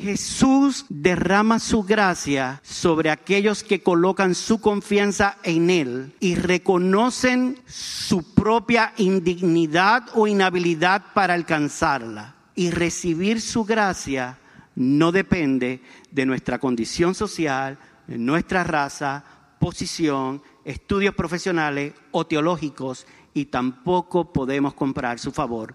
Jesús 0.00 0.86
derrama 0.88 1.58
su 1.58 1.82
gracia 1.82 2.60
sobre 2.64 3.10
aquellos 3.10 3.62
que 3.62 3.82
colocan 3.82 4.34
su 4.34 4.60
confianza 4.60 5.36
en 5.42 5.70
Él 5.70 6.14
y 6.20 6.34
reconocen 6.34 7.58
su 7.66 8.34
propia 8.34 8.92
indignidad 8.96 10.08
o 10.14 10.26
inhabilidad 10.26 11.02
para 11.14 11.34
alcanzarla. 11.34 12.34
Y 12.54 12.70
recibir 12.70 13.40
su 13.40 13.64
gracia 13.64 14.38
no 14.74 15.12
depende 15.12 15.82
de 16.10 16.26
nuestra 16.26 16.58
condición 16.58 17.14
social, 17.14 17.78
de 18.06 18.18
nuestra 18.18 18.64
raza, 18.64 19.24
posición, 19.58 20.42
estudios 20.64 21.14
profesionales 21.14 21.94
o 22.10 22.26
teológicos 22.26 23.06
y 23.34 23.46
tampoco 23.46 24.32
podemos 24.32 24.74
comprar 24.74 25.18
su 25.18 25.30
favor 25.32 25.74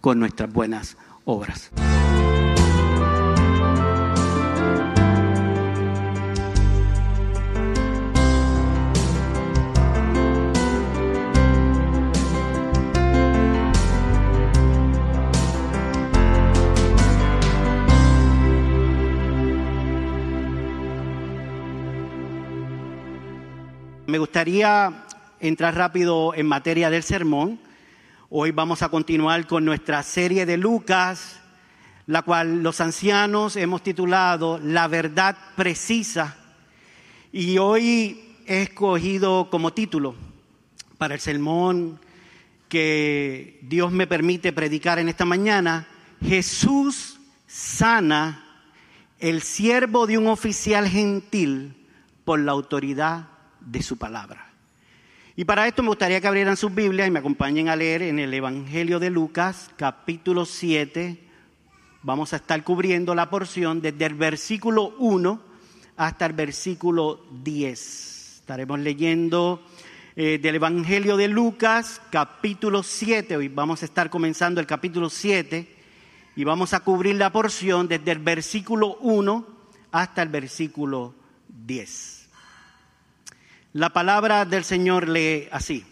con 0.00 0.18
nuestras 0.18 0.52
buenas 0.52 0.96
obras. 1.24 1.70
Me 24.06 24.18
gustaría 24.18 25.04
entrar 25.40 25.74
rápido 25.74 26.32
en 26.32 26.46
materia 26.46 26.90
del 26.90 27.02
sermón. 27.02 27.58
Hoy 28.30 28.52
vamos 28.52 28.82
a 28.82 28.88
continuar 28.88 29.48
con 29.48 29.64
nuestra 29.64 30.00
serie 30.04 30.46
de 30.46 30.56
Lucas, 30.56 31.40
la 32.06 32.22
cual 32.22 32.62
los 32.62 32.80
ancianos 32.80 33.56
hemos 33.56 33.82
titulado 33.82 34.60
La 34.62 34.86
verdad 34.86 35.36
precisa. 35.56 36.36
Y 37.32 37.58
hoy 37.58 38.36
he 38.46 38.62
escogido 38.62 39.50
como 39.50 39.72
título 39.72 40.14
para 40.98 41.14
el 41.14 41.20
sermón 41.20 41.98
que 42.68 43.58
Dios 43.62 43.90
me 43.90 44.06
permite 44.06 44.52
predicar 44.52 45.00
en 45.00 45.08
esta 45.08 45.24
mañana, 45.24 45.88
Jesús 46.22 47.18
sana 47.48 48.44
el 49.18 49.42
siervo 49.42 50.06
de 50.06 50.16
un 50.16 50.28
oficial 50.28 50.86
gentil 50.86 51.74
por 52.24 52.38
la 52.38 52.52
autoridad 52.52 53.35
de 53.66 53.82
su 53.82 53.98
palabra. 53.98 54.52
Y 55.38 55.44
para 55.44 55.68
esto 55.68 55.82
me 55.82 55.88
gustaría 55.88 56.20
que 56.20 56.26
abrieran 56.26 56.56
sus 56.56 56.74
Biblias 56.74 57.06
y 57.06 57.10
me 57.10 57.18
acompañen 57.18 57.68
a 57.68 57.76
leer 57.76 58.00
en 58.00 58.18
el 58.18 58.32
Evangelio 58.32 58.98
de 58.98 59.10
Lucas, 59.10 59.70
capítulo 59.76 60.46
7. 60.46 61.20
Vamos 62.02 62.32
a 62.32 62.36
estar 62.36 62.64
cubriendo 62.64 63.14
la 63.14 63.28
porción 63.28 63.82
desde 63.82 64.06
el 64.06 64.14
versículo 64.14 64.94
1 64.98 65.40
hasta 65.98 66.24
el 66.24 66.32
versículo 66.32 67.26
10. 67.42 68.38
Estaremos 68.40 68.78
leyendo 68.78 69.62
eh, 70.14 70.38
del 70.40 70.54
Evangelio 70.54 71.18
de 71.18 71.28
Lucas, 71.28 72.00
capítulo 72.10 72.82
7. 72.82 73.36
Hoy 73.36 73.48
vamos 73.48 73.82
a 73.82 73.84
estar 73.84 74.08
comenzando 74.08 74.60
el 74.62 74.66
capítulo 74.66 75.10
7 75.10 75.68
y 76.36 76.44
vamos 76.44 76.72
a 76.72 76.80
cubrir 76.80 77.16
la 77.16 77.30
porción 77.30 77.88
desde 77.88 78.12
el 78.12 78.20
versículo 78.20 78.96
1 79.02 79.46
hasta 79.92 80.22
el 80.22 80.30
versículo 80.30 81.14
10. 81.48 82.15
La 83.76 83.90
palabra 83.90 84.46
del 84.46 84.64
Señor 84.64 85.06
lee 85.06 85.48
así. 85.52 85.84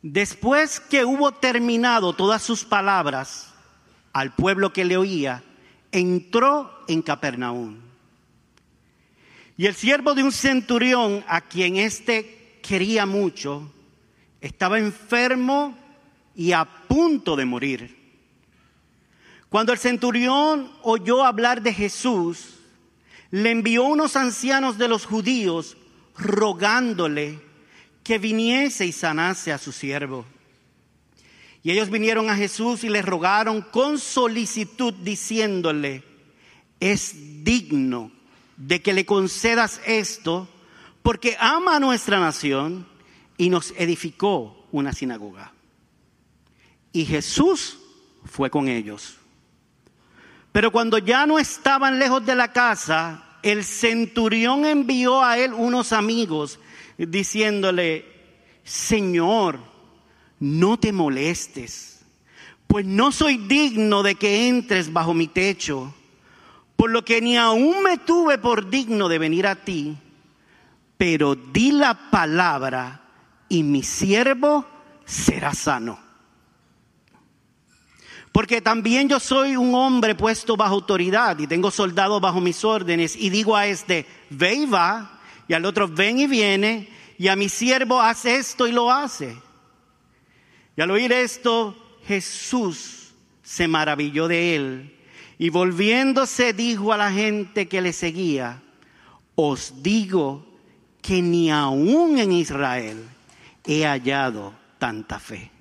Después 0.00 0.80
que 0.80 1.04
hubo 1.04 1.32
terminado 1.32 2.14
todas 2.14 2.42
sus 2.42 2.64
palabras 2.64 3.52
al 4.14 4.34
pueblo 4.34 4.72
que 4.72 4.86
le 4.86 4.96
oía, 4.96 5.44
entró 5.92 6.82
en 6.88 7.02
Capernaum. 7.02 7.76
Y 9.58 9.66
el 9.66 9.74
siervo 9.74 10.14
de 10.14 10.22
un 10.22 10.32
centurión, 10.32 11.22
a 11.28 11.42
quien 11.42 11.76
éste 11.76 12.60
quería 12.62 13.04
mucho, 13.04 13.70
estaba 14.40 14.78
enfermo 14.78 15.76
y 16.34 16.52
a 16.52 16.64
punto 16.64 17.36
de 17.36 17.44
morir. 17.44 18.22
Cuando 19.50 19.70
el 19.70 19.78
centurión 19.78 20.72
oyó 20.80 21.22
hablar 21.22 21.60
de 21.60 21.74
Jesús, 21.74 22.53
le 23.34 23.50
envió 23.50 23.82
unos 23.82 24.14
ancianos 24.14 24.78
de 24.78 24.86
los 24.86 25.06
judíos 25.06 25.76
rogándole 26.16 27.40
que 28.04 28.18
viniese 28.18 28.86
y 28.86 28.92
sanase 28.92 29.50
a 29.50 29.58
su 29.58 29.72
siervo. 29.72 30.24
Y 31.64 31.72
ellos 31.72 31.90
vinieron 31.90 32.30
a 32.30 32.36
Jesús 32.36 32.84
y 32.84 32.88
le 32.88 33.02
rogaron 33.02 33.60
con 33.60 33.98
solicitud 33.98 34.94
diciéndole, 34.94 36.04
es 36.78 37.42
digno 37.42 38.12
de 38.56 38.80
que 38.80 38.92
le 38.92 39.04
concedas 39.04 39.80
esto 39.84 40.48
porque 41.02 41.36
ama 41.40 41.74
a 41.74 41.80
nuestra 41.80 42.20
nación 42.20 42.86
y 43.36 43.50
nos 43.50 43.74
edificó 43.76 44.64
una 44.70 44.92
sinagoga. 44.92 45.52
Y 46.92 47.04
Jesús 47.04 47.80
fue 48.26 48.48
con 48.48 48.68
ellos. 48.68 49.16
Pero 50.52 50.70
cuando 50.70 50.98
ya 50.98 51.26
no 51.26 51.40
estaban 51.40 51.98
lejos 51.98 52.24
de 52.24 52.36
la 52.36 52.52
casa, 52.52 53.23
el 53.44 53.62
centurión 53.62 54.64
envió 54.64 55.22
a 55.22 55.38
él 55.38 55.52
unos 55.52 55.92
amigos 55.92 56.58
diciéndole, 56.96 58.06
Señor, 58.64 59.60
no 60.40 60.78
te 60.78 60.92
molestes, 60.92 62.06
pues 62.66 62.86
no 62.86 63.12
soy 63.12 63.36
digno 63.36 64.02
de 64.02 64.14
que 64.14 64.48
entres 64.48 64.92
bajo 64.92 65.12
mi 65.12 65.28
techo, 65.28 65.94
por 66.76 66.90
lo 66.90 67.04
que 67.04 67.20
ni 67.20 67.36
aún 67.36 67.82
me 67.82 67.98
tuve 67.98 68.38
por 68.38 68.70
digno 68.70 69.10
de 69.10 69.18
venir 69.18 69.46
a 69.46 69.56
ti, 69.56 69.94
pero 70.96 71.34
di 71.34 71.70
la 71.70 72.10
palabra 72.10 73.02
y 73.50 73.62
mi 73.62 73.82
siervo 73.82 74.64
será 75.04 75.52
sano. 75.52 76.03
Porque 78.34 78.60
también 78.60 79.08
yo 79.08 79.20
soy 79.20 79.54
un 79.54 79.76
hombre 79.76 80.16
puesto 80.16 80.56
bajo 80.56 80.74
autoridad 80.74 81.38
y 81.38 81.46
tengo 81.46 81.70
soldados 81.70 82.20
bajo 82.20 82.40
mis 82.40 82.64
órdenes 82.64 83.14
y 83.14 83.30
digo 83.30 83.54
a 83.54 83.68
este, 83.68 84.06
ve 84.28 84.54
y 84.54 84.66
va, 84.66 85.20
y 85.46 85.54
al 85.54 85.64
otro, 85.64 85.86
ven 85.86 86.18
y 86.18 86.26
viene, 86.26 86.88
y 87.16 87.28
a 87.28 87.36
mi 87.36 87.48
siervo 87.48 88.00
hace 88.00 88.34
esto 88.34 88.66
y 88.66 88.72
lo 88.72 88.90
hace. 88.90 89.36
Y 90.76 90.80
al 90.80 90.90
oír 90.90 91.12
esto, 91.12 91.76
Jesús 92.08 93.14
se 93.44 93.68
maravilló 93.68 94.26
de 94.26 94.56
él 94.56 94.98
y 95.38 95.50
volviéndose 95.50 96.54
dijo 96.54 96.92
a 96.92 96.96
la 96.96 97.12
gente 97.12 97.68
que 97.68 97.80
le 97.80 97.92
seguía, 97.92 98.64
os 99.36 99.80
digo 99.80 100.44
que 101.00 101.22
ni 101.22 101.52
aún 101.52 102.18
en 102.18 102.32
Israel 102.32 103.00
he 103.64 103.84
hallado 103.84 104.54
tanta 104.80 105.20
fe. 105.20 105.53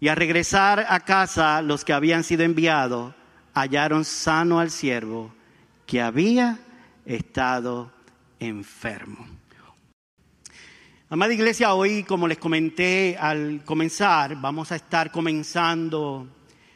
Y 0.00 0.08
al 0.08 0.16
regresar 0.16 0.86
a 0.88 1.00
casa 1.00 1.62
los 1.62 1.84
que 1.84 1.92
habían 1.92 2.24
sido 2.24 2.42
enviados 2.42 3.14
hallaron 3.54 4.04
sano 4.04 4.58
al 4.58 4.70
siervo 4.70 5.32
que 5.86 6.02
había 6.02 6.58
estado 7.06 7.92
enfermo. 8.40 9.26
Amada 11.10 11.32
iglesia, 11.32 11.74
hoy 11.74 12.02
como 12.02 12.26
les 12.26 12.38
comenté 12.38 13.16
al 13.18 13.62
comenzar, 13.64 14.40
vamos 14.40 14.72
a 14.72 14.76
estar 14.76 15.12
comenzando 15.12 16.26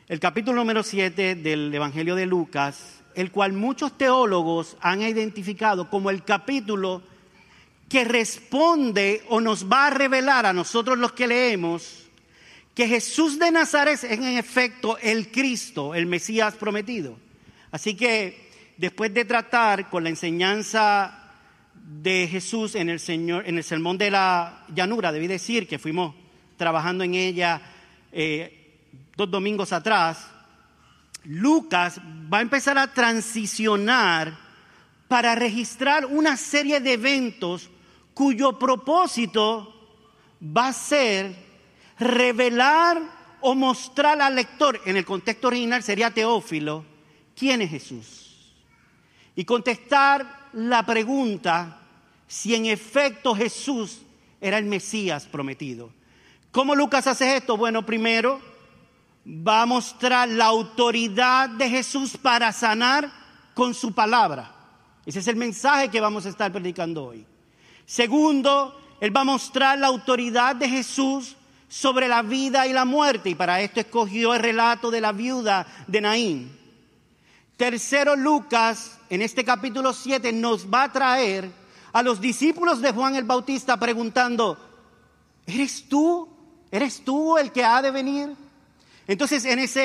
el 0.06 0.20
capítulo 0.20 0.58
número 0.58 0.82
7 0.82 1.34
del 1.34 1.74
Evangelio 1.74 2.14
de 2.14 2.26
Lucas, 2.26 3.02
el 3.14 3.32
cual 3.32 3.52
muchos 3.52 3.98
teólogos 3.98 4.76
han 4.80 5.02
identificado 5.02 5.90
como 5.90 6.10
el 6.10 6.22
capítulo 6.22 7.02
que 7.88 8.04
responde 8.04 9.24
o 9.28 9.40
nos 9.40 9.66
va 9.66 9.88
a 9.88 9.90
revelar 9.90 10.46
a 10.46 10.52
nosotros 10.52 10.98
los 10.98 11.12
que 11.12 11.26
leemos 11.26 11.97
que 12.78 12.86
Jesús 12.86 13.40
de 13.40 13.50
Nazaret 13.50 13.94
es 13.94 14.04
en 14.04 14.22
efecto 14.22 14.98
el 14.98 15.32
Cristo, 15.32 15.96
el 15.96 16.06
Mesías 16.06 16.54
prometido. 16.54 17.18
Así 17.72 17.96
que 17.96 18.52
después 18.76 19.12
de 19.12 19.24
tratar 19.24 19.90
con 19.90 20.04
la 20.04 20.10
enseñanza 20.10 21.32
de 21.74 22.28
Jesús 22.28 22.76
en 22.76 22.88
el, 22.88 23.00
Señor, 23.00 23.48
en 23.48 23.58
el 23.58 23.64
sermón 23.64 23.98
de 23.98 24.12
la 24.12 24.64
llanura, 24.72 25.10
debí 25.10 25.26
decir 25.26 25.66
que 25.66 25.80
fuimos 25.80 26.14
trabajando 26.56 27.02
en 27.02 27.14
ella 27.14 27.60
eh, 28.12 28.76
dos 29.16 29.28
domingos 29.28 29.72
atrás, 29.72 30.28
Lucas 31.24 32.00
va 32.32 32.38
a 32.38 32.42
empezar 32.42 32.78
a 32.78 32.94
transicionar 32.94 34.38
para 35.08 35.34
registrar 35.34 36.06
una 36.06 36.36
serie 36.36 36.78
de 36.78 36.92
eventos 36.92 37.70
cuyo 38.14 38.56
propósito 38.56 39.74
va 40.40 40.68
a 40.68 40.72
ser 40.72 41.47
revelar 41.98 43.00
o 43.40 43.54
mostrar 43.54 44.20
al 44.20 44.34
lector, 44.34 44.80
en 44.84 44.96
el 44.96 45.04
contexto 45.04 45.48
original 45.48 45.82
sería 45.82 46.12
Teófilo, 46.12 46.84
quién 47.36 47.62
es 47.62 47.70
Jesús. 47.70 48.54
Y 49.36 49.44
contestar 49.44 50.48
la 50.52 50.84
pregunta 50.84 51.80
si 52.26 52.54
en 52.54 52.66
efecto 52.66 53.34
Jesús 53.34 54.02
era 54.40 54.58
el 54.58 54.64
Mesías 54.64 55.26
prometido. 55.26 55.90
¿Cómo 56.50 56.74
Lucas 56.74 57.06
hace 57.06 57.36
esto? 57.36 57.56
Bueno, 57.56 57.84
primero 57.84 58.40
va 59.26 59.62
a 59.62 59.66
mostrar 59.66 60.28
la 60.28 60.46
autoridad 60.46 61.48
de 61.50 61.68
Jesús 61.68 62.16
para 62.16 62.52
sanar 62.52 63.10
con 63.54 63.74
su 63.74 63.92
palabra. 63.92 64.54
Ese 65.04 65.20
es 65.20 65.28
el 65.28 65.36
mensaje 65.36 65.88
que 65.88 66.00
vamos 66.00 66.26
a 66.26 66.30
estar 66.30 66.52
predicando 66.52 67.06
hoy. 67.06 67.26
Segundo, 67.84 68.78
Él 69.00 69.14
va 69.14 69.22
a 69.22 69.24
mostrar 69.24 69.78
la 69.78 69.86
autoridad 69.86 70.56
de 70.56 70.68
Jesús 70.68 71.36
sobre 71.68 72.08
la 72.08 72.22
vida 72.22 72.66
y 72.66 72.72
la 72.72 72.84
muerte. 72.84 73.30
Y 73.30 73.34
para 73.34 73.60
esto 73.60 73.80
escogió 73.80 74.34
el 74.34 74.40
relato 74.40 74.90
de 74.90 75.00
la 75.00 75.12
viuda 75.12 75.66
de 75.86 76.00
Naín. 76.00 76.58
Tercero, 77.56 78.16
Lucas, 78.16 78.98
en 79.10 79.22
este 79.22 79.44
capítulo 79.44 79.92
7, 79.92 80.32
nos 80.32 80.72
va 80.72 80.84
a 80.84 80.92
traer 80.92 81.50
a 81.92 82.02
los 82.02 82.20
discípulos 82.20 82.80
de 82.80 82.92
Juan 82.92 83.16
el 83.16 83.24
Bautista 83.24 83.76
preguntando, 83.76 84.58
¿eres 85.46 85.88
tú? 85.88 86.28
¿Eres 86.70 87.02
tú 87.04 87.36
el 87.38 87.50
que 87.50 87.64
ha 87.64 87.82
de 87.82 87.90
venir? 87.90 88.34
Entonces, 89.06 89.44
en 89.44 89.58
esa 89.58 89.80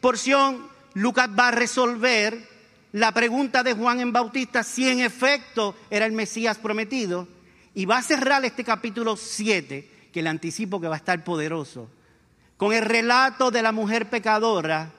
porción, 0.00 0.68
Lucas 0.94 1.28
va 1.36 1.48
a 1.48 1.52
resolver 1.52 2.48
la 2.92 3.12
pregunta 3.12 3.62
de 3.62 3.72
Juan 3.72 4.00
el 4.00 4.12
Bautista 4.12 4.62
si 4.62 4.88
en 4.88 5.00
efecto 5.00 5.74
era 5.90 6.06
el 6.06 6.12
Mesías 6.12 6.58
prometido. 6.58 7.26
Y 7.74 7.84
va 7.84 7.98
a 7.98 8.02
cerrar 8.02 8.44
este 8.44 8.64
capítulo 8.64 9.16
7, 9.16 9.95
que 10.16 10.22
le 10.22 10.30
anticipo 10.30 10.80
que 10.80 10.88
va 10.88 10.94
a 10.94 10.96
estar 10.96 11.22
poderoso, 11.24 11.90
con 12.56 12.72
el 12.72 12.80
relato 12.80 13.50
de 13.50 13.60
la 13.60 13.70
mujer 13.70 14.08
pecadora 14.08 14.90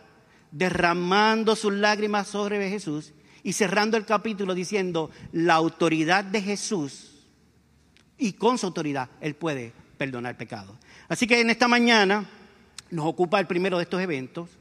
derramando 0.52 1.56
sus 1.56 1.74
lágrimas 1.74 2.28
sobre 2.28 2.70
Jesús 2.70 3.14
y 3.42 3.54
cerrando 3.54 3.98
el 3.98 4.06
capítulo 4.06 4.54
diciendo, 4.54 5.10
la 5.32 5.56
autoridad 5.56 6.24
de 6.24 6.44
Jesús 6.44 7.26
y 8.20 8.34
con 8.34 8.60
su 8.60 8.68
autoridad 8.68 9.10
Él 9.20 9.34
puede 9.34 9.74
perdonar 9.98 10.38
pecado. 10.38 10.78
Así 11.10 11.26
que 11.26 11.42
en 11.42 11.50
esta 11.50 11.68
mañana 11.68 12.30
nos 12.92 13.08
ocupa 13.08 13.40
el 13.40 13.48
primero 13.48 13.78
de 13.78 13.86
estos 13.86 14.00
eventos 14.00 14.52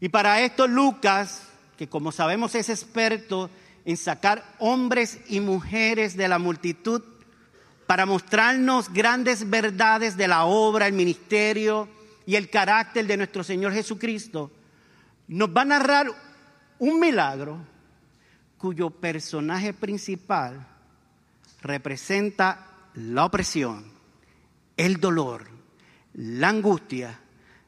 y 0.00 0.10
para 0.10 0.42
esto 0.42 0.66
Lucas, 0.66 1.48
que 1.78 1.88
como 1.88 2.12
sabemos 2.12 2.54
es 2.56 2.68
experto 2.68 3.48
en 3.86 3.96
sacar 3.96 4.44
hombres 4.58 5.18
y 5.28 5.40
mujeres 5.40 6.14
de 6.14 6.28
la 6.28 6.38
multitud 6.38 7.02
para 7.88 8.04
mostrarnos 8.04 8.92
grandes 8.92 9.48
verdades 9.48 10.14
de 10.18 10.28
la 10.28 10.44
obra, 10.44 10.86
el 10.86 10.92
ministerio 10.92 11.88
y 12.26 12.36
el 12.36 12.50
carácter 12.50 13.06
de 13.06 13.16
nuestro 13.16 13.42
Señor 13.42 13.72
Jesucristo, 13.72 14.50
nos 15.26 15.48
va 15.48 15.62
a 15.62 15.64
narrar 15.64 16.06
un 16.78 17.00
milagro 17.00 17.58
cuyo 18.58 18.90
personaje 18.90 19.72
principal 19.72 20.66
representa 21.62 22.66
la 22.92 23.24
opresión, 23.24 23.90
el 24.76 25.00
dolor, 25.00 25.46
la 26.12 26.50
angustia 26.50 27.18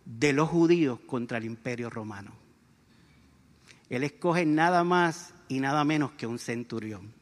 de 0.05 0.35
los 0.35 0.51
judíos 0.51 1.01
contra 1.07 1.39
el 1.39 1.47
imperio 1.47 1.89
romano. 1.89 2.33
Él 3.89 4.05
escoge 4.05 4.45
nada 4.45 4.85
más 4.85 5.33
y 5.49 5.61
nada 5.61 5.83
menos 5.85 6.11
que 6.11 6.27
un 6.27 6.39
centurión. 6.39 7.20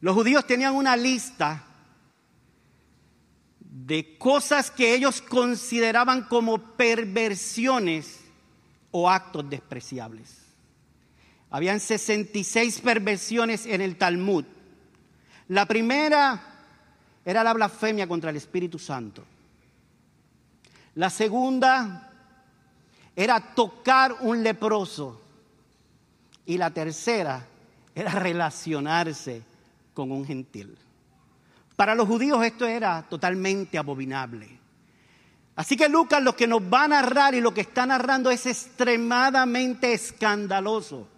Los 0.00 0.14
judíos 0.14 0.46
tenían 0.46 0.74
una 0.74 0.96
lista 0.96 1.64
de 3.60 4.16
cosas 4.18 4.70
que 4.70 4.94
ellos 4.94 5.22
consideraban 5.22 6.24
como 6.24 6.58
perversiones 6.58 8.20
o 8.90 9.08
actos 9.08 9.48
despreciables. 9.48 10.46
Habían 11.50 11.80
66 11.80 12.80
perversiones 12.80 13.66
en 13.66 13.80
el 13.80 13.96
Talmud. 13.96 14.44
La 15.48 15.66
primera 15.66 16.42
era 17.24 17.44
la 17.44 17.52
blasfemia 17.52 18.08
contra 18.08 18.30
el 18.30 18.36
Espíritu 18.36 18.78
Santo. 18.78 19.24
La 20.94 21.10
segunda 21.10 22.10
era 23.14 23.54
tocar 23.54 24.16
un 24.20 24.42
leproso. 24.42 25.22
Y 26.44 26.58
la 26.58 26.70
tercera 26.70 27.46
era 27.94 28.10
relacionarse 28.12 29.42
con 29.96 30.12
un 30.12 30.26
gentil. 30.26 30.76
Para 31.74 31.94
los 31.94 32.06
judíos 32.06 32.44
esto 32.44 32.66
era 32.66 33.02
totalmente 33.08 33.78
abominable. 33.78 34.60
Así 35.56 35.74
que 35.74 35.88
Lucas 35.88 36.22
lo 36.22 36.36
que 36.36 36.46
nos 36.46 36.60
va 36.60 36.84
a 36.84 36.88
narrar 36.88 37.34
y 37.34 37.40
lo 37.40 37.54
que 37.54 37.62
está 37.62 37.86
narrando 37.86 38.30
es 38.30 38.44
extremadamente 38.44 39.94
escandaloso. 39.94 41.08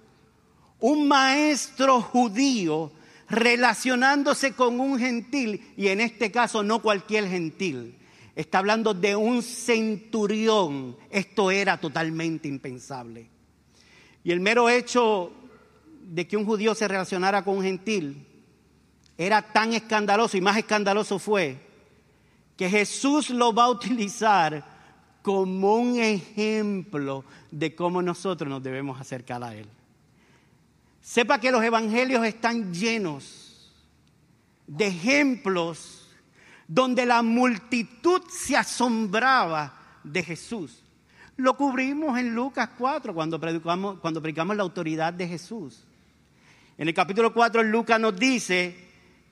Un 0.79 1.09
maestro 1.09 2.01
judío 2.01 2.93
relacionándose 3.29 4.53
con 4.53 4.79
un 4.79 4.97
gentil, 4.97 5.75
y 5.77 5.89
en 5.89 6.01
este 6.01 6.31
caso 6.31 6.63
no 6.63 6.81
cualquier 6.81 7.29
gentil, 7.29 7.99
está 8.37 8.59
hablando 8.59 8.95
de 8.95 9.17
un 9.17 9.43
centurión. 9.43 10.97
Esto 11.11 11.51
era 11.51 11.79
totalmente 11.79 12.47
impensable. 12.47 13.29
Y 14.23 14.31
el 14.31 14.39
mero 14.39 14.69
hecho 14.71 15.33
de 16.01 16.29
que 16.29 16.37
un 16.37 16.47
judío 16.47 16.77
se 16.77 16.87
relacionara 16.87 17.43
con 17.43 17.57
un 17.57 17.65
gentil 17.65 18.28
era 19.19 19.43
tan 19.43 19.73
escandaloso 19.73 20.37
y 20.37 20.41
más 20.41 20.56
escandaloso 20.56 21.19
fue 21.19 21.59
que 22.56 22.70
Jesús 22.70 23.31
lo 23.31 23.53
va 23.53 23.65
a 23.65 23.70
utilizar 23.70 24.65
como 25.23 25.75
un 25.75 25.99
ejemplo 25.99 27.25
de 27.50 27.75
cómo 27.75 28.00
nosotros 28.00 28.49
nos 28.49 28.62
debemos 28.62 29.00
acercar 29.00 29.43
a 29.43 29.55
Él. 29.55 29.67
Sepa 31.03 31.41
que 31.41 31.50
los 31.50 31.62
evangelios 31.62 32.25
están 32.25 32.73
llenos 32.73 33.73
de 34.67 34.87
ejemplos 34.87 36.09
donde 36.69 37.05
la 37.05 37.23
multitud 37.23 38.23
se 38.31 38.56
asombraba 38.56 39.75
de 40.05 40.23
Jesús. 40.23 40.82
Lo 41.37 41.56
cubrimos 41.56 42.19
en 42.19 42.35
Lucas 42.35 42.71
4 42.79 43.14
cuando 43.14 43.41
predicamos, 43.41 44.56
la 44.56 44.62
autoridad 44.62 45.12
de 45.12 45.26
Jesús. 45.26 45.85
En 46.76 46.87
el 46.87 46.94
capítulo 46.94 47.32
4 47.32 47.62
Lucas 47.64 47.99
nos 47.99 48.17
dice 48.17 48.88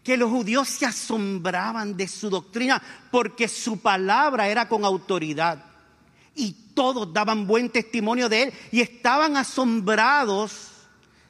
que 0.07 0.17
los 0.17 0.31
judíos 0.31 0.69
se 0.69 0.87
asombraban 0.87 1.97
de 1.97 2.07
su 2.07 2.31
doctrina 2.31 2.81
porque 3.11 3.49
su 3.49 3.81
palabra 3.81 4.47
era 4.47 4.69
con 4.69 4.85
autoridad. 4.85 5.65
Y 6.33 6.53
todos 6.75 7.13
daban 7.13 7.45
buen 7.45 7.71
testimonio 7.71 8.29
de 8.29 8.45
él 8.45 8.53
y 8.71 8.83
estaban 8.83 9.37
asombrados 9.37 10.71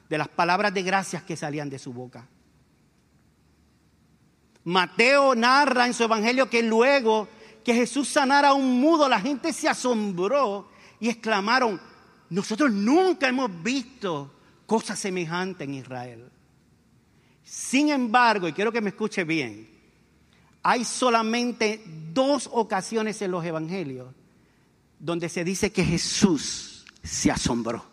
de 0.07 0.19
las 0.19 0.27
palabras 0.27 0.75
de 0.75 0.83
gracias 0.83 1.23
que 1.23 1.35
salían 1.35 1.71
de 1.71 1.79
su 1.79 1.91
boca. 1.91 2.27
Mateo 4.65 5.33
narra 5.33 5.87
en 5.87 5.95
su 5.95 6.03
evangelio 6.03 6.47
que 6.47 6.61
luego 6.61 7.27
que 7.65 7.73
Jesús 7.73 8.07
sanara 8.07 8.49
a 8.49 8.53
un 8.53 8.79
mudo, 8.79 9.09
la 9.09 9.19
gente 9.19 9.53
se 9.53 9.67
asombró 9.67 10.69
y 10.99 11.09
exclamaron, 11.09 11.81
nosotros 12.29 12.71
nunca 12.71 13.27
hemos 13.27 13.49
visto 13.63 14.31
cosa 14.67 14.95
semejante 14.95 15.63
en 15.63 15.73
Israel. 15.73 16.31
Sin 17.47 17.89
embargo, 17.89 18.49
y 18.49 18.51
quiero 18.51 18.73
que 18.73 18.81
me 18.81 18.89
escuche 18.89 19.23
bien, 19.23 19.69
hay 20.63 20.83
solamente 20.83 21.81
dos 22.11 22.49
ocasiones 22.51 23.21
en 23.21 23.31
los 23.31 23.45
evangelios 23.45 24.13
donde 24.99 25.29
se 25.29 25.45
dice 25.45 25.71
que 25.71 25.85
Jesús 25.85 26.85
se 27.01 27.31
asombró. 27.31 27.85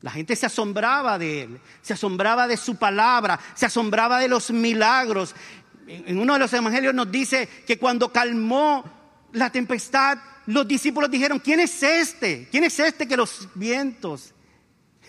La 0.00 0.10
gente 0.10 0.34
se 0.34 0.46
asombraba 0.46 1.16
de 1.16 1.42
él, 1.42 1.60
se 1.80 1.92
asombraba 1.92 2.48
de 2.48 2.56
su 2.56 2.74
palabra, 2.74 3.38
se 3.54 3.66
asombraba 3.66 4.18
de 4.18 4.28
los 4.28 4.50
milagros. 4.50 5.36
En 5.86 6.18
uno 6.18 6.32
de 6.32 6.40
los 6.40 6.52
evangelios 6.52 6.92
nos 6.92 7.10
dice 7.12 7.48
que 7.64 7.78
cuando 7.78 8.10
calmó 8.10 8.82
la 9.32 9.50
tempestad, 9.50 10.18
los 10.46 10.66
discípulos 10.66 11.08
dijeron, 11.08 11.38
¿quién 11.38 11.60
es 11.60 11.80
este? 11.84 12.48
¿Quién 12.50 12.64
es 12.64 12.80
este 12.80 13.06
que 13.06 13.16
los 13.16 13.48
vientos 13.54 14.34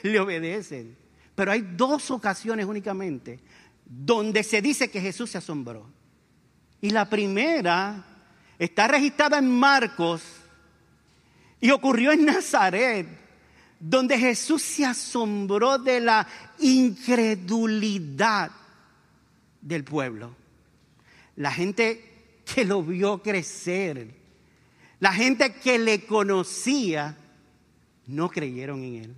le 0.04 0.20
obedecen? 0.20 1.07
Pero 1.38 1.52
hay 1.52 1.62
dos 1.62 2.10
ocasiones 2.10 2.66
únicamente 2.66 3.40
donde 3.86 4.42
se 4.42 4.60
dice 4.60 4.90
que 4.90 5.00
Jesús 5.00 5.30
se 5.30 5.38
asombró. 5.38 5.88
Y 6.82 6.90
la 6.90 7.08
primera 7.08 8.04
está 8.58 8.88
registrada 8.88 9.38
en 9.38 9.48
Marcos 9.48 10.24
y 11.62 11.70
ocurrió 11.70 12.12
en 12.12 12.26
Nazaret, 12.26 13.08
donde 13.80 14.18
Jesús 14.18 14.64
se 14.64 14.84
asombró 14.84 15.78
de 15.78 16.00
la 16.00 16.28
incredulidad 16.58 18.50
del 19.62 19.84
pueblo. 19.84 20.36
La 21.36 21.52
gente 21.52 22.42
que 22.52 22.66
lo 22.66 22.82
vio 22.82 23.22
crecer, 23.22 24.08
la 25.00 25.14
gente 25.14 25.54
que 25.54 25.78
le 25.78 26.04
conocía, 26.04 27.16
no 28.08 28.28
creyeron 28.28 28.84
en 28.84 28.96
él. 28.96 29.16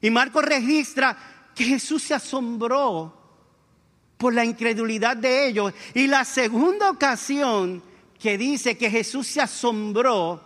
Y 0.00 0.10
Marcos 0.10 0.44
registra 0.44 1.16
que 1.54 1.64
Jesús 1.64 2.02
se 2.02 2.14
asombró 2.14 3.16
por 4.16 4.34
la 4.34 4.44
incredulidad 4.44 5.16
de 5.16 5.48
ellos. 5.48 5.72
Y 5.94 6.06
la 6.06 6.24
segunda 6.24 6.90
ocasión 6.90 7.82
que 8.18 8.38
dice 8.38 8.76
que 8.76 8.90
Jesús 8.90 9.26
se 9.26 9.40
asombró 9.40 10.42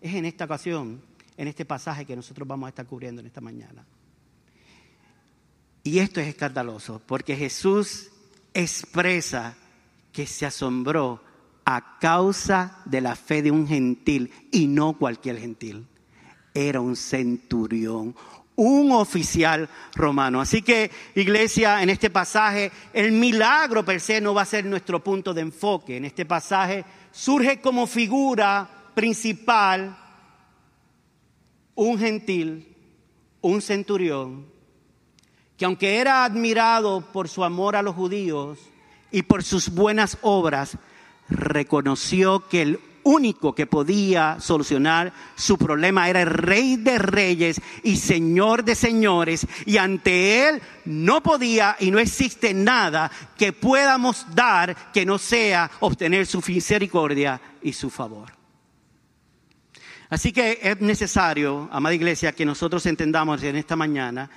es 0.00 0.14
en 0.14 0.24
esta 0.24 0.44
ocasión, 0.46 1.02
en 1.36 1.48
este 1.48 1.64
pasaje 1.64 2.04
que 2.04 2.16
nosotros 2.16 2.46
vamos 2.46 2.66
a 2.66 2.70
estar 2.70 2.86
cubriendo 2.86 3.20
en 3.20 3.26
esta 3.26 3.40
mañana. 3.40 3.84
Y 5.82 5.98
esto 5.98 6.20
es 6.20 6.28
escandaloso, 6.28 7.00
porque 7.06 7.36
Jesús 7.36 8.10
expresa 8.52 9.56
que 10.12 10.26
se 10.26 10.46
asombró 10.46 11.22
a 11.64 11.98
causa 11.98 12.82
de 12.84 13.00
la 13.00 13.16
fe 13.16 13.42
de 13.42 13.50
un 13.50 13.66
gentil 13.66 14.32
y 14.50 14.66
no 14.66 14.98
cualquier 14.98 15.38
gentil. 15.38 15.86
Era 16.52 16.80
un 16.80 16.96
centurión, 16.96 18.14
un 18.60 18.92
oficial 18.92 19.70
romano. 19.94 20.38
Así 20.38 20.60
que, 20.60 20.90
iglesia, 21.14 21.82
en 21.82 21.88
este 21.88 22.10
pasaje, 22.10 22.70
el 22.92 23.12
milagro 23.12 23.86
per 23.86 24.02
se 24.02 24.20
no 24.20 24.34
va 24.34 24.42
a 24.42 24.44
ser 24.44 24.66
nuestro 24.66 25.02
punto 25.02 25.32
de 25.32 25.40
enfoque. 25.40 25.96
En 25.96 26.04
este 26.04 26.26
pasaje 26.26 26.84
surge 27.10 27.62
como 27.62 27.86
figura 27.86 28.68
principal 28.94 29.96
un 31.74 31.98
gentil, 31.98 32.76
un 33.40 33.62
centurión, 33.62 34.44
que 35.56 35.64
aunque 35.64 35.96
era 35.96 36.26
admirado 36.26 37.00
por 37.12 37.30
su 37.30 37.42
amor 37.42 37.76
a 37.76 37.82
los 37.82 37.94
judíos 37.94 38.58
y 39.10 39.22
por 39.22 39.42
sus 39.42 39.70
buenas 39.70 40.18
obras, 40.20 40.76
reconoció 41.30 42.46
que 42.46 42.60
el 42.60 42.89
único 43.04 43.54
que 43.54 43.66
podía 43.66 44.38
solucionar 44.40 45.12
su 45.36 45.56
problema 45.56 46.08
era 46.08 46.22
el 46.22 46.28
rey 46.28 46.76
de 46.76 46.98
reyes 46.98 47.60
y 47.82 47.96
señor 47.96 48.64
de 48.64 48.74
señores 48.74 49.46
y 49.66 49.76
ante 49.76 50.48
él 50.48 50.62
no 50.84 51.22
podía 51.22 51.76
y 51.80 51.90
no 51.90 51.98
existe 51.98 52.54
nada 52.54 53.10
que 53.36 53.52
podamos 53.52 54.26
dar 54.34 54.92
que 54.92 55.06
no 55.06 55.18
sea 55.18 55.70
obtener 55.80 56.26
su 56.26 56.42
misericordia 56.46 57.40
y 57.62 57.72
su 57.72 57.90
favor. 57.90 58.32
Así 60.08 60.32
que 60.32 60.58
es 60.62 60.80
necesario, 60.80 61.68
amada 61.70 61.94
iglesia, 61.94 62.32
que 62.32 62.44
nosotros 62.44 62.84
entendamos 62.86 63.42
en 63.44 63.54
esta 63.54 63.76
mañana, 63.76 64.28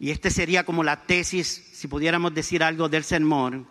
y 0.00 0.10
este 0.10 0.28
sería 0.30 0.64
como 0.64 0.82
la 0.82 1.04
tesis, 1.04 1.70
si 1.72 1.86
pudiéramos 1.86 2.34
decir 2.34 2.64
algo 2.64 2.88
del 2.88 3.04
sermón, 3.04 3.68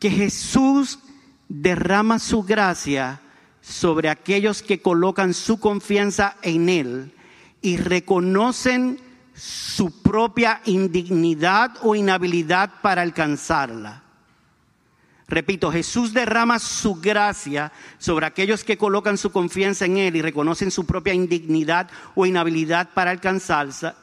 que 0.00 0.10
Jesús 0.10 0.98
derrama 1.48 2.18
su 2.18 2.42
gracia 2.42 3.20
sobre 3.68 4.08
aquellos 4.08 4.62
que 4.62 4.80
colocan 4.80 5.34
su 5.34 5.60
confianza 5.60 6.36
en 6.42 6.68
Él 6.68 7.12
y 7.60 7.76
reconocen 7.76 8.98
su 9.34 10.02
propia 10.02 10.62
indignidad 10.64 11.72
o 11.82 11.94
inhabilidad 11.94 12.70
para 12.80 13.02
alcanzarla. 13.02 14.02
Repito, 15.28 15.70
Jesús 15.70 16.14
derrama 16.14 16.58
su 16.58 16.94
gracia 16.94 17.70
sobre 17.98 18.24
aquellos 18.24 18.64
que 18.64 18.78
colocan 18.78 19.18
su 19.18 19.30
confianza 19.30 19.84
en 19.84 19.98
Él 19.98 20.16
y 20.16 20.22
reconocen 20.22 20.70
su 20.70 20.86
propia 20.86 21.12
indignidad 21.12 21.90
o 22.14 22.24
inhabilidad 22.24 22.88
para, 22.94 23.14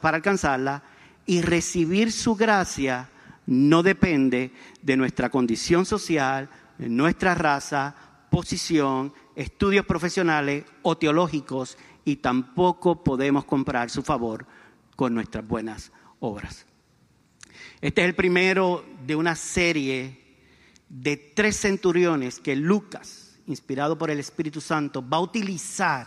para 0.00 0.16
alcanzarla. 0.16 0.82
Y 1.26 1.42
recibir 1.42 2.12
su 2.12 2.36
gracia 2.36 3.08
no 3.46 3.82
depende 3.82 4.52
de 4.80 4.96
nuestra 4.96 5.28
condición 5.28 5.84
social, 5.84 6.48
de 6.78 6.88
nuestra 6.88 7.34
raza, 7.34 7.96
posición, 8.30 9.12
estudios 9.36 9.84
profesionales 9.84 10.64
o 10.82 10.96
teológicos 10.96 11.78
y 12.04 12.16
tampoco 12.16 13.04
podemos 13.04 13.44
comprar 13.44 13.90
su 13.90 14.02
favor 14.02 14.46
con 14.96 15.14
nuestras 15.14 15.46
buenas 15.46 15.92
obras. 16.20 16.66
Este 17.80 18.02
es 18.02 18.08
el 18.08 18.14
primero 18.14 18.84
de 19.06 19.14
una 19.14 19.36
serie 19.36 20.24
de 20.88 21.16
tres 21.16 21.60
centuriones 21.60 22.40
que 22.40 22.56
Lucas, 22.56 23.38
inspirado 23.46 23.98
por 23.98 24.10
el 24.10 24.18
Espíritu 24.18 24.60
Santo, 24.60 25.06
va 25.06 25.18
a 25.18 25.20
utilizar 25.20 26.06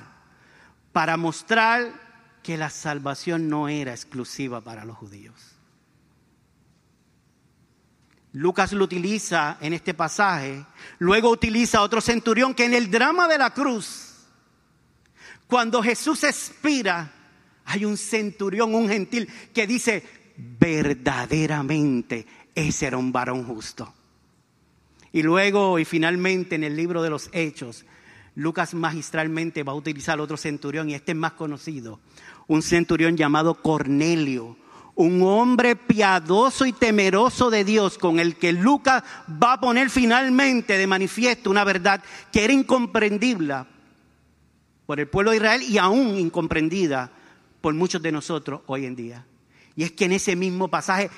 para 0.91 1.15
mostrar 1.15 2.09
que 2.41 2.57
la 2.57 2.69
salvación 2.69 3.47
no 3.49 3.69
era 3.69 3.91
exclusiva 3.91 4.61
para 4.61 4.85
los 4.85 4.97
judíos. 4.97 5.48
Lucas 8.33 8.73
lo 8.73 8.83
utiliza 8.83 9.57
en 9.59 9.73
este 9.73 9.93
pasaje, 9.93 10.63
luego 10.99 11.29
utiliza 11.29 11.81
otro 11.81 11.99
centurión 11.99 12.53
que 12.53 12.65
en 12.65 12.75
el 12.75 12.91
drama 12.91 13.27
de 13.27 13.37
la 13.37 13.53
cruz, 13.53 14.09
cuando 15.47 15.81
Jesús 15.81 16.23
expira, 16.23 17.11
hay 17.65 17.85
un 17.85 17.97
centurión, 17.97 18.75
un 18.75 18.87
gentil, 18.87 19.27
que 19.53 19.65
dice, 19.65 20.03
verdaderamente 20.37 22.25
ese 22.53 22.85
era 22.85 22.97
un 22.97 23.11
varón 23.11 23.45
justo. 23.45 23.93
Y 25.11 25.23
luego 25.23 25.79
y 25.79 25.85
finalmente 25.85 26.55
en 26.55 26.63
el 26.63 26.75
libro 26.75 27.01
de 27.01 27.09
los 27.09 27.29
Hechos, 27.33 27.85
Lucas 28.35 28.75
magistralmente 28.75 29.63
va 29.63 29.71
a 29.71 29.75
utilizar 29.75 30.19
otro 30.21 30.37
centurión 30.37 30.89
y 30.89 30.93
este 30.93 31.13
es 31.13 31.17
más 31.17 31.33
conocido, 31.33 31.99
un 32.47 32.61
centurión 32.61 33.17
llamado 33.17 33.55
Cornelio 33.55 34.55
un 34.99 35.21
hombre 35.21 35.77
piadoso 35.77 36.65
y 36.65 36.73
temeroso 36.73 37.49
de 37.49 37.63
Dios 37.63 37.97
con 37.97 38.19
el 38.19 38.35
que 38.35 38.51
Lucas 38.51 39.01
va 39.41 39.53
a 39.53 39.61
poner 39.61 39.89
finalmente 39.89 40.77
de 40.77 40.87
manifiesto 40.87 41.49
una 41.49 41.63
verdad 41.63 42.03
que 42.33 42.43
era 42.43 42.51
incomprendible 42.51 43.63
por 44.85 44.99
el 44.99 45.07
pueblo 45.07 45.31
de 45.31 45.37
Israel 45.37 45.61
y 45.61 45.77
aún 45.77 46.17
incomprendida 46.17 47.09
por 47.61 47.73
muchos 47.75 48.01
de 48.01 48.11
nosotros 48.11 48.59
hoy 48.65 48.85
en 48.85 48.97
día. 48.97 49.25
Y 49.77 49.83
es 49.83 49.93
que 49.93 50.03
en 50.03 50.11
ese 50.11 50.35
mismo 50.35 50.67
pasaje 50.67 51.09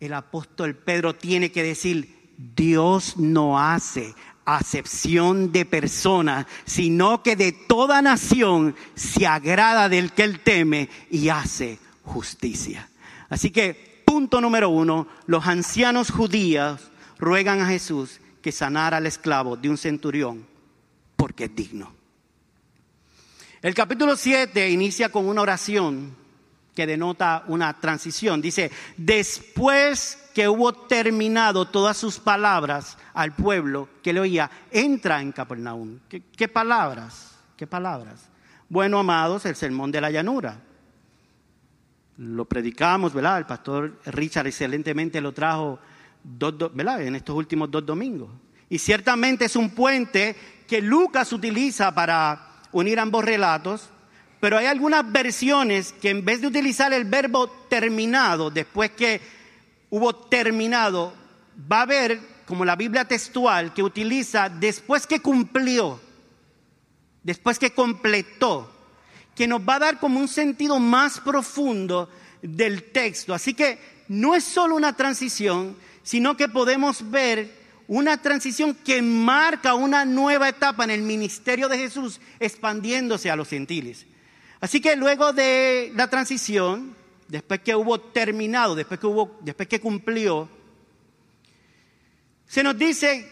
el 0.00 0.12
apóstol 0.12 0.74
Pedro 0.74 1.14
tiene 1.14 1.52
que 1.52 1.62
decir, 1.62 2.32
Dios 2.36 3.16
no 3.16 3.60
hace 3.60 4.12
acepción 4.44 5.52
de 5.52 5.64
personas, 5.64 6.46
sino 6.64 7.22
que 7.22 7.36
de 7.36 7.52
toda 7.52 8.02
nación 8.02 8.74
se 8.96 9.24
agrada 9.24 9.88
del 9.88 10.10
que 10.10 10.24
él 10.24 10.40
teme 10.40 10.88
y 11.12 11.28
hace 11.28 11.78
justicia. 12.08 12.88
Así 13.28 13.50
que, 13.50 14.02
punto 14.04 14.40
número 14.40 14.70
uno, 14.70 15.06
los 15.26 15.46
ancianos 15.46 16.10
judíos 16.10 16.90
ruegan 17.18 17.60
a 17.60 17.66
Jesús 17.66 18.20
que 18.42 18.50
sanara 18.52 18.96
al 18.96 19.06
esclavo 19.06 19.56
de 19.56 19.68
un 19.68 19.76
centurión 19.76 20.46
porque 21.16 21.44
es 21.44 21.54
digno. 21.54 21.92
El 23.60 23.74
capítulo 23.74 24.16
7 24.16 24.70
inicia 24.70 25.10
con 25.10 25.26
una 25.26 25.42
oración 25.42 26.16
que 26.74 26.86
denota 26.86 27.44
una 27.48 27.78
transición. 27.80 28.40
Dice, 28.40 28.70
después 28.96 30.16
que 30.32 30.48
hubo 30.48 30.72
terminado 30.72 31.66
todas 31.66 31.96
sus 31.96 32.20
palabras 32.20 32.96
al 33.14 33.34
pueblo 33.34 33.88
que 34.00 34.12
le 34.12 34.20
oía, 34.20 34.48
entra 34.70 35.20
en 35.20 35.32
Capernaum. 35.32 35.98
¿Qué, 36.08 36.22
qué 36.36 36.46
palabras? 36.46 37.32
¿Qué 37.56 37.66
palabras? 37.66 38.28
Bueno, 38.68 39.00
amados, 39.00 39.44
el 39.44 39.56
sermón 39.56 39.90
de 39.90 40.00
la 40.00 40.10
llanura 40.12 40.60
lo 42.18 42.44
predicamos, 42.46 43.14
¿verdad? 43.14 43.38
El 43.38 43.46
pastor 43.46 44.00
Richard 44.06 44.48
excelentemente 44.48 45.20
lo 45.20 45.32
trajo 45.32 45.78
¿verdad? 46.24 47.02
en 47.02 47.14
estos 47.14 47.34
últimos 47.34 47.70
dos 47.70 47.86
domingos. 47.86 48.28
Y 48.68 48.78
ciertamente 48.78 49.46
es 49.46 49.56
un 49.56 49.70
puente 49.70 50.36
que 50.66 50.82
Lucas 50.82 51.32
utiliza 51.32 51.94
para 51.94 52.60
unir 52.72 52.98
ambos 52.98 53.24
relatos, 53.24 53.88
pero 54.40 54.58
hay 54.58 54.66
algunas 54.66 55.10
versiones 55.10 55.92
que 55.92 56.10
en 56.10 56.24
vez 56.24 56.40
de 56.40 56.48
utilizar 56.48 56.92
el 56.92 57.04
verbo 57.04 57.48
terminado, 57.68 58.50
después 58.50 58.90
que 58.90 59.20
hubo 59.88 60.14
terminado, 60.14 61.14
va 61.70 61.78
a 61.78 61.82
haber, 61.82 62.20
como 62.46 62.64
la 62.64 62.76
Biblia 62.76 63.06
textual, 63.06 63.72
que 63.72 63.82
utiliza 63.82 64.48
después 64.48 65.06
que 65.06 65.20
cumplió, 65.20 66.00
después 67.22 67.58
que 67.58 67.70
completó 67.70 68.77
que 69.38 69.46
nos 69.46 69.60
va 69.60 69.76
a 69.76 69.78
dar 69.78 70.00
como 70.00 70.18
un 70.18 70.26
sentido 70.26 70.80
más 70.80 71.20
profundo 71.20 72.10
del 72.42 72.90
texto. 72.90 73.32
Así 73.32 73.54
que 73.54 73.78
no 74.08 74.34
es 74.34 74.42
solo 74.42 74.74
una 74.74 74.96
transición, 74.96 75.76
sino 76.02 76.36
que 76.36 76.48
podemos 76.48 77.08
ver 77.08 77.48
una 77.86 78.20
transición 78.20 78.74
que 78.74 79.00
marca 79.00 79.74
una 79.74 80.04
nueva 80.04 80.48
etapa 80.48 80.82
en 80.82 80.90
el 80.90 81.02
ministerio 81.02 81.68
de 81.68 81.78
Jesús 81.78 82.20
expandiéndose 82.40 83.30
a 83.30 83.36
los 83.36 83.48
gentiles. 83.48 84.06
Así 84.60 84.80
que 84.80 84.96
luego 84.96 85.32
de 85.32 85.92
la 85.94 86.10
transición, 86.10 86.96
después 87.28 87.60
que 87.60 87.76
hubo 87.76 88.00
terminado, 88.00 88.74
después 88.74 88.98
que 88.98 89.06
hubo, 89.06 89.38
después 89.42 89.68
que 89.68 89.80
cumplió, 89.80 90.48
se 92.48 92.64
nos 92.64 92.76
dice 92.76 93.30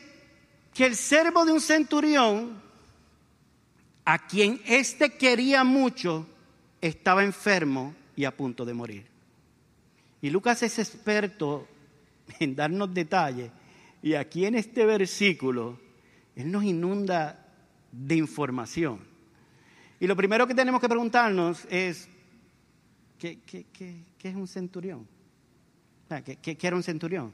que 0.72 0.86
el 0.86 0.94
servo 0.94 1.44
de 1.44 1.50
un 1.50 1.60
centurión 1.60 2.62
a 4.06 4.24
quien 4.24 4.60
éste 4.66 5.10
quería 5.10 5.64
mucho, 5.64 6.26
estaba 6.80 7.24
enfermo 7.24 7.92
y 8.14 8.24
a 8.24 8.34
punto 8.34 8.64
de 8.64 8.72
morir. 8.72 9.06
Y 10.22 10.30
Lucas 10.30 10.62
es 10.62 10.78
experto 10.78 11.66
en 12.38 12.54
darnos 12.54 12.94
detalles. 12.94 13.50
Y 14.02 14.14
aquí 14.14 14.46
en 14.46 14.54
este 14.54 14.86
versículo, 14.86 15.80
Él 16.36 16.52
nos 16.52 16.62
inunda 16.62 17.48
de 17.90 18.14
información. 18.14 19.00
Y 19.98 20.06
lo 20.06 20.14
primero 20.14 20.46
que 20.46 20.54
tenemos 20.54 20.80
que 20.80 20.88
preguntarnos 20.88 21.66
es, 21.68 22.08
¿qué, 23.18 23.40
es 24.22 24.34
un 24.36 24.46
centurión? 24.46 25.04
¿Qué, 26.24 26.56
¿Qué 26.56 26.66
era 26.66 26.76
un 26.76 26.84
centurión? 26.84 27.32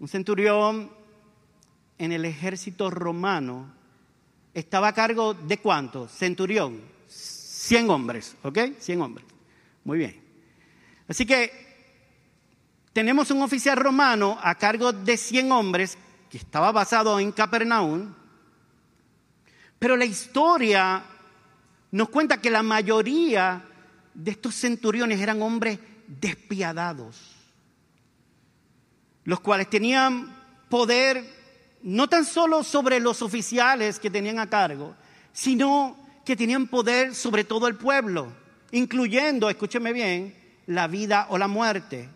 Un 0.00 0.08
centurión 0.08 0.90
en 1.98 2.12
el 2.12 2.24
ejército 2.24 2.88
romano 2.90 3.83
estaba 4.54 4.88
a 4.88 4.94
cargo 4.94 5.34
de 5.34 5.58
cuánto? 5.58 6.08
Centurión. 6.08 6.80
100 7.08 7.90
hombres, 7.90 8.36
¿ok? 8.42 8.58
100 8.78 9.00
hombres. 9.02 9.26
Muy 9.84 9.98
bien. 9.98 10.22
Así 11.08 11.26
que 11.26 11.50
tenemos 12.92 13.30
un 13.30 13.42
oficial 13.42 13.76
romano 13.76 14.38
a 14.40 14.54
cargo 14.54 14.92
de 14.92 15.16
100 15.16 15.52
hombres 15.52 15.98
que 16.30 16.38
estaba 16.38 16.72
basado 16.72 17.18
en 17.20 17.32
Capernaum 17.32 18.14
Pero 19.78 19.96
la 19.96 20.04
historia 20.04 21.02
nos 21.90 22.08
cuenta 22.08 22.40
que 22.40 22.50
la 22.50 22.62
mayoría 22.62 23.64
de 24.14 24.30
estos 24.30 24.54
centuriones 24.54 25.20
eran 25.20 25.42
hombres 25.42 25.78
despiadados, 26.06 27.16
los 29.24 29.40
cuales 29.40 29.68
tenían 29.70 30.34
poder 30.68 31.24
no 31.84 32.08
tan 32.08 32.24
solo 32.24 32.64
sobre 32.64 32.98
los 32.98 33.20
oficiales 33.20 34.00
que 34.00 34.10
tenían 34.10 34.38
a 34.38 34.48
cargo, 34.48 34.94
sino 35.32 35.96
que 36.24 36.34
tenían 36.34 36.66
poder 36.66 37.14
sobre 37.14 37.44
todo 37.44 37.68
el 37.68 37.76
pueblo, 37.76 38.32
incluyendo, 38.72 39.50
escúcheme 39.50 39.92
bien, 39.92 40.34
la 40.66 40.86
vida 40.86 41.26
o 41.28 41.36
la 41.36 41.46
muerte. 41.46 42.08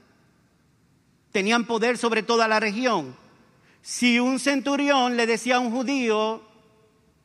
Tenían 1.33 1.67
poder 1.67 1.99
sobre 1.99 2.23
toda 2.23 2.49
la 2.49 2.59
región. 2.59 3.15
Si 3.83 4.19
un 4.19 4.39
centurión 4.39 5.19
le 5.19 5.27
decía 5.27 5.57
a 5.57 5.61
un 5.61 5.71
judío, 5.71 6.43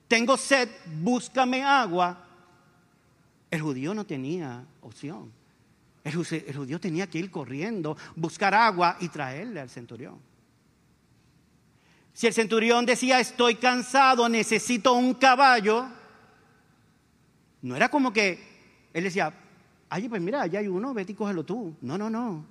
tengo 0.09 0.35
sed, 0.35 0.69
búscame 1.01 1.63
agua, 1.63 2.27
el 3.49 3.61
judío 3.61 3.93
no 3.93 4.05
tenía 4.05 4.65
opción. 4.81 5.31
El, 6.03 6.13
judío 6.13 6.79
tenía 6.81 7.07
que 7.07 7.19
ir 7.19 7.31
corriendo, 7.31 7.95
buscar 8.17 8.53
agua 8.53 8.97
y 8.99 9.07
traerle 9.07 9.61
al 9.61 9.69
centurión. 9.69 10.32
Si 12.13 12.27
el 12.27 12.33
centurión 12.33 12.85
decía, 12.85 13.19
estoy 13.19 13.55
cansado, 13.55 14.29
necesito 14.29 14.93
un 14.93 15.15
caballo, 15.15 15.87
no 17.61 17.75
era 17.75 17.89
como 17.89 18.13
que 18.13 18.87
él 18.93 19.03
decía, 19.03 19.33
ay, 19.89 20.07
pues 20.09 20.21
mira, 20.21 20.41
allá 20.41 20.59
hay 20.59 20.67
uno, 20.67 20.93
vete 20.93 21.13
y 21.13 21.15
cógelo 21.15 21.43
tú. 21.43 21.75
No, 21.81 21.97
no, 21.97 22.09
no. 22.09 22.45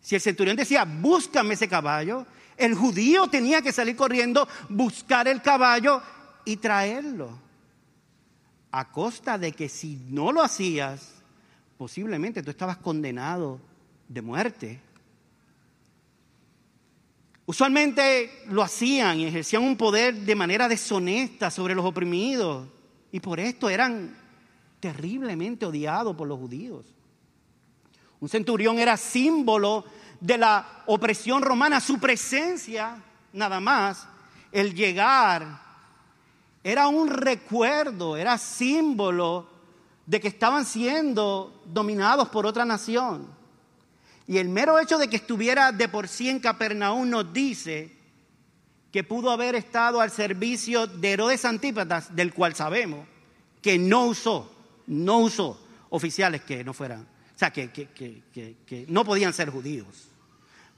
Si 0.00 0.14
el 0.14 0.20
centurión 0.20 0.56
decía, 0.56 0.84
búscame 0.84 1.54
ese 1.54 1.68
caballo, 1.68 2.26
el 2.56 2.74
judío 2.74 3.28
tenía 3.28 3.62
que 3.62 3.72
salir 3.72 3.96
corriendo, 3.96 4.46
buscar 4.68 5.28
el 5.28 5.40
caballo 5.40 6.02
y 6.44 6.56
traerlo 6.56 7.38
a 8.72 8.90
costa 8.90 9.38
de 9.38 9.52
que 9.52 9.68
si 9.68 9.96
no 10.08 10.32
lo 10.32 10.42
hacías, 10.42 11.22
posiblemente 11.78 12.42
tú 12.42 12.50
estabas 12.50 12.78
condenado 12.78 13.60
de 14.08 14.22
muerte. 14.22 14.80
Usualmente 17.44 18.44
lo 18.48 18.62
hacían 18.62 19.18
y 19.18 19.26
ejercían 19.26 19.62
un 19.62 19.76
poder 19.76 20.14
de 20.14 20.34
manera 20.34 20.68
deshonesta 20.68 21.50
sobre 21.50 21.74
los 21.74 21.84
oprimidos 21.84 22.68
y 23.10 23.20
por 23.20 23.40
esto 23.40 23.68
eran 23.68 24.16
terriblemente 24.78 25.66
odiados 25.66 26.14
por 26.16 26.28
los 26.28 26.38
judíos. 26.38 26.86
Un 28.20 28.28
centurión 28.28 28.78
era 28.78 28.96
símbolo 28.96 29.84
de 30.20 30.38
la 30.38 30.84
opresión 30.86 31.42
romana, 31.42 31.80
su 31.80 31.98
presencia 31.98 33.02
nada 33.32 33.60
más, 33.60 34.06
el 34.52 34.74
llegar 34.74 35.60
era 36.62 36.86
un 36.86 37.08
recuerdo, 37.08 38.16
era 38.16 38.38
símbolo 38.38 39.48
de 40.06 40.20
que 40.20 40.28
estaban 40.28 40.64
siendo 40.64 41.62
dominados 41.64 42.28
por 42.28 42.46
otra 42.46 42.64
nación. 42.64 43.26
Y 44.26 44.38
el 44.38 44.48
mero 44.48 44.78
hecho 44.78 44.98
de 44.98 45.08
que 45.08 45.16
estuviera 45.16 45.72
de 45.72 45.88
por 45.88 46.08
sí 46.08 46.28
en 46.28 46.40
Capernaum 46.40 47.08
nos 47.08 47.32
dice 47.32 47.92
que 48.90 49.04
pudo 49.04 49.30
haber 49.30 49.54
estado 49.54 50.00
al 50.00 50.10
servicio 50.10 50.86
de 50.86 51.12
Herodes 51.12 51.44
Antípatas, 51.44 52.14
del 52.14 52.32
cual 52.32 52.54
sabemos 52.54 53.06
que 53.60 53.78
no 53.78 54.06
usó, 54.06 54.52
no 54.86 55.18
usó 55.18 55.60
oficiales 55.90 56.42
que 56.42 56.62
no 56.64 56.74
fueran, 56.74 57.00
o 57.00 57.38
sea, 57.38 57.50
que, 57.50 57.70
que 57.70 58.84
no 58.88 59.04
podían 59.04 59.32
ser 59.32 59.50
judíos. 59.50 60.08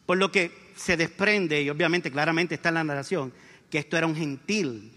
Por 0.06 0.18
lo 0.18 0.30
que 0.30 0.72
se 0.76 0.96
desprende, 0.96 1.62
y 1.62 1.70
obviamente 1.70 2.10
claramente 2.10 2.54
está 2.54 2.68
en 2.68 2.74
la 2.76 2.84
narración, 2.84 3.32
que 3.70 3.78
esto 3.78 3.96
era 3.96 4.06
un 4.06 4.14
gentil 4.14 4.92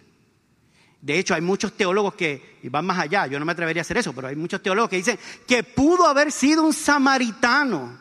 de 1.01 1.19
hecho, 1.19 1.35
hay 1.35 1.41
muchos 1.41 1.73
teólogos 1.73 2.15
que 2.15 2.59
van 2.63 2.85
más 2.85 2.99
allá, 2.99 3.27
yo 3.27 3.39
no 3.39 3.45
me 3.45 3.51
atrevería 3.51 3.81
a 3.81 3.83
hacer 3.83 3.97
eso, 3.97 4.13
pero 4.13 4.27
hay 4.27 4.35
muchos 4.35 4.61
teólogos 4.61 4.89
que 4.89 4.97
dicen 4.97 5.19
que 5.47 5.63
pudo 5.63 6.07
haber 6.07 6.31
sido 6.31 6.63
un 6.63 6.73
samaritano, 6.73 7.97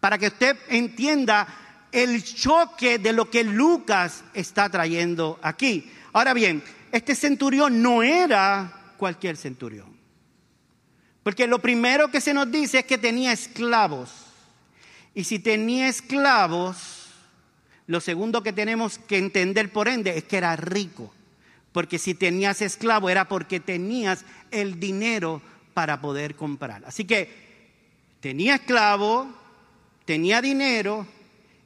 para 0.00 0.18
que 0.18 0.28
usted 0.28 0.56
entienda 0.68 1.46
el 1.92 2.22
choque 2.22 2.98
de 2.98 3.12
lo 3.12 3.30
que 3.30 3.44
Lucas 3.44 4.24
está 4.34 4.68
trayendo 4.68 5.38
aquí. 5.42 5.90
Ahora 6.12 6.34
bien, 6.34 6.62
este 6.92 7.14
centurión 7.14 7.82
no 7.82 8.02
era 8.02 8.94
cualquier 8.96 9.36
centurión, 9.36 9.96
porque 11.22 11.46
lo 11.46 11.60
primero 11.60 12.10
que 12.10 12.20
se 12.20 12.34
nos 12.34 12.50
dice 12.50 12.80
es 12.80 12.84
que 12.84 12.98
tenía 12.98 13.32
esclavos, 13.32 14.10
y 15.14 15.24
si 15.24 15.38
tenía 15.38 15.88
esclavos, 15.88 17.06
lo 17.88 18.00
segundo 18.00 18.42
que 18.42 18.52
tenemos 18.52 18.98
que 18.98 19.18
entender 19.18 19.72
por 19.72 19.88
ende 19.88 20.16
es 20.16 20.24
que 20.24 20.36
era 20.36 20.54
rico. 20.56 21.12
Porque 21.72 21.98
si 21.98 22.14
tenías 22.14 22.62
esclavo 22.62 23.08
era 23.10 23.26
porque 23.28 23.60
tenías 23.60 24.24
el 24.50 24.78
dinero 24.78 25.42
para 25.74 26.00
poder 26.00 26.34
comprar. 26.36 26.84
Así 26.84 27.04
que 27.04 27.30
tenía 28.20 28.56
esclavo, 28.56 29.26
tenía 30.08 30.40
dinero 30.40 31.06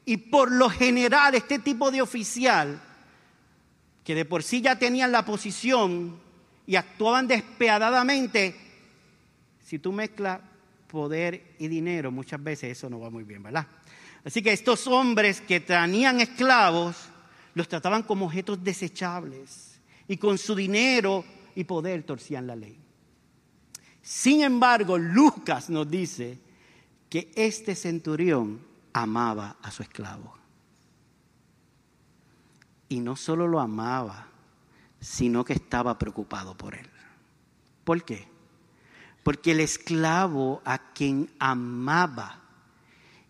y 0.04 0.16
por 0.16 0.50
lo 0.50 0.68
general 0.68 1.32
este 1.36 1.60
tipo 1.60 1.92
de 1.92 2.02
oficial, 2.02 2.82
que 4.02 4.16
de 4.16 4.24
por 4.24 4.42
sí 4.42 4.60
ya 4.60 4.76
tenían 4.76 5.12
la 5.12 5.24
posición 5.24 6.18
y 6.66 6.74
actuaban 6.74 7.28
despiadadamente, 7.28 8.56
si 9.64 9.78
tú 9.78 9.92
mezclas 9.92 10.40
poder 10.88 11.54
y 11.60 11.68
dinero, 11.68 12.10
muchas 12.10 12.42
veces 12.42 12.76
eso 12.76 12.90
no 12.90 12.98
va 12.98 13.10
muy 13.10 13.22
bien, 13.22 13.44
¿verdad? 13.44 13.64
Así 14.24 14.42
que 14.42 14.52
estos 14.52 14.88
hombres 14.88 15.40
que 15.40 15.60
tenían 15.60 16.20
esclavos 16.20 16.96
los 17.54 17.68
trataban 17.68 18.02
como 18.02 18.26
objetos 18.26 18.64
desechables 18.64 19.78
y 20.08 20.16
con 20.16 20.36
su 20.36 20.56
dinero 20.56 21.24
y 21.54 21.62
poder 21.62 22.02
torcían 22.02 22.48
la 22.48 22.56
ley. 22.56 22.76
Sin 24.02 24.42
embargo, 24.42 24.98
Lucas 24.98 25.70
nos 25.70 25.88
dice 25.88 26.40
que 27.12 27.30
este 27.34 27.74
centurión 27.74 28.64
amaba 28.94 29.58
a 29.60 29.70
su 29.70 29.82
esclavo. 29.82 30.32
Y 32.88 33.00
no 33.00 33.16
solo 33.16 33.46
lo 33.46 33.60
amaba, 33.60 34.28
sino 34.98 35.44
que 35.44 35.52
estaba 35.52 35.98
preocupado 35.98 36.56
por 36.56 36.74
él. 36.74 36.88
¿Por 37.84 38.02
qué? 38.02 38.26
Porque 39.22 39.52
el 39.52 39.60
esclavo 39.60 40.62
a 40.64 40.94
quien 40.94 41.30
amaba, 41.38 42.40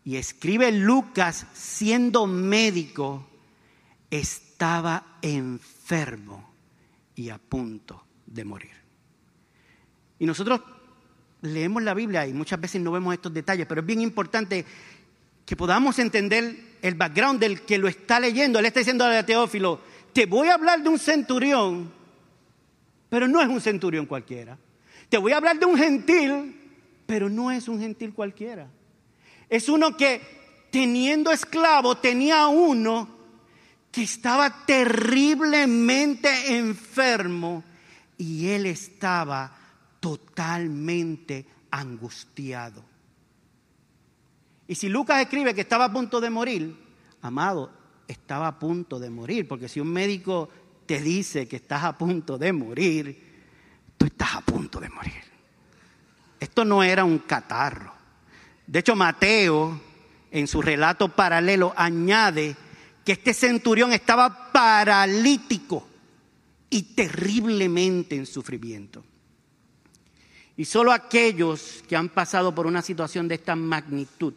y 0.04 0.14
escribe 0.14 0.70
Lucas 0.70 1.48
siendo 1.52 2.28
médico, 2.28 3.26
estaba 4.12 5.18
enfermo 5.22 6.54
y 7.16 7.30
a 7.30 7.38
punto 7.38 8.04
de 8.26 8.44
morir. 8.44 8.76
Y 10.20 10.26
nosotros 10.26 10.60
leemos 11.42 11.82
la 11.82 11.92
Biblia 11.92 12.26
y 12.26 12.32
muchas 12.32 12.60
veces 12.60 12.80
no 12.80 12.92
vemos 12.92 13.12
estos 13.12 13.34
detalles, 13.34 13.66
pero 13.66 13.80
es 13.80 13.86
bien 13.86 14.00
importante 14.00 14.64
que 15.44 15.56
podamos 15.56 15.98
entender 15.98 16.56
el 16.80 16.94
background 16.94 17.40
del 17.40 17.62
que 17.62 17.78
lo 17.78 17.88
está 17.88 18.18
leyendo. 18.18 18.58
Él 18.58 18.66
está 18.66 18.80
diciendo 18.80 19.04
a 19.04 19.26
Teófilo, 19.26 19.80
te 20.12 20.26
voy 20.26 20.48
a 20.48 20.54
hablar 20.54 20.82
de 20.82 20.88
un 20.88 20.98
centurión, 20.98 21.92
pero 23.08 23.28
no 23.28 23.40
es 23.42 23.48
un 23.48 23.60
centurión 23.60 24.06
cualquiera. 24.06 24.56
Te 25.08 25.18
voy 25.18 25.32
a 25.32 25.36
hablar 25.36 25.58
de 25.58 25.66
un 25.66 25.76
gentil, 25.76 26.56
pero 27.06 27.28
no 27.28 27.50
es 27.50 27.68
un 27.68 27.80
gentil 27.80 28.14
cualquiera. 28.14 28.68
Es 29.50 29.68
uno 29.68 29.96
que 29.96 30.20
teniendo 30.70 31.30
esclavo 31.30 31.96
tenía 31.96 32.46
uno 32.46 33.08
que 33.90 34.02
estaba 34.02 34.64
terriblemente 34.64 36.56
enfermo 36.56 37.62
y 38.16 38.48
él 38.48 38.64
estaba 38.64 39.61
totalmente 40.02 41.46
angustiado. 41.70 42.82
Y 44.66 44.74
si 44.74 44.88
Lucas 44.88 45.22
escribe 45.22 45.54
que 45.54 45.60
estaba 45.60 45.84
a 45.84 45.92
punto 45.92 46.20
de 46.20 46.28
morir, 46.28 46.76
amado, 47.20 47.70
estaba 48.08 48.48
a 48.48 48.58
punto 48.58 48.98
de 48.98 49.10
morir, 49.10 49.46
porque 49.46 49.68
si 49.68 49.78
un 49.78 49.92
médico 49.92 50.48
te 50.86 51.00
dice 51.00 51.46
que 51.46 51.56
estás 51.56 51.84
a 51.84 51.96
punto 51.96 52.36
de 52.36 52.52
morir, 52.52 53.44
tú 53.96 54.06
estás 54.06 54.34
a 54.34 54.40
punto 54.40 54.80
de 54.80 54.88
morir. 54.88 55.22
Esto 56.40 56.64
no 56.64 56.82
era 56.82 57.04
un 57.04 57.20
catarro. 57.20 57.94
De 58.66 58.80
hecho, 58.80 58.96
Mateo, 58.96 59.80
en 60.32 60.48
su 60.48 60.60
relato 60.60 61.10
paralelo, 61.10 61.72
añade 61.76 62.56
que 63.04 63.12
este 63.12 63.32
centurión 63.34 63.92
estaba 63.92 64.50
paralítico 64.50 65.86
y 66.68 66.82
terriblemente 66.94 68.16
en 68.16 68.26
sufrimiento. 68.26 69.04
Y 70.62 70.64
solo 70.64 70.92
aquellos 70.92 71.82
que 71.88 71.96
han 71.96 72.08
pasado 72.08 72.54
por 72.54 72.68
una 72.68 72.82
situación 72.82 73.26
de 73.26 73.34
esta 73.34 73.56
magnitud 73.56 74.32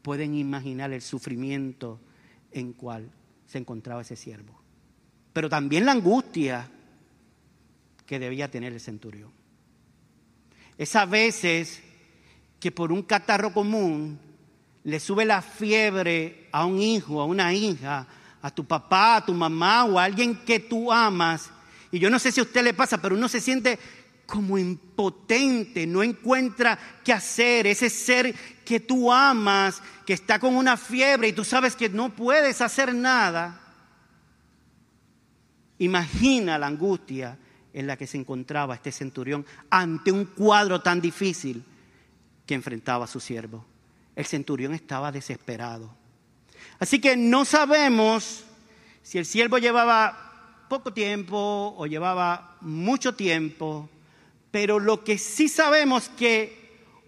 pueden 0.00 0.36
imaginar 0.36 0.92
el 0.92 1.02
sufrimiento 1.02 1.98
en 2.52 2.72
cual 2.72 3.10
se 3.48 3.58
encontraba 3.58 4.02
ese 4.02 4.14
siervo. 4.14 4.62
Pero 5.32 5.48
también 5.48 5.86
la 5.86 5.90
angustia 5.90 6.70
que 8.06 8.20
debía 8.20 8.48
tener 8.48 8.72
el 8.72 8.78
centurión. 8.78 9.32
Es 10.78 10.94
a 10.94 11.04
veces 11.04 11.82
que 12.60 12.70
por 12.70 12.92
un 12.92 13.02
catarro 13.02 13.52
común 13.52 14.20
le 14.84 15.00
sube 15.00 15.24
la 15.24 15.42
fiebre 15.42 16.46
a 16.52 16.64
un 16.64 16.78
hijo, 16.78 17.20
a 17.20 17.24
una 17.24 17.52
hija, 17.52 18.06
a 18.40 18.54
tu 18.54 18.64
papá, 18.66 19.16
a 19.16 19.26
tu 19.26 19.34
mamá 19.34 19.84
o 19.84 19.98
a 19.98 20.04
alguien 20.04 20.44
que 20.44 20.60
tú 20.60 20.92
amas 20.92 21.50
Y 21.90 21.98
yo 21.98 22.08
no 22.08 22.20
sé 22.20 22.30
si 22.30 22.38
a 22.38 22.44
usted 22.44 22.62
le 22.62 22.72
pasa, 22.72 23.02
pero 23.02 23.16
uno 23.16 23.28
se 23.28 23.40
siente 23.40 23.80
como 24.30 24.56
impotente, 24.56 25.86
no 25.86 26.02
encuentra 26.02 26.78
qué 27.04 27.12
hacer. 27.12 27.66
Ese 27.66 27.90
ser 27.90 28.34
que 28.64 28.80
tú 28.80 29.12
amas, 29.12 29.82
que 30.06 30.12
está 30.12 30.38
con 30.38 30.56
una 30.56 30.76
fiebre 30.76 31.28
y 31.28 31.32
tú 31.32 31.44
sabes 31.44 31.74
que 31.74 31.88
no 31.88 32.14
puedes 32.14 32.60
hacer 32.60 32.94
nada. 32.94 33.60
Imagina 35.78 36.58
la 36.58 36.68
angustia 36.68 37.36
en 37.72 37.86
la 37.86 37.96
que 37.96 38.06
se 38.06 38.16
encontraba 38.16 38.74
este 38.74 38.92
centurión 38.92 39.44
ante 39.68 40.12
un 40.12 40.26
cuadro 40.26 40.80
tan 40.80 41.00
difícil 41.00 41.64
que 42.46 42.54
enfrentaba 42.54 43.04
a 43.04 43.08
su 43.08 43.20
siervo. 43.20 43.64
El 44.14 44.26
centurión 44.26 44.74
estaba 44.74 45.12
desesperado. 45.12 45.94
Así 46.78 47.00
que 47.00 47.16
no 47.16 47.44
sabemos 47.44 48.44
si 49.02 49.18
el 49.18 49.26
siervo 49.26 49.58
llevaba 49.58 50.66
poco 50.68 50.92
tiempo 50.92 51.74
o 51.76 51.86
llevaba 51.86 52.56
mucho 52.60 53.14
tiempo, 53.14 53.88
pero 54.50 54.78
lo 54.78 55.04
que 55.04 55.18
sí 55.18 55.48
sabemos 55.48 56.08
que 56.08 56.58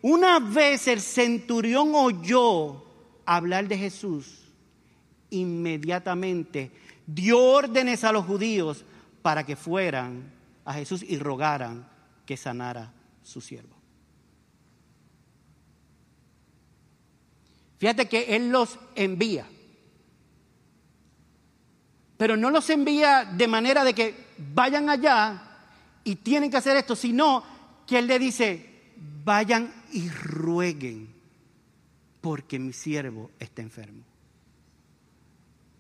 una 0.02 0.38
vez 0.40 0.88
el 0.88 1.00
centurión 1.00 1.94
oyó 1.94 2.84
hablar 3.24 3.68
de 3.68 3.78
Jesús, 3.78 4.40
inmediatamente 5.30 6.70
dio 7.06 7.38
órdenes 7.38 8.04
a 8.04 8.12
los 8.12 8.24
judíos 8.24 8.84
para 9.22 9.44
que 9.44 9.56
fueran 9.56 10.32
a 10.64 10.74
Jesús 10.74 11.02
y 11.02 11.18
rogaran 11.18 11.88
que 12.26 12.36
sanara 12.36 12.92
su 13.22 13.40
siervo. 13.40 13.76
Fíjate 17.78 18.08
que 18.08 18.36
Él 18.36 18.50
los 18.50 18.78
envía 18.94 19.46
pero 22.22 22.36
no 22.36 22.50
los 22.50 22.70
envía 22.70 23.24
de 23.24 23.48
manera 23.48 23.82
de 23.82 23.94
que 23.94 24.14
vayan 24.54 24.88
allá 24.88 25.51
y 26.04 26.16
tienen 26.16 26.50
que 26.50 26.56
hacer 26.56 26.76
esto, 26.76 26.96
sino 26.96 27.44
que 27.86 27.98
Él 27.98 28.06
le 28.06 28.18
dice, 28.18 28.68
vayan 29.24 29.72
y 29.92 30.08
rueguen 30.08 31.08
porque 32.20 32.58
mi 32.58 32.72
siervo 32.72 33.30
está 33.38 33.62
enfermo. 33.62 34.04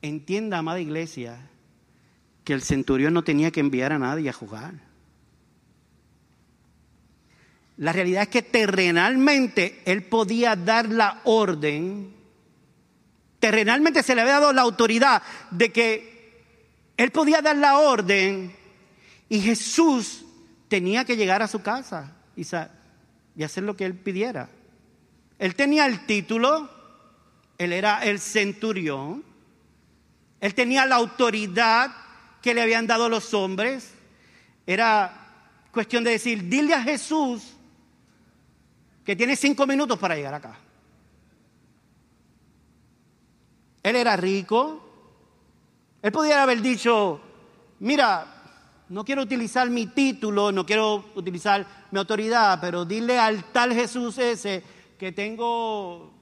Entienda, 0.02 0.58
amada 0.58 0.80
iglesia, 0.80 1.48
que 2.44 2.52
el 2.52 2.62
centurión 2.62 3.14
no 3.14 3.22
tenía 3.22 3.50
que 3.50 3.60
enviar 3.60 3.92
a 3.92 3.98
nadie 3.98 4.28
a 4.28 4.32
jugar. 4.32 4.74
La 7.76 7.92
realidad 7.92 8.24
es 8.24 8.28
que 8.28 8.42
terrenalmente 8.42 9.80
él 9.86 10.04
podía 10.04 10.56
dar 10.56 10.88
la 10.88 11.20
orden, 11.24 12.12
terrenalmente 13.38 14.02
se 14.02 14.14
le 14.14 14.20
había 14.20 14.34
dado 14.34 14.52
la 14.52 14.62
autoridad 14.62 15.22
de 15.50 15.72
que 15.72 16.12
él 16.96 17.10
podía 17.10 17.40
dar 17.40 17.56
la 17.56 17.78
orden 17.78 18.54
y 19.32 19.40
Jesús 19.40 20.26
tenía 20.68 21.06
que 21.06 21.16
llegar 21.16 21.40
a 21.40 21.48
su 21.48 21.62
casa 21.62 22.12
y, 22.36 22.42
hacer 23.42 23.62
lo 23.62 23.74
que 23.74 23.86
él 23.86 23.94
pidiera. 23.94 24.50
Él 25.38 25.54
tenía 25.54 25.86
el 25.86 26.04
título, 26.04 26.68
él 27.56 27.72
era 27.72 28.04
el 28.04 28.20
centurión, 28.20 29.24
él 30.38 30.54
tenía 30.54 30.84
la 30.84 30.96
autoridad 30.96 31.94
que 32.42 32.52
le 32.52 32.60
habían 32.60 32.86
dado 32.86 33.08
los 33.08 33.32
hombres. 33.32 33.94
Era 34.66 35.48
cuestión 35.72 36.04
de 36.04 36.10
decir, 36.10 36.50
dile 36.50 36.74
a 36.74 36.82
Jesús 36.82 37.54
que 39.02 39.16
tiene 39.16 39.34
cinco 39.34 39.66
minutos 39.66 39.98
para 39.98 40.14
llegar 40.14 40.34
acá. 40.34 40.58
Él 43.82 43.96
era 43.96 44.14
rico, 44.14 45.16
él 46.02 46.12
podría 46.12 46.42
haber 46.42 46.60
dicho, 46.60 47.18
mira, 47.80 48.31
no 48.92 49.04
quiero 49.04 49.22
utilizar 49.22 49.70
mi 49.70 49.86
título, 49.86 50.52
no 50.52 50.66
quiero 50.66 51.06
utilizar 51.14 51.66
mi 51.90 51.98
autoridad, 51.98 52.58
pero 52.60 52.84
dile 52.84 53.18
al 53.18 53.44
tal 53.52 53.72
Jesús 53.72 54.18
ese 54.18 54.62
que 54.98 55.12
tengo 55.12 56.12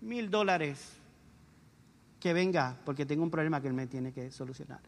mil 0.00 0.30
dólares, 0.30 0.92
que 2.18 2.32
venga, 2.32 2.76
porque 2.84 3.06
tengo 3.06 3.22
un 3.22 3.30
problema 3.30 3.60
que 3.60 3.68
él 3.68 3.74
me 3.74 3.86
tiene 3.86 4.12
que 4.12 4.32
solucionar. 4.32 4.80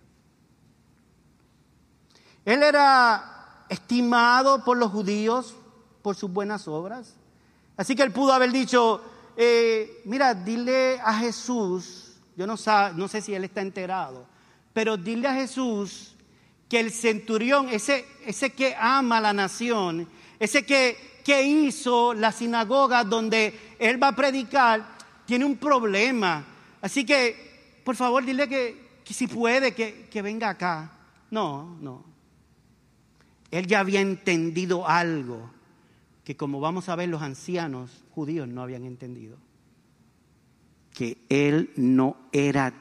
Él 2.44 2.62
era 2.62 3.64
estimado 3.68 4.64
por 4.64 4.76
los 4.76 4.90
judíos 4.90 5.54
por 6.02 6.16
sus 6.16 6.32
buenas 6.32 6.66
obras. 6.66 7.14
Así 7.76 7.94
que 7.94 8.02
él 8.02 8.12
pudo 8.12 8.32
haber 8.32 8.50
dicho, 8.50 9.00
eh, 9.36 10.02
mira, 10.06 10.34
dile 10.34 10.98
a 11.00 11.14
Jesús 11.14 12.10
yo 12.36 12.46
no, 12.46 12.54
no 12.96 13.06
sé 13.06 13.20
si 13.20 13.34
él 13.34 13.44
está 13.44 13.60
enterado, 13.60 14.26
pero 14.72 14.96
dile 14.96 15.28
a 15.28 15.34
Jesús 15.34 16.14
que 16.70 16.78
el 16.78 16.92
centurión, 16.92 17.68
ese, 17.68 18.06
ese 18.24 18.50
que 18.50 18.76
ama 18.78 19.20
la 19.20 19.32
nación, 19.32 20.08
ese 20.38 20.64
que, 20.64 21.20
que 21.24 21.42
hizo 21.42 22.14
la 22.14 22.30
sinagoga 22.30 23.02
donde 23.02 23.58
él 23.80 24.00
va 24.00 24.08
a 24.08 24.16
predicar, 24.16 24.96
tiene 25.26 25.44
un 25.44 25.56
problema. 25.56 26.46
Así 26.80 27.04
que, 27.04 27.80
por 27.84 27.96
favor, 27.96 28.24
dile 28.24 28.48
que, 28.48 29.02
si 29.04 29.26
puede, 29.26 29.74
que, 29.74 30.06
que 30.08 30.22
venga 30.22 30.50
acá. 30.50 30.92
No, 31.32 31.76
no. 31.80 32.04
Él 33.50 33.66
ya 33.66 33.80
había 33.80 34.00
entendido 34.00 34.88
algo 34.88 35.50
que 36.22 36.36
como 36.36 36.60
vamos 36.60 36.88
a 36.88 36.94
ver 36.94 37.08
los 37.08 37.20
ancianos 37.20 38.04
judíos 38.12 38.46
no 38.46 38.62
habían 38.62 38.84
entendido 38.84 39.36
que 40.92 41.18
él 41.28 41.70
no 41.76 42.16
era 42.30 42.72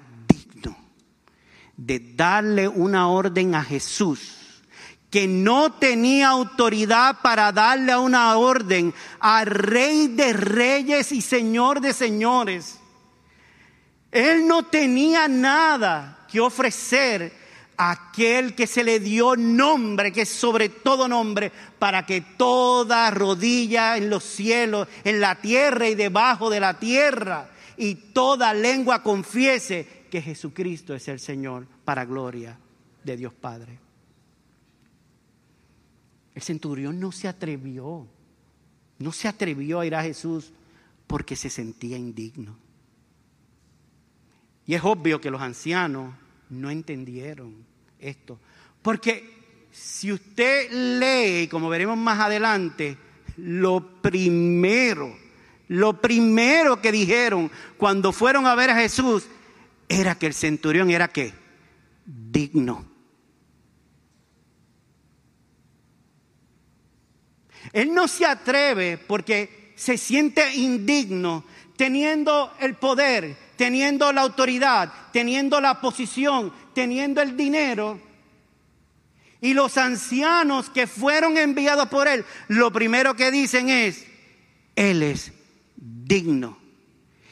de 1.85 2.13
darle 2.13 2.67
una 2.67 3.07
orden 3.07 3.55
a 3.55 3.63
Jesús, 3.63 4.63
que 5.09 5.27
no 5.27 5.71
tenía 5.71 6.27
autoridad 6.27 7.21
para 7.21 7.53
darle 7.53 7.95
una 7.95 8.35
orden 8.37 8.93
al 9.21 9.45
rey 9.45 10.07
de 10.07 10.33
reyes 10.33 11.13
y 11.13 11.21
señor 11.21 11.79
de 11.79 11.93
señores. 11.93 12.79
Él 14.11 14.45
no 14.45 14.63
tenía 14.63 15.29
nada 15.29 16.27
que 16.29 16.41
ofrecer 16.41 17.31
a 17.77 17.91
aquel 17.91 18.55
que 18.55 18.67
se 18.67 18.83
le 18.83 18.99
dio 18.99 19.37
nombre, 19.37 20.11
que 20.11 20.23
es 20.23 20.29
sobre 20.29 20.67
todo 20.67 21.07
nombre, 21.07 21.49
para 21.79 22.05
que 22.05 22.19
toda 22.19 23.09
rodilla 23.09 23.95
en 23.95 24.09
los 24.09 24.25
cielos, 24.25 24.89
en 25.05 25.21
la 25.21 25.35
tierra 25.35 25.87
y 25.87 25.95
debajo 25.95 26.49
de 26.49 26.59
la 26.59 26.73
tierra, 26.77 27.49
y 27.77 27.95
toda 27.95 28.53
lengua 28.53 29.01
confiese 29.01 29.98
que 30.09 30.21
Jesucristo 30.21 30.93
es 30.93 31.07
el 31.07 31.19
Señor 31.19 31.67
para 31.85 32.05
gloria 32.05 32.57
de 33.03 33.17
Dios 33.17 33.33
Padre. 33.33 33.79
El 36.35 36.41
centurión 36.41 36.99
no 36.99 37.11
se 37.11 37.27
atrevió, 37.27 38.07
no 38.99 39.11
se 39.11 39.27
atrevió 39.27 39.79
a 39.79 39.85
ir 39.85 39.95
a 39.95 40.03
Jesús 40.03 40.51
porque 41.07 41.35
se 41.35 41.49
sentía 41.49 41.97
indigno. 41.97 42.57
Y 44.65 44.75
es 44.75 44.83
obvio 44.83 45.19
que 45.19 45.31
los 45.31 45.41
ancianos 45.41 46.13
no 46.49 46.69
entendieron 46.69 47.65
esto. 47.99 48.39
Porque 48.81 49.67
si 49.71 50.11
usted 50.11 50.71
lee, 50.71 51.47
como 51.47 51.69
veremos 51.69 51.97
más 51.97 52.19
adelante, 52.19 52.97
lo 53.37 54.01
primero 54.01 55.15
lo 55.69 56.01
primero 56.01 56.81
que 56.81 56.91
dijeron 56.91 57.49
cuando 57.77 58.11
fueron 58.11 58.45
a 58.45 58.55
ver 58.55 58.71
a 58.71 58.75
Jesús 58.75 59.27
era 59.89 60.15
que 60.15 60.27
el 60.27 60.33
centurión 60.33 60.91
era 60.91 61.07
qué? 61.07 61.33
Digno. 62.05 62.85
Él 67.73 67.93
no 67.93 68.07
se 68.07 68.25
atreve 68.25 68.97
porque 68.97 69.73
se 69.75 69.97
siente 69.97 70.55
indigno 70.55 71.43
teniendo 71.75 72.53
el 72.59 72.75
poder, 72.75 73.35
teniendo 73.55 74.11
la 74.11 74.21
autoridad, 74.21 74.91
teniendo 75.11 75.59
la 75.59 75.81
posición, 75.81 76.53
teniendo 76.73 77.21
el 77.21 77.35
dinero. 77.35 77.99
Y 79.41 79.53
los 79.53 79.77
ancianos 79.77 80.69
que 80.69 80.87
fueron 80.87 81.37
enviados 81.37 81.87
por 81.87 82.07
él, 82.07 82.25
lo 82.49 82.71
primero 82.71 83.15
que 83.15 83.31
dicen 83.31 83.69
es, 83.69 84.05
Él 84.75 85.01
es 85.01 85.31
digno. 85.77 86.57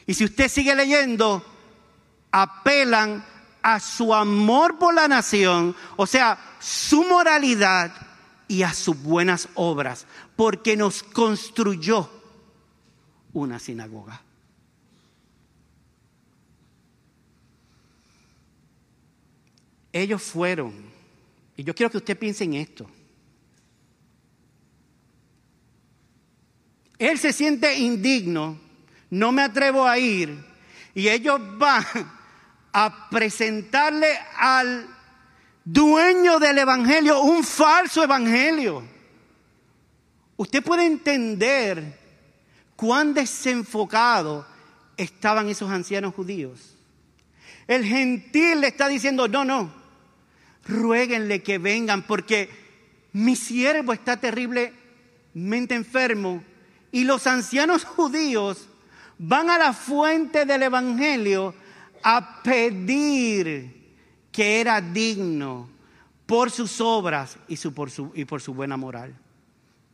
Y 0.06 0.14
si 0.14 0.24
usted 0.24 0.48
sigue 0.48 0.74
leyendo, 0.74 1.44
apelan 2.30 3.24
a 3.62 3.80
su 3.80 4.14
amor 4.14 4.78
por 4.78 4.94
la 4.94 5.08
nación, 5.08 5.74
o 5.96 6.06
sea, 6.06 6.38
su 6.58 7.04
moralidad 7.04 7.92
y 8.46 8.62
a 8.62 8.72
sus 8.72 9.00
buenas 9.02 9.48
obras, 9.54 10.06
porque 10.36 10.76
nos 10.76 11.02
construyó 11.02 12.10
una 13.32 13.58
sinagoga. 13.58 14.22
Ellos 19.92 20.22
fueron, 20.22 20.74
y 21.56 21.64
yo 21.64 21.74
quiero 21.74 21.90
que 21.90 21.98
usted 21.98 22.18
piense 22.18 22.44
en 22.44 22.54
esto, 22.54 22.88
él 26.98 27.18
se 27.18 27.32
siente 27.32 27.78
indigno 27.78 28.68
no 29.10 29.32
me 29.32 29.42
atrevo 29.42 29.86
a 29.86 29.98
ir. 29.98 30.36
Y 30.94 31.08
ellos 31.08 31.40
van 31.58 31.84
a 32.80 33.08
presentarle 33.10 34.16
al 34.36 34.86
dueño 35.64 36.38
del 36.38 36.58
Evangelio, 36.58 37.22
un 37.22 37.42
falso 37.42 38.04
Evangelio. 38.04 38.84
Usted 40.36 40.62
puede 40.62 40.86
entender 40.86 41.98
cuán 42.76 43.14
desenfocado 43.14 44.46
estaban 44.96 45.48
esos 45.48 45.68
ancianos 45.68 46.14
judíos. 46.14 46.76
El 47.66 47.84
gentil 47.84 48.60
le 48.60 48.68
está 48.68 48.86
diciendo, 48.86 49.26
no, 49.26 49.44
no, 49.44 49.72
ruéguenle 50.64 51.42
que 51.42 51.58
vengan 51.58 52.02
porque 52.02 52.48
mi 53.12 53.34
siervo 53.34 53.92
está 53.92 54.18
terriblemente 54.18 55.74
enfermo. 55.74 56.44
Y 56.92 57.02
los 57.02 57.26
ancianos 57.26 57.84
judíos 57.84 58.68
van 59.18 59.50
a 59.50 59.58
la 59.58 59.72
fuente 59.72 60.44
del 60.44 60.62
Evangelio 60.62 61.56
a 62.02 62.42
pedir 62.42 63.96
que 64.30 64.60
era 64.60 64.80
digno 64.80 65.68
por 66.26 66.50
sus 66.50 66.80
obras 66.80 67.38
y, 67.48 67.56
por, 67.70 67.90
su, 67.90 68.12
por 68.28 68.40
su 68.40 68.54
buena 68.54 68.76
moral. 68.76 69.14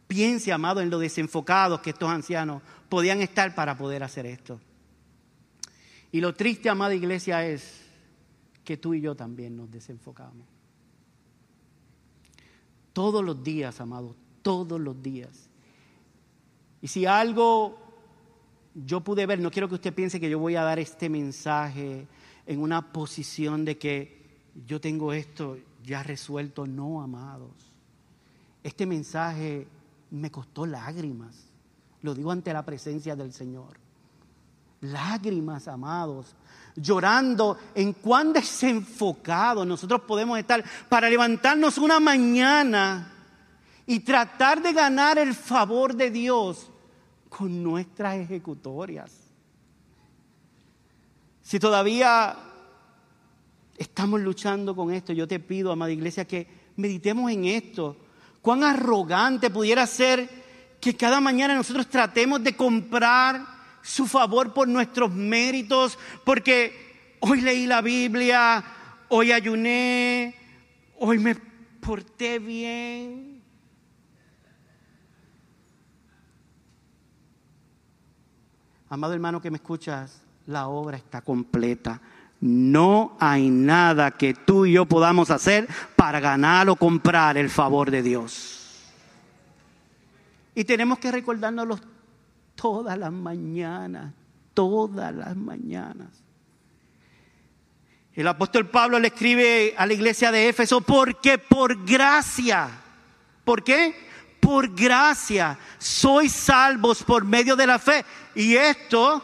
Piense, 0.06 0.52
amado, 0.52 0.80
en 0.80 0.90
lo 0.90 0.98
desenfocados 0.98 1.80
que 1.80 1.90
estos 1.90 2.10
ancianos 2.10 2.62
podían 2.88 3.20
estar 3.22 3.54
para 3.54 3.76
poder 3.76 4.02
hacer 4.02 4.26
esto. 4.26 4.60
Y 6.12 6.20
lo 6.20 6.34
triste, 6.34 6.68
amada 6.68 6.94
iglesia, 6.94 7.46
es 7.46 7.82
que 8.64 8.76
tú 8.76 8.94
y 8.94 9.00
yo 9.00 9.14
también 9.14 9.56
nos 9.56 9.70
desenfocamos. 9.70 10.46
Todos 12.92 13.24
los 13.24 13.42
días, 13.42 13.80
amado, 13.80 14.14
todos 14.42 14.80
los 14.80 15.02
días. 15.02 15.48
Y 16.80 16.88
si 16.88 17.06
algo 17.06 17.83
yo 18.74 19.00
pude 19.00 19.26
ver, 19.26 19.38
no 19.38 19.50
quiero 19.50 19.68
que 19.68 19.76
usted 19.76 19.94
piense 19.94 20.18
que 20.18 20.28
yo 20.28 20.38
voy 20.38 20.56
a 20.56 20.62
dar 20.62 20.78
este 20.78 21.08
mensaje 21.08 22.06
en 22.46 22.60
una 22.60 22.92
posición 22.92 23.64
de 23.64 23.78
que 23.78 24.24
yo 24.66 24.80
tengo 24.80 25.12
esto 25.12 25.58
ya 25.84 26.02
resuelto. 26.02 26.66
No, 26.66 27.00
amados. 27.00 27.52
Este 28.62 28.86
mensaje 28.86 29.66
me 30.10 30.30
costó 30.30 30.66
lágrimas. 30.66 31.36
Lo 32.02 32.14
digo 32.14 32.32
ante 32.32 32.52
la 32.52 32.64
presencia 32.64 33.14
del 33.14 33.32
Señor. 33.32 33.78
Lágrimas, 34.80 35.68
amados, 35.68 36.34
llorando 36.76 37.56
en 37.74 37.94
cuán 37.94 38.32
desenfocados 38.32 39.66
nosotros 39.66 40.02
podemos 40.02 40.38
estar 40.38 40.62
para 40.88 41.08
levantarnos 41.08 41.78
una 41.78 42.00
mañana 42.00 43.12
y 43.86 44.00
tratar 44.00 44.60
de 44.60 44.72
ganar 44.72 45.18
el 45.18 45.32
favor 45.34 45.94
de 45.94 46.10
Dios 46.10 46.70
con 47.36 47.62
nuestras 47.62 48.16
ejecutorias. 48.16 49.12
Si 51.42 51.58
todavía 51.58 52.36
estamos 53.76 54.20
luchando 54.20 54.76
con 54.76 54.92
esto, 54.92 55.12
yo 55.12 55.26
te 55.26 55.40
pido, 55.40 55.72
amada 55.72 55.90
iglesia, 55.90 56.26
que 56.26 56.46
meditemos 56.76 57.30
en 57.32 57.46
esto. 57.46 57.96
Cuán 58.40 58.62
arrogante 58.62 59.50
pudiera 59.50 59.84
ser 59.86 60.28
que 60.80 60.96
cada 60.96 61.20
mañana 61.20 61.56
nosotros 61.56 61.88
tratemos 61.88 62.42
de 62.44 62.54
comprar 62.54 63.44
su 63.82 64.06
favor 64.06 64.54
por 64.54 64.68
nuestros 64.68 65.12
méritos, 65.12 65.98
porque 66.24 67.16
hoy 67.18 67.40
leí 67.40 67.66
la 67.66 67.80
Biblia, 67.80 68.64
hoy 69.08 69.32
ayuné, 69.32 70.36
hoy 71.00 71.18
me 71.18 71.34
porté 71.80 72.38
bien. 72.38 73.33
Amado 78.94 79.12
hermano 79.12 79.42
que 79.42 79.50
me 79.50 79.56
escuchas, 79.56 80.22
la 80.46 80.68
obra 80.68 80.96
está 80.96 81.20
completa. 81.20 82.00
No 82.40 83.16
hay 83.18 83.50
nada 83.50 84.12
que 84.12 84.34
tú 84.34 84.66
y 84.66 84.74
yo 84.74 84.86
podamos 84.86 85.32
hacer 85.32 85.66
para 85.96 86.20
ganar 86.20 86.68
o 86.68 86.76
comprar 86.76 87.36
el 87.36 87.50
favor 87.50 87.90
de 87.90 88.04
Dios. 88.04 88.84
Y 90.54 90.62
tenemos 90.62 91.00
que 91.00 91.10
recordárnoslo 91.10 91.80
todas 92.54 92.96
las 92.96 93.10
mañanas, 93.10 94.14
todas 94.54 95.12
las 95.12 95.34
mañanas. 95.34 96.10
El 98.12 98.28
apóstol 98.28 98.70
Pablo 98.70 99.00
le 99.00 99.08
escribe 99.08 99.74
a 99.76 99.86
la 99.86 99.92
iglesia 99.92 100.30
de 100.30 100.48
Éfeso, 100.48 100.82
porque 100.82 101.38
por 101.38 101.84
gracia, 101.84 102.68
¿por 103.44 103.64
qué? 103.64 103.96
Por 104.44 104.74
gracia 104.74 105.58
sois 105.78 106.30
salvos 106.30 107.02
por 107.02 107.24
medio 107.24 107.56
de 107.56 107.66
la 107.66 107.78
fe. 107.78 108.04
Y 108.34 108.56
esto 108.56 109.22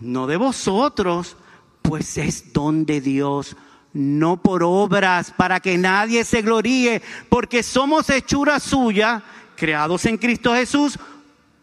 no 0.00 0.26
de 0.26 0.36
vosotros, 0.36 1.36
pues 1.82 2.18
es 2.18 2.52
don 2.52 2.84
de 2.84 3.00
Dios, 3.00 3.56
no 3.92 4.42
por 4.42 4.64
obras, 4.64 5.32
para 5.36 5.60
que 5.60 5.78
nadie 5.78 6.24
se 6.24 6.42
gloríe, 6.42 7.00
porque 7.28 7.62
somos 7.62 8.10
hechura 8.10 8.58
suya, 8.58 9.22
creados 9.54 10.04
en 10.06 10.18
Cristo 10.18 10.52
Jesús 10.52 10.98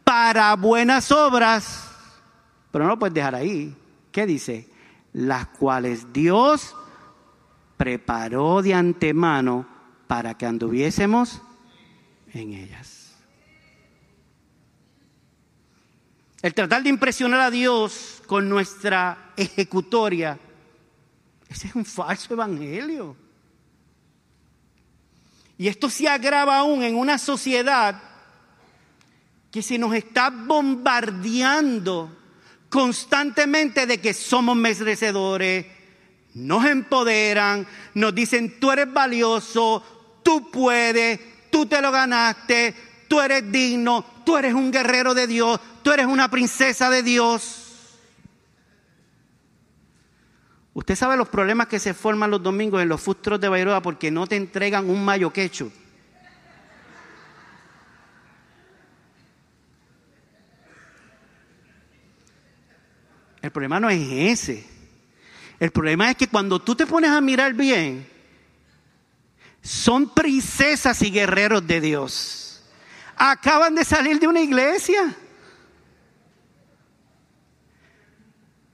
para 0.05 0.55
buenas 0.55 1.11
obras. 1.11 1.91
Pero 2.71 2.85
no 2.85 2.91
lo 2.91 2.99
puedes 2.99 3.13
dejar 3.13 3.35
ahí. 3.35 3.75
¿Qué 4.13 4.25
dice? 4.25 4.69
Las 5.11 5.47
cuales 5.47 6.13
Dios 6.13 6.73
preparó 7.75 8.61
de 8.61 8.73
antemano 8.73 9.65
para 10.07 10.37
que 10.37 10.45
anduviésemos 10.45 11.41
en 12.39 12.53
ellas. 12.53 13.13
El 16.41 16.53
tratar 16.53 16.83
de 16.83 16.89
impresionar 16.89 17.41
a 17.41 17.51
Dios 17.51 18.21
con 18.27 18.47
nuestra 18.47 19.33
ejecutoria, 19.35 20.37
ese 21.49 21.67
es 21.67 21.75
un 21.75 21.85
falso 21.85 22.33
evangelio. 22.33 23.17
Y 25.57 25.67
esto 25.67 25.89
se 25.89 26.07
agrava 26.07 26.57
aún 26.57 26.83
en 26.83 26.95
una 26.95 27.17
sociedad 27.17 28.01
que 29.51 29.61
se 29.61 29.77
nos 29.77 29.95
está 29.95 30.29
bombardeando 30.29 32.15
constantemente 32.69 33.87
de 33.87 34.01
que 34.01 34.13
somos 34.13 34.57
merecedores, 34.57 35.65
nos 36.33 36.65
empoderan, 36.65 37.65
nos 37.93 38.13
dicen 38.13 38.59
tú 38.59 38.69
eres 38.71 38.91
valioso, 38.91 39.81
tú 40.23 40.51
puedes, 40.51 41.19
tú 41.55 41.65
te 41.65 41.81
lo 41.81 41.89
ganaste, 41.89 42.75
tú 43.07 43.21
eres 43.21 43.49
digno, 43.49 44.03
tú 44.25 44.35
eres 44.35 44.53
un 44.53 44.73
guerrero 44.73 45.13
de 45.13 45.25
Dios, 45.25 45.57
tú 45.83 45.93
eres 45.93 46.05
una 46.05 46.29
princesa 46.29 46.89
de 46.89 47.01
Dios. 47.01 47.95
Usted 50.73 50.97
sabe 50.97 51.15
los 51.15 51.29
problemas 51.29 51.67
que 51.67 51.79
se 51.79 51.93
forman 51.93 52.29
los 52.29 52.43
domingos 52.43 52.81
en 52.81 52.89
los 52.89 52.99
fustros 52.99 53.39
de 53.39 53.47
Bairoa 53.47 53.81
porque 53.81 54.11
no 54.11 54.27
te 54.27 54.35
entregan 54.35 54.89
un 54.89 55.05
mayo 55.05 55.31
quecho. 55.31 55.71
El 63.41 63.51
problema 63.51 63.79
no 63.79 63.89
es 63.89 64.01
ese. 64.11 64.67
El 65.57 65.71
problema 65.71 66.11
es 66.11 66.17
que 66.17 66.27
cuando 66.27 66.59
tú 66.59 66.75
te 66.75 66.85
pones 66.85 67.11
a 67.11 67.21
mirar 67.21 67.53
bien, 67.53 68.13
son 69.65 70.13
princesas 70.13 71.01
y 71.01 71.09
guerreros 71.09 71.65
de 71.65 71.81
Dios. 71.81 72.61
Acaban 73.17 73.73
de 73.73 73.83
salir 73.83 74.19
de 74.19 74.27
una 74.27 74.41
iglesia. 74.41 75.17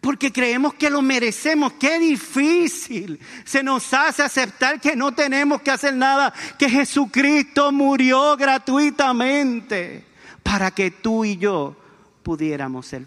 porque 0.01 0.34
creemos 0.34 0.73
que 0.73 0.89
lo 0.89 1.01
merecemos. 1.01 1.73
Qué 1.73 1.99
difícil 1.99 3.19
se 3.45 3.63
nos 3.63 3.93
hace 3.93 4.23
aceptar 4.23 4.82
que 4.82 4.95
no 4.95 5.13
tenemos 5.13 5.62
que 5.62 5.69
hacer 5.69 5.93
nada, 5.93 6.34
que 6.58 6.67
Jesucristo 6.67 7.71
murió 7.71 8.36
gratuitamente 8.36 10.04
para 10.41 10.71
que 10.71 10.89
tú 10.89 11.23
y 11.23 11.38
yo 11.38 11.77
pudiéramos 12.23 12.88
ser 12.88 13.06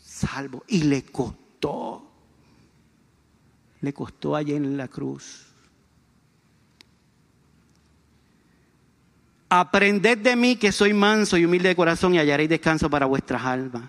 salvos. 0.00 0.62
Y 0.68 0.84
le 0.84 1.02
costó, 1.04 2.08
le 3.80 3.92
costó 3.92 4.36
allí 4.36 4.54
en 4.54 4.76
la 4.76 4.86
cruz. 4.86 5.51
Aprended 9.54 10.16
de 10.16 10.34
mí 10.34 10.56
que 10.56 10.72
soy 10.72 10.94
manso 10.94 11.36
y 11.36 11.44
humilde 11.44 11.68
de 11.68 11.76
corazón 11.76 12.14
y 12.14 12.18
hallaréis 12.18 12.48
descanso 12.48 12.88
para 12.88 13.04
vuestras 13.04 13.42
almas. 13.44 13.82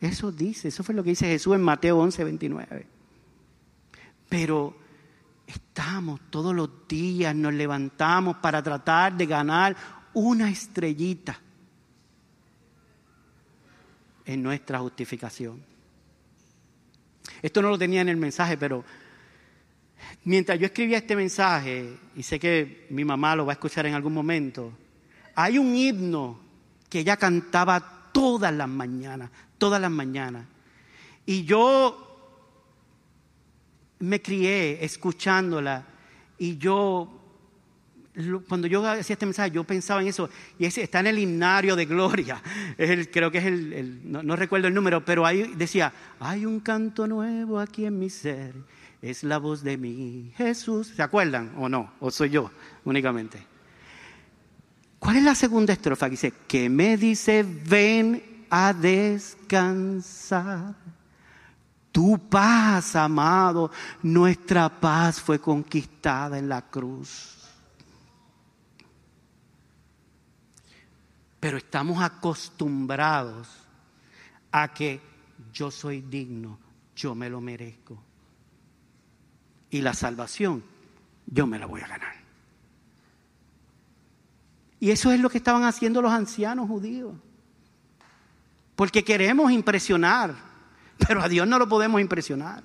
Eso 0.00 0.32
dice, 0.32 0.68
eso 0.68 0.82
fue 0.82 0.94
lo 0.94 1.04
que 1.04 1.10
dice 1.10 1.26
Jesús 1.26 1.54
en 1.54 1.60
Mateo 1.60 1.98
11, 1.98 2.24
29. 2.24 2.86
Pero 4.30 4.74
estamos 5.46 6.22
todos 6.30 6.54
los 6.54 6.88
días, 6.88 7.36
nos 7.36 7.52
levantamos 7.52 8.38
para 8.38 8.62
tratar 8.62 9.14
de 9.14 9.26
ganar 9.26 9.76
una 10.14 10.48
estrellita 10.48 11.38
en 14.24 14.42
nuestra 14.42 14.78
justificación. 14.78 15.62
Esto 17.42 17.60
no 17.60 17.68
lo 17.68 17.76
tenía 17.76 18.00
en 18.00 18.08
el 18.08 18.16
mensaje, 18.16 18.56
pero 18.56 18.82
mientras 20.24 20.58
yo 20.58 20.64
escribía 20.64 20.96
este 20.96 21.14
mensaje, 21.14 21.94
y 22.16 22.22
sé 22.22 22.40
que 22.40 22.86
mi 22.88 23.04
mamá 23.04 23.36
lo 23.36 23.44
va 23.44 23.52
a 23.52 23.56
escuchar 23.56 23.84
en 23.84 23.92
algún 23.92 24.14
momento, 24.14 24.72
hay 25.34 25.58
un 25.58 25.74
himno 25.74 26.38
que 26.88 27.00
ella 27.00 27.16
cantaba 27.16 28.10
todas 28.12 28.54
las 28.54 28.68
mañanas, 28.68 29.30
todas 29.58 29.80
las 29.80 29.90
mañanas. 29.90 30.46
Y 31.26 31.44
yo 31.44 32.04
me 33.98 34.20
crié 34.20 34.84
escuchándola 34.84 35.84
y 36.38 36.56
yo, 36.58 37.08
cuando 38.48 38.66
yo 38.66 38.86
hacía 38.86 39.14
este 39.14 39.26
mensaje, 39.26 39.50
yo 39.50 39.64
pensaba 39.64 40.02
en 40.02 40.08
eso, 40.08 40.28
y 40.58 40.66
ese 40.66 40.82
está 40.82 41.00
en 41.00 41.08
el 41.08 41.18
himnario 41.18 41.74
de 41.76 41.86
gloria, 41.86 42.42
creo 43.12 43.30
que 43.30 43.38
es 43.38 43.46
el, 43.46 44.00
no, 44.04 44.36
recuerdo 44.36 44.68
el 44.68 44.74
número, 44.74 45.04
pero 45.04 45.24
ahí 45.24 45.54
decía, 45.56 45.92
hay 46.20 46.44
un 46.44 46.60
canto 46.60 47.06
nuevo 47.06 47.58
aquí 47.58 47.86
en 47.86 47.98
mi 47.98 48.10
ser, 48.10 48.54
es 49.00 49.24
la 49.24 49.38
voz 49.38 49.62
de 49.62 49.76
mi 49.76 50.32
Jesús, 50.36 50.88
¿se 50.88 51.02
acuerdan 51.02 51.52
o 51.56 51.68
no? 51.68 51.92
¿O 52.00 52.10
soy 52.10 52.30
yo 52.30 52.50
únicamente? 52.84 53.53
¿Cuál 55.04 55.18
es 55.18 55.22
la 55.22 55.34
segunda 55.34 55.74
estrofa? 55.74 56.08
Dice, 56.08 56.32
que 56.48 56.70
me 56.70 56.96
dice, 56.96 57.42
ven 57.42 58.46
a 58.48 58.72
descansar. 58.72 60.74
Tu 61.92 62.18
paz, 62.18 62.96
amado, 62.96 63.70
nuestra 64.02 64.70
paz 64.70 65.20
fue 65.20 65.38
conquistada 65.38 66.38
en 66.38 66.48
la 66.48 66.62
cruz. 66.62 67.36
Pero 71.38 71.58
estamos 71.58 72.02
acostumbrados 72.02 73.46
a 74.52 74.72
que 74.72 75.02
yo 75.52 75.70
soy 75.70 76.00
digno, 76.00 76.58
yo 76.96 77.14
me 77.14 77.28
lo 77.28 77.42
merezco. 77.42 78.02
Y 79.68 79.82
la 79.82 79.92
salvación, 79.92 80.64
yo 81.26 81.46
me 81.46 81.58
la 81.58 81.66
voy 81.66 81.82
a 81.82 81.88
ganar. 81.88 82.23
Y 84.84 84.90
eso 84.90 85.10
es 85.10 85.18
lo 85.18 85.30
que 85.30 85.38
estaban 85.38 85.64
haciendo 85.64 86.02
los 86.02 86.12
ancianos 86.12 86.68
judíos. 86.68 87.14
Porque 88.76 89.02
queremos 89.02 89.50
impresionar 89.50 90.34
pero 90.98 91.22
a 91.22 91.28
Dios 91.28 91.46
no 91.46 91.58
lo 91.58 91.68
podemos 91.68 92.00
impresionar. 92.00 92.62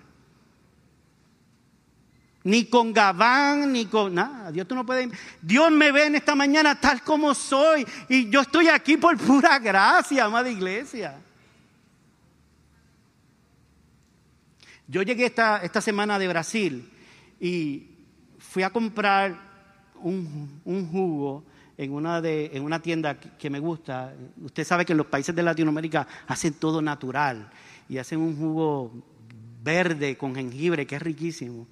Ni 2.44 2.66
con 2.66 2.94
gabán, 2.94 3.72
ni 3.74 3.86
con 3.86 4.16
nada. 4.16 4.52
Dios 4.52 4.68
tú 4.68 4.76
no 4.76 4.86
puedes. 4.86 5.10
Dios 5.42 5.72
me 5.72 5.92
ve 5.92 6.08
en 6.08 6.16
esta 6.16 6.36
mañana 6.36 6.80
tal 6.80 7.04
como 7.04 7.34
soy. 7.34 7.86
Y 8.08 8.30
yo 8.30 8.42
estoy 8.42 8.70
aquí 8.70 8.98
por 8.98 9.18
pura 9.18 9.60
gracia, 9.60 10.26
amada 10.26 10.50
iglesia. 10.50 11.20
Yo 14.88 15.02
llegué 15.04 15.26
esta, 15.26 15.58
esta 15.58 15.82
semana 15.82 16.18
de 16.18 16.28
Brasil 16.28 16.92
y 17.40 17.88
fui 18.40 18.64
a 18.64 18.72
comprar 18.72 19.40
un, 19.96 20.62
un 20.66 20.90
jugo 20.90 21.44
en 21.80 21.94
una, 21.94 22.20
de, 22.20 22.52
en 22.54 22.64
una 22.64 22.82
tienda 22.82 23.18
que 23.18 23.50
me 23.50 23.58
gusta. 23.60 24.14
Usted 24.44 24.66
sabe 24.66 24.84
que 24.84 24.92
en 24.92 24.98
los 24.98 25.08
países 25.08 25.34
de 25.34 25.42
Latinoamérica 25.42 26.06
hacen 26.28 26.56
todo 26.56 26.82
natural 26.82 27.50
y 27.88 27.98
hacen 27.98 28.20
un 28.20 28.36
jugo 28.36 28.92
verde 29.64 30.18
con 30.18 30.36
jengibre 30.36 30.86
que 30.86 30.98
es 30.98 31.02
riquísimo. 31.02 31.68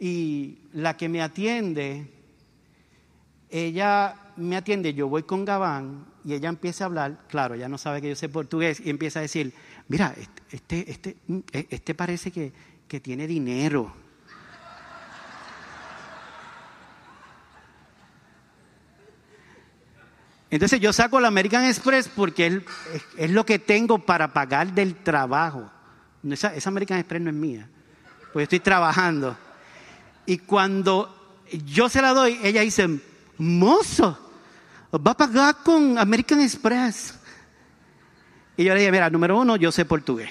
Y 0.00 0.56
la 0.72 0.96
que 0.96 1.10
me 1.10 1.20
atiende, 1.20 2.06
ella 3.50 4.14
me 4.36 4.56
atiende, 4.56 4.94
yo 4.94 5.06
voy 5.06 5.24
con 5.24 5.44
Gabán 5.44 6.06
y 6.24 6.32
ella 6.32 6.48
empieza 6.48 6.84
a 6.84 6.86
hablar, 6.86 7.26
claro, 7.28 7.56
ella 7.56 7.68
no 7.68 7.76
sabe 7.76 8.00
que 8.00 8.08
yo 8.08 8.16
sé 8.16 8.30
portugués 8.30 8.80
y 8.82 8.88
empieza 8.88 9.18
a 9.18 9.22
decir, 9.22 9.52
mira, 9.88 10.14
este, 10.50 10.90
este, 10.90 11.16
este, 11.28 11.66
este 11.68 11.94
parece 11.94 12.30
que, 12.30 12.54
que 12.88 13.00
tiene 13.00 13.26
dinero. 13.26 14.05
Entonces 20.50 20.80
yo 20.80 20.92
saco 20.92 21.20
la 21.20 21.28
American 21.28 21.64
Express 21.64 22.08
porque 22.08 22.62
es, 23.16 23.30
lo 23.30 23.44
que 23.44 23.58
tengo 23.58 23.98
para 23.98 24.32
pagar 24.32 24.72
del 24.72 24.94
trabajo. 24.94 25.70
Esa, 26.30 26.52
American 26.66 26.98
Express 26.98 27.22
no 27.22 27.30
es 27.30 27.36
mía, 27.36 27.68
pues 28.32 28.44
estoy 28.44 28.60
trabajando. 28.60 29.36
Y 30.24 30.38
cuando 30.38 31.42
yo 31.64 31.88
se 31.88 32.00
la 32.00 32.12
doy, 32.12 32.38
ella 32.42 32.62
dice, 32.62 33.00
mozo, 33.38 34.18
va 34.94 35.12
a 35.12 35.16
pagar 35.16 35.56
con 35.64 35.98
American 35.98 36.40
Express. 36.40 37.18
Y 38.56 38.64
yo 38.64 38.72
le 38.72 38.80
dije, 38.80 38.92
mira, 38.92 39.10
número 39.10 39.38
uno, 39.38 39.56
yo 39.56 39.70
sé 39.70 39.84
portugués. 39.84 40.30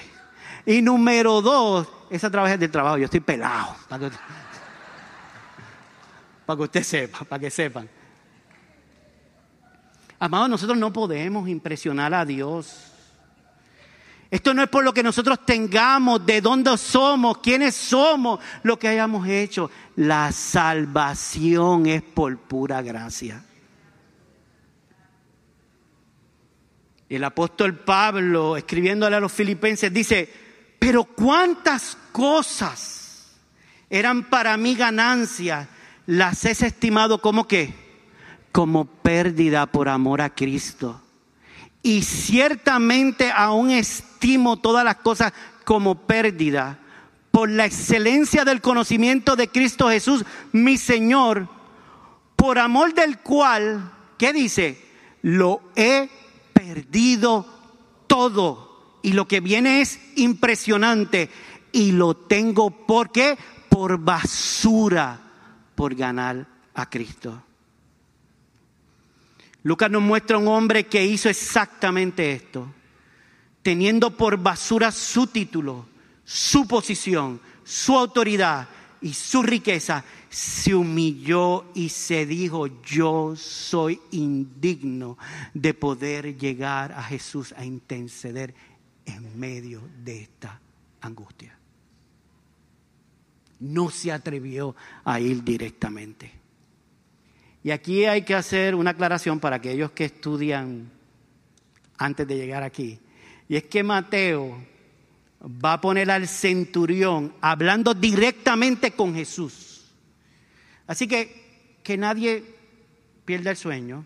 Y 0.64 0.82
número 0.82 1.40
dos, 1.42 1.86
esa 2.10 2.30
trabaja 2.30 2.56
del 2.56 2.70
trabajo, 2.70 2.98
yo 2.98 3.04
estoy 3.04 3.20
pelado. 3.20 3.76
Para 3.88 4.08
que 6.56 6.62
usted 6.62 6.82
sepa, 6.82 7.24
para 7.24 7.40
que 7.40 7.50
sepan. 7.50 7.88
Amados, 10.18 10.48
nosotros 10.48 10.78
no 10.78 10.92
podemos 10.92 11.48
impresionar 11.48 12.14
a 12.14 12.24
Dios. 12.24 12.92
Esto 14.30 14.54
no 14.54 14.62
es 14.62 14.68
por 14.68 14.82
lo 14.82 14.92
que 14.92 15.02
nosotros 15.02 15.44
tengamos, 15.44 16.24
de 16.24 16.40
dónde 16.40 16.76
somos, 16.78 17.38
quiénes 17.38 17.74
somos, 17.74 18.40
lo 18.62 18.78
que 18.78 18.88
hayamos 18.88 19.28
hecho. 19.28 19.70
La 19.96 20.32
salvación 20.32 21.86
es 21.86 22.02
por 22.02 22.36
pura 22.38 22.82
gracia. 22.82 23.44
El 27.08 27.22
apóstol 27.22 27.76
Pablo, 27.78 28.56
escribiéndole 28.56 29.14
a 29.14 29.20
los 29.20 29.30
filipenses, 29.30 29.92
dice, 29.92 30.28
pero 30.78 31.04
cuántas 31.04 31.96
cosas 32.10 33.36
eran 33.88 34.24
para 34.24 34.56
mí 34.56 34.74
ganancias, 34.74 35.68
las 36.06 36.44
he 36.44 36.50
estimado 36.50 37.20
como 37.20 37.46
que 37.46 37.85
como 38.56 38.86
pérdida 38.86 39.66
por 39.66 39.86
amor 39.86 40.22
a 40.22 40.34
Cristo. 40.34 40.98
Y 41.82 42.00
ciertamente 42.00 43.30
aún 43.30 43.70
estimo 43.70 44.56
todas 44.56 44.82
las 44.82 44.96
cosas 44.96 45.34
como 45.64 46.06
pérdida 46.06 46.78
por 47.30 47.50
la 47.50 47.66
excelencia 47.66 48.46
del 48.46 48.62
conocimiento 48.62 49.36
de 49.36 49.48
Cristo 49.48 49.90
Jesús, 49.90 50.24
mi 50.52 50.78
Señor, 50.78 51.50
por 52.34 52.58
amor 52.58 52.94
del 52.94 53.18
cual, 53.18 53.92
¿qué 54.16 54.32
dice? 54.32 54.82
Lo 55.20 55.60
he 55.76 56.08
perdido 56.54 57.46
todo. 58.06 59.00
Y 59.02 59.12
lo 59.12 59.28
que 59.28 59.40
viene 59.40 59.82
es 59.82 60.00
impresionante. 60.16 61.28
Y 61.72 61.92
lo 61.92 62.16
tengo, 62.16 62.70
¿por 62.70 63.12
qué? 63.12 63.36
Por 63.68 63.98
basura, 63.98 65.20
por 65.74 65.94
ganar 65.94 66.46
a 66.72 66.88
Cristo. 66.88 67.42
Lucas 69.66 69.90
nos 69.90 70.00
muestra 70.00 70.38
un 70.38 70.46
hombre 70.46 70.86
que 70.86 71.04
hizo 71.04 71.28
exactamente 71.28 72.30
esto, 72.30 72.72
teniendo 73.62 74.16
por 74.16 74.36
basura 74.36 74.92
su 74.92 75.26
título, 75.26 75.88
su 76.24 76.68
posición, 76.68 77.40
su 77.64 77.98
autoridad 77.98 78.68
y 79.00 79.12
su 79.12 79.42
riqueza, 79.42 80.04
se 80.30 80.72
humilló 80.72 81.64
y 81.74 81.88
se 81.88 82.26
dijo, 82.26 82.68
yo 82.84 83.34
soy 83.34 84.00
indigno 84.12 85.18
de 85.52 85.74
poder 85.74 86.38
llegar 86.38 86.92
a 86.92 87.02
Jesús 87.02 87.52
a 87.56 87.64
interceder 87.64 88.54
en 89.04 89.36
medio 89.36 89.82
de 90.04 90.22
esta 90.22 90.60
angustia. 91.00 91.58
No 93.58 93.90
se 93.90 94.12
atrevió 94.12 94.76
a 95.04 95.18
ir 95.18 95.42
directamente. 95.42 96.45
Y 97.66 97.72
aquí 97.72 98.04
hay 98.04 98.22
que 98.22 98.36
hacer 98.36 98.76
una 98.76 98.92
aclaración 98.92 99.40
para 99.40 99.56
aquellos 99.56 99.90
que 99.90 100.04
estudian 100.04 100.88
antes 101.98 102.24
de 102.24 102.36
llegar 102.36 102.62
aquí. 102.62 103.00
Y 103.48 103.56
es 103.56 103.64
que 103.64 103.82
Mateo 103.82 104.56
va 105.42 105.72
a 105.72 105.80
poner 105.80 106.08
al 106.12 106.28
centurión 106.28 107.34
hablando 107.40 107.92
directamente 107.92 108.92
con 108.92 109.16
Jesús. 109.16 109.84
Así 110.86 111.08
que 111.08 111.80
que 111.82 111.96
nadie 111.96 112.44
pierda 113.24 113.50
el 113.50 113.56
sueño. 113.56 114.04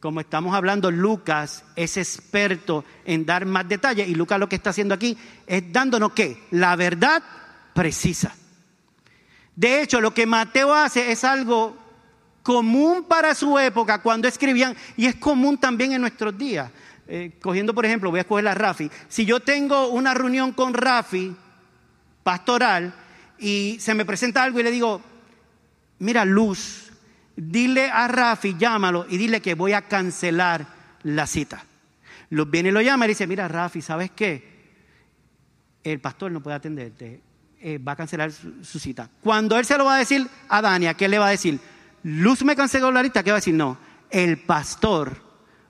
Como 0.00 0.18
estamos 0.18 0.52
hablando, 0.52 0.90
Lucas 0.90 1.64
es 1.76 1.96
experto 1.96 2.84
en 3.04 3.24
dar 3.24 3.46
más 3.46 3.68
detalles 3.68 4.08
y 4.08 4.16
Lucas 4.16 4.40
lo 4.40 4.48
que 4.48 4.56
está 4.56 4.70
haciendo 4.70 4.96
aquí 4.96 5.16
es 5.46 5.72
dándonos 5.72 6.10
qué? 6.10 6.42
La 6.50 6.74
verdad 6.74 7.22
precisa. 7.72 8.34
De 9.54 9.80
hecho, 9.80 10.00
lo 10.00 10.12
que 10.12 10.26
Mateo 10.26 10.74
hace 10.74 11.12
es 11.12 11.22
algo 11.22 11.83
común 12.44 13.04
para 13.04 13.34
su 13.34 13.58
época 13.58 14.00
cuando 14.00 14.28
escribían 14.28 14.76
y 14.96 15.06
es 15.06 15.16
común 15.16 15.58
también 15.58 15.92
en 15.92 16.02
nuestros 16.02 16.36
días. 16.38 16.70
Eh, 17.08 17.32
cogiendo, 17.40 17.74
por 17.74 17.84
ejemplo, 17.84 18.10
voy 18.10 18.18
a 18.18 18.20
escoger 18.20 18.46
a 18.46 18.54
Rafi. 18.54 18.90
Si 19.08 19.24
yo 19.24 19.40
tengo 19.40 19.88
una 19.88 20.14
reunión 20.14 20.52
con 20.52 20.74
Rafi, 20.74 21.34
pastoral, 22.22 22.94
y 23.38 23.78
se 23.80 23.94
me 23.94 24.04
presenta 24.04 24.42
algo 24.42 24.60
y 24.60 24.62
le 24.62 24.70
digo, 24.70 25.02
mira, 25.98 26.24
Luz, 26.24 26.92
dile 27.34 27.90
a 27.90 28.06
Rafi, 28.08 28.56
llámalo 28.58 29.06
y 29.08 29.16
dile 29.16 29.40
que 29.40 29.54
voy 29.54 29.72
a 29.72 29.82
cancelar 29.82 30.66
la 31.02 31.26
cita. 31.26 31.64
Luz 32.30 32.50
viene 32.50 32.68
y 32.68 32.72
lo 32.72 32.82
llama 32.82 33.06
y 33.06 33.08
dice, 33.08 33.26
mira, 33.26 33.48
Rafi, 33.48 33.80
¿sabes 33.80 34.10
qué? 34.10 34.52
El 35.82 35.98
pastor 36.00 36.30
no 36.30 36.42
puede 36.42 36.56
atenderte, 36.56 37.22
eh, 37.60 37.78
va 37.78 37.92
a 37.92 37.96
cancelar 37.96 38.32
su, 38.32 38.62
su, 38.64 38.78
cita. 38.78 39.08
Cuando 39.22 39.58
él 39.58 39.64
se 39.64 39.78
lo 39.78 39.86
va 39.86 39.96
a 39.96 39.98
decir 39.98 40.26
a 40.48 40.60
Dania, 40.60 40.94
¿qué 40.94 41.08
le 41.08 41.18
va 41.18 41.28
a 41.28 41.30
decir? 41.30 41.58
Luz 42.04 42.44
me 42.44 42.54
canceló 42.54 42.92
la 42.92 43.02
lista, 43.02 43.22
¿qué 43.22 43.30
va 43.30 43.38
a 43.38 43.40
decir? 43.40 43.54
No, 43.54 43.78
el 44.10 44.38
pastor 44.38 45.16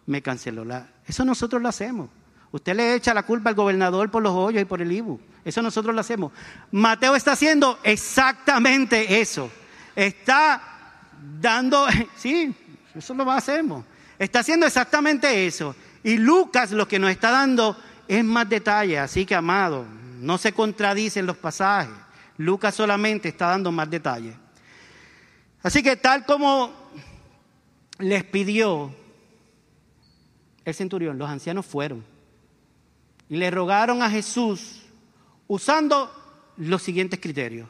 me 0.06 0.20
canceló 0.20 0.64
la. 0.64 0.88
Eso 1.06 1.24
nosotros 1.24 1.62
lo 1.62 1.68
hacemos. 1.68 2.10
Usted 2.50 2.74
le 2.74 2.94
echa 2.94 3.14
la 3.14 3.22
culpa 3.24 3.50
al 3.50 3.56
gobernador 3.56 4.10
por 4.10 4.22
los 4.22 4.32
hoyos 4.32 4.62
y 4.62 4.64
por 4.64 4.82
el 4.82 4.90
IBU. 4.90 5.20
Eso 5.44 5.62
nosotros 5.62 5.94
lo 5.94 6.00
hacemos. 6.00 6.32
Mateo 6.70 7.14
está 7.16 7.32
haciendo 7.32 7.78
exactamente 7.82 9.20
eso. 9.20 9.50
está 9.94 10.60
dando, 11.40 11.86
sí, 12.16 12.54
eso 12.94 13.14
lo 13.14 13.30
hacemos. 13.30 13.84
Está 14.18 14.40
haciendo 14.40 14.66
exactamente 14.66 15.46
eso. 15.46 15.74
Y 16.02 16.16
Lucas 16.16 16.72
lo 16.72 16.86
que 16.88 16.98
nos 16.98 17.10
está 17.10 17.30
dando 17.30 17.76
es 18.08 18.24
más 18.24 18.48
detalle, 18.48 18.98
así 18.98 19.24
que 19.24 19.34
amado, 19.34 19.86
no 20.20 20.36
se 20.36 20.52
contradicen 20.52 21.26
los 21.26 21.36
pasajes. 21.36 21.94
Lucas 22.36 22.74
solamente 22.74 23.28
está 23.28 23.48
dando 23.48 23.70
más 23.70 23.88
detalle. 23.88 24.43
Así 25.64 25.82
que 25.82 25.96
tal 25.96 26.26
como 26.26 26.70
les 27.98 28.22
pidió 28.22 28.94
el 30.62 30.74
centurión, 30.74 31.16
los 31.16 31.30
ancianos 31.30 31.64
fueron 31.64 32.04
y 33.30 33.36
le 33.36 33.50
rogaron 33.50 34.02
a 34.02 34.10
Jesús 34.10 34.82
usando 35.48 36.12
los 36.58 36.82
siguientes 36.82 37.18
criterios. 37.18 37.66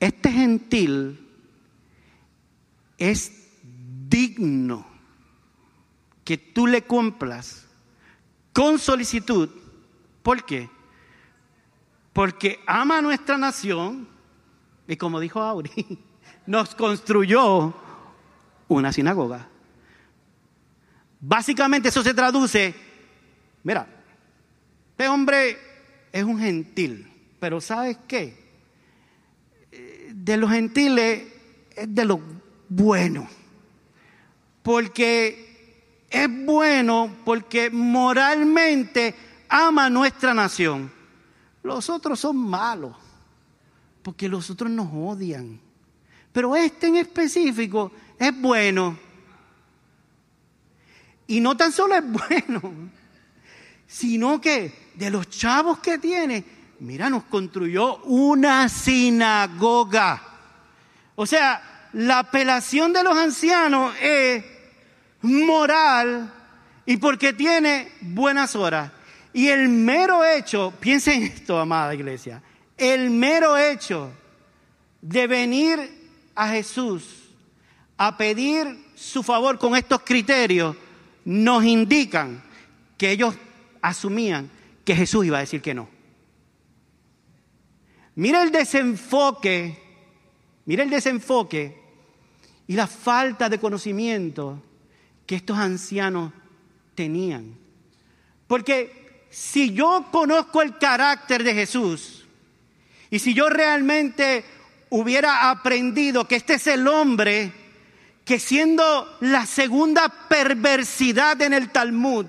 Este 0.00 0.32
gentil 0.32 1.28
es 2.96 3.50
digno 4.08 4.86
que 6.24 6.38
tú 6.38 6.66
le 6.66 6.84
cumplas 6.84 7.66
con 8.54 8.78
solicitud. 8.78 9.50
¿Por 10.22 10.46
qué? 10.46 10.70
Porque 12.14 12.60
ama 12.66 12.96
a 12.96 13.02
nuestra 13.02 13.36
nación 13.36 14.08
y 14.88 14.96
como 14.96 15.20
dijo 15.20 15.42
Auri, 15.42 15.70
nos 16.46 16.74
construyó 16.74 17.74
una 18.68 18.92
sinagoga. 18.92 19.48
Básicamente 21.20 21.88
eso 21.88 22.02
se 22.02 22.14
traduce, 22.14 22.74
mira, 23.62 23.86
este 24.90 25.08
hombre 25.08 25.58
es 26.12 26.24
un 26.24 26.38
gentil, 26.38 27.10
pero 27.40 27.60
¿sabes 27.60 27.98
qué? 28.06 28.46
De 30.12 30.36
los 30.36 30.50
gentiles 30.50 31.24
es 31.74 31.94
de 31.94 32.04
lo 32.04 32.20
bueno, 32.68 33.28
porque 34.62 36.06
es 36.08 36.28
bueno 36.44 37.16
porque 37.24 37.70
moralmente 37.70 39.14
ama 39.48 39.90
nuestra 39.90 40.32
nación. 40.32 40.92
Los 41.62 41.90
otros 41.90 42.20
son 42.20 42.36
malos, 42.36 42.96
porque 44.02 44.28
los 44.28 44.48
otros 44.50 44.70
nos 44.70 44.88
odian. 44.92 45.65
Pero 46.36 46.54
este 46.54 46.88
en 46.88 46.96
específico 46.96 47.90
es 48.18 48.38
bueno. 48.38 48.98
Y 51.26 51.40
no 51.40 51.56
tan 51.56 51.72
solo 51.72 51.94
es 51.94 52.04
bueno, 52.06 52.90
sino 53.86 54.38
que 54.38 54.90
de 54.96 55.08
los 55.08 55.30
chavos 55.30 55.78
que 55.78 55.96
tiene, 55.96 56.44
mira, 56.80 57.08
nos 57.08 57.24
construyó 57.24 58.02
una 58.02 58.68
sinagoga. 58.68 60.22
O 61.14 61.24
sea, 61.24 61.88
la 61.94 62.18
apelación 62.18 62.92
de 62.92 63.02
los 63.02 63.16
ancianos 63.16 63.94
es 63.98 64.44
moral 65.22 66.30
y 66.84 66.98
porque 66.98 67.32
tiene 67.32 67.92
buenas 68.02 68.54
horas. 68.54 68.92
Y 69.32 69.48
el 69.48 69.70
mero 69.70 70.22
hecho, 70.22 70.74
piensen 70.80 71.22
esto, 71.22 71.58
amada 71.58 71.94
iglesia, 71.94 72.42
el 72.76 73.08
mero 73.08 73.56
hecho 73.56 74.12
de 75.00 75.26
venir 75.26 75.96
a 76.36 76.48
Jesús 76.50 77.30
a 77.96 78.16
pedir 78.16 78.66
su 78.94 79.22
favor 79.22 79.58
con 79.58 79.74
estos 79.74 80.02
criterios, 80.02 80.76
nos 81.24 81.64
indican 81.64 82.42
que 82.96 83.10
ellos 83.10 83.34
asumían 83.82 84.50
que 84.84 84.94
Jesús 84.94 85.26
iba 85.26 85.38
a 85.38 85.40
decir 85.40 85.60
que 85.60 85.74
no. 85.74 85.88
Mira 88.14 88.42
el 88.42 88.52
desenfoque, 88.52 89.82
mira 90.66 90.82
el 90.82 90.90
desenfoque 90.90 91.82
y 92.66 92.74
la 92.74 92.86
falta 92.86 93.48
de 93.48 93.58
conocimiento 93.58 94.62
que 95.26 95.36
estos 95.36 95.58
ancianos 95.58 96.32
tenían. 96.94 97.56
Porque 98.46 99.26
si 99.30 99.72
yo 99.72 100.06
conozco 100.10 100.62
el 100.62 100.78
carácter 100.78 101.42
de 101.42 101.54
Jesús 101.54 102.24
y 103.10 103.18
si 103.18 103.34
yo 103.34 103.48
realmente 103.48 104.44
hubiera 104.96 105.50
aprendido 105.50 106.26
que 106.26 106.36
este 106.36 106.54
es 106.54 106.66
el 106.66 106.86
hombre 106.88 107.52
que 108.24 108.40
siendo 108.40 109.16
la 109.20 109.46
segunda 109.46 110.08
perversidad 110.28 111.40
en 111.42 111.52
el 111.52 111.70
Talmud, 111.70 112.26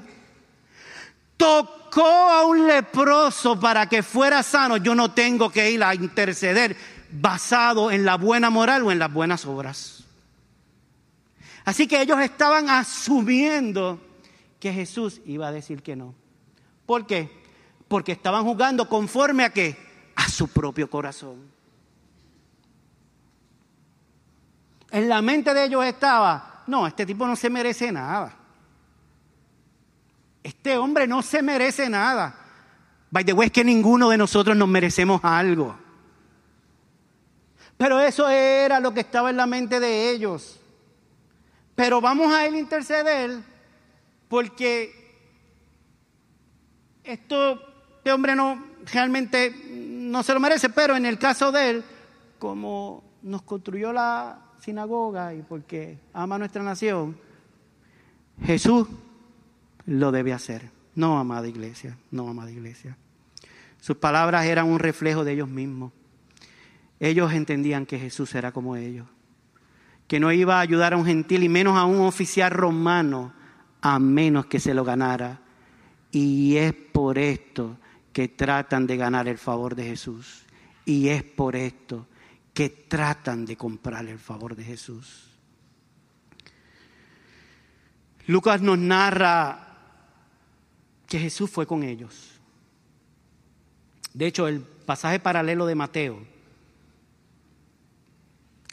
tocó 1.38 2.06
a 2.06 2.46
un 2.46 2.68
leproso 2.68 3.60
para 3.60 3.90
que 3.90 4.04
fuera 4.04 4.44
sano, 4.44 4.78
yo 4.78 4.94
no 4.94 5.12
tengo 5.12 5.50
que 5.50 5.72
ir 5.72 5.84
a 5.84 5.96
interceder 5.96 6.78
basado 7.10 7.90
en 7.90 8.06
la 8.06 8.16
buena 8.16 8.50
moral 8.50 8.84
o 8.84 8.92
en 8.92 9.00
las 9.00 9.12
buenas 9.12 9.46
obras. 9.46 10.04
Así 11.66 11.88
que 11.88 12.02
ellos 12.02 12.20
estaban 12.20 12.70
asumiendo 12.70 14.00
que 14.60 14.72
Jesús 14.72 15.22
iba 15.26 15.48
a 15.48 15.52
decir 15.52 15.82
que 15.82 15.96
no. 15.96 16.14
¿Por 16.86 17.08
qué? 17.08 17.30
Porque 17.88 18.12
estaban 18.12 18.44
jugando 18.44 18.88
conforme 18.88 19.44
a 19.44 19.50
qué? 19.52 19.76
A 20.16 20.30
su 20.30 20.48
propio 20.48 20.90
corazón. 20.90 21.57
En 24.92 25.10
la 25.10 25.22
mente 25.22 25.54
de 25.54 25.66
ellos 25.66 25.86
estaba, 25.86 26.64
no, 26.68 26.88
este 26.88 27.06
tipo 27.06 27.28
no 27.28 27.36
se 27.36 27.50
merece 27.50 27.92
nada. 27.92 28.34
Este 30.44 30.78
hombre 30.78 31.08
no 31.08 31.22
se 31.22 31.42
merece 31.42 31.90
nada. 31.90 32.36
By 33.12 33.26
the 33.26 33.34
way, 33.34 33.48
es 33.48 33.52
que 33.52 33.64
ninguno 33.64 34.10
de 34.10 34.18
nosotros 34.18 34.56
nos 34.56 34.68
merecemos 34.68 35.20
algo. 35.24 35.76
Pero 37.78 38.00
eso 38.00 38.28
era 38.30 38.80
lo 38.80 38.94
que 38.94 39.02
estaba 39.02 39.30
en 39.30 39.38
la 39.38 39.46
mente 39.46 39.80
de 39.80 40.10
ellos. 40.10 40.60
Pero 41.76 42.02
vamos 42.02 42.34
a 42.34 42.46
él 42.46 42.56
interceder 42.56 43.40
porque 44.28 45.08
esto, 47.04 47.62
este 47.98 48.12
hombre 48.12 48.36
no 48.36 48.66
realmente 48.92 49.54
no 49.74 50.24
se 50.24 50.34
lo 50.34 50.40
merece, 50.40 50.70
pero 50.70 50.96
en 50.96 51.06
el 51.06 51.20
caso 51.20 51.52
de 51.52 51.70
él, 51.70 51.84
como 52.40 53.04
nos 53.22 53.44
construyó 53.44 53.94
la 53.94 54.47
sinagoga 54.68 55.34
y 55.34 55.44
porque 55.44 55.98
ama 56.12 56.38
nuestra 56.38 56.62
nación, 56.62 57.18
Jesús 58.44 58.86
lo 59.86 60.12
debe 60.12 60.34
hacer. 60.34 60.70
No, 60.94 61.18
amada 61.18 61.48
iglesia, 61.48 61.98
no, 62.12 62.28
amada 62.28 62.52
iglesia. 62.52 62.98
Sus 63.80 63.96
palabras 63.96 64.46
eran 64.46 64.68
un 64.68 64.80
reflejo 64.80 65.24
de 65.24 65.32
ellos 65.32 65.48
mismos. 65.48 65.94
Ellos 67.00 67.32
entendían 67.32 67.86
que 67.86 67.98
Jesús 67.98 68.36
era 68.36 68.52
como 68.52 68.76
ellos, 68.76 69.08
que 70.06 70.20
no 70.20 70.34
iba 70.34 70.58
a 70.58 70.62
ayudar 70.62 70.94
a 70.94 70.98
un 70.98 71.06
gentil 71.06 71.44
y 71.44 71.50
menos 71.50 71.78
a 71.78 71.86
un 71.86 72.02
oficial 72.02 72.52
romano, 72.52 73.32
a 73.80 74.00
menos 74.00 74.48
que 74.48 74.60
se 74.60 74.74
lo 74.74 74.84
ganara. 74.84 75.40
Y 76.12 76.58
es 76.58 76.74
por 76.74 77.18
esto 77.18 77.78
que 78.12 78.28
tratan 78.28 78.86
de 78.86 78.98
ganar 78.98 79.30
el 79.30 79.38
favor 79.38 79.76
de 79.76 79.86
Jesús. 79.86 80.46
Y 80.84 81.08
es 81.08 81.24
por 81.24 81.56
esto 81.56 82.06
que 82.58 82.70
tratan 82.70 83.46
de 83.46 83.56
comprar 83.56 84.08
el 84.08 84.18
favor 84.18 84.56
de 84.56 84.64
Jesús. 84.64 85.26
Lucas 88.26 88.64
nos 88.64 88.80
narra 88.80 89.78
que 91.06 91.20
Jesús 91.20 91.52
fue 91.52 91.68
con 91.68 91.84
ellos. 91.84 92.32
De 94.12 94.26
hecho, 94.26 94.48
el 94.48 94.62
pasaje 94.62 95.20
paralelo 95.20 95.68
de 95.68 95.76
Mateo 95.76 96.26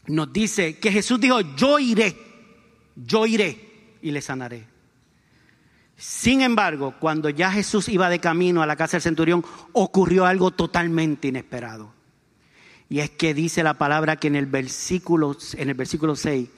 nos 0.06 0.32
dice 0.32 0.78
que 0.78 0.90
Jesús 0.90 1.20
dijo, 1.20 1.42
yo 1.54 1.78
iré, 1.78 2.16
yo 2.96 3.26
iré 3.26 3.98
y 4.00 4.12
le 4.12 4.22
sanaré. 4.22 4.66
Sin 5.94 6.40
embargo, 6.40 6.94
cuando 6.98 7.28
ya 7.28 7.52
Jesús 7.52 7.90
iba 7.90 8.08
de 8.08 8.18
camino 8.18 8.62
a 8.62 8.66
la 8.66 8.76
casa 8.76 8.92
del 8.92 9.02
centurión, 9.02 9.44
ocurrió 9.74 10.24
algo 10.24 10.52
totalmente 10.52 11.28
inesperado. 11.28 11.92
Y 12.88 13.00
es 13.00 13.10
que 13.10 13.34
dice 13.34 13.62
la 13.62 13.74
palabra 13.74 14.16
que 14.16 14.28
en 14.28 14.36
el 14.36 14.46
versículo, 14.46 15.36
en 15.54 15.68
el 15.68 15.74
versículo 15.74 16.16
6, 16.16 16.48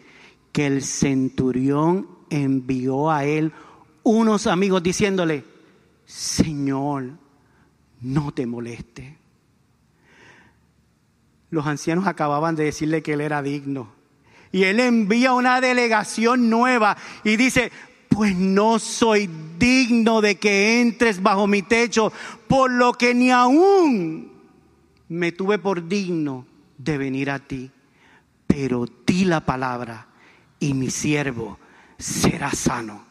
que 0.52 0.66
el 0.66 0.82
centurión 0.82 2.08
envió 2.30 3.10
a 3.10 3.24
él 3.24 3.52
unos 4.02 4.46
amigos 4.46 4.82
diciéndole, 4.82 5.44
Señor, 6.04 7.10
no 8.00 8.32
te 8.32 8.46
moleste. 8.46 9.18
Los 11.50 11.66
ancianos 11.66 12.06
acababan 12.06 12.56
de 12.56 12.64
decirle 12.64 13.02
que 13.02 13.14
él 13.14 13.20
era 13.20 13.42
digno. 13.42 13.92
Y 14.52 14.64
él 14.64 14.80
envía 14.80 15.32
una 15.32 15.60
delegación 15.60 16.48
nueva 16.48 16.96
y 17.24 17.36
dice, 17.36 17.72
pues 18.08 18.36
no 18.36 18.78
soy 18.78 19.28
digno 19.58 20.20
de 20.20 20.36
que 20.36 20.80
entres 20.80 21.22
bajo 21.22 21.46
mi 21.46 21.62
techo, 21.62 22.12
por 22.48 22.70
lo 22.70 22.92
que 22.92 23.14
ni 23.14 23.30
aún 23.30 24.35
me 25.08 25.32
tuve 25.32 25.58
por 25.58 25.86
digno 25.88 26.46
de 26.78 26.98
venir 26.98 27.30
a 27.30 27.38
ti, 27.38 27.70
pero 28.46 28.86
di 29.06 29.24
la 29.24 29.40
palabra 29.40 30.06
y 30.58 30.74
mi 30.74 30.90
siervo 30.90 31.58
será 31.98 32.50
sano. 32.50 33.04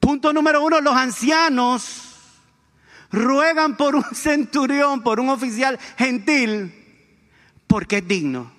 Punto 0.00 0.32
número 0.32 0.62
uno, 0.62 0.80
los 0.80 0.94
ancianos 0.94 2.14
ruegan 3.10 3.76
por 3.76 3.94
un 3.94 4.04
centurión, 4.12 5.02
por 5.02 5.20
un 5.20 5.30
oficial 5.30 5.78
gentil, 5.96 6.74
porque 7.66 7.98
es 7.98 8.08
digno. 8.08 8.52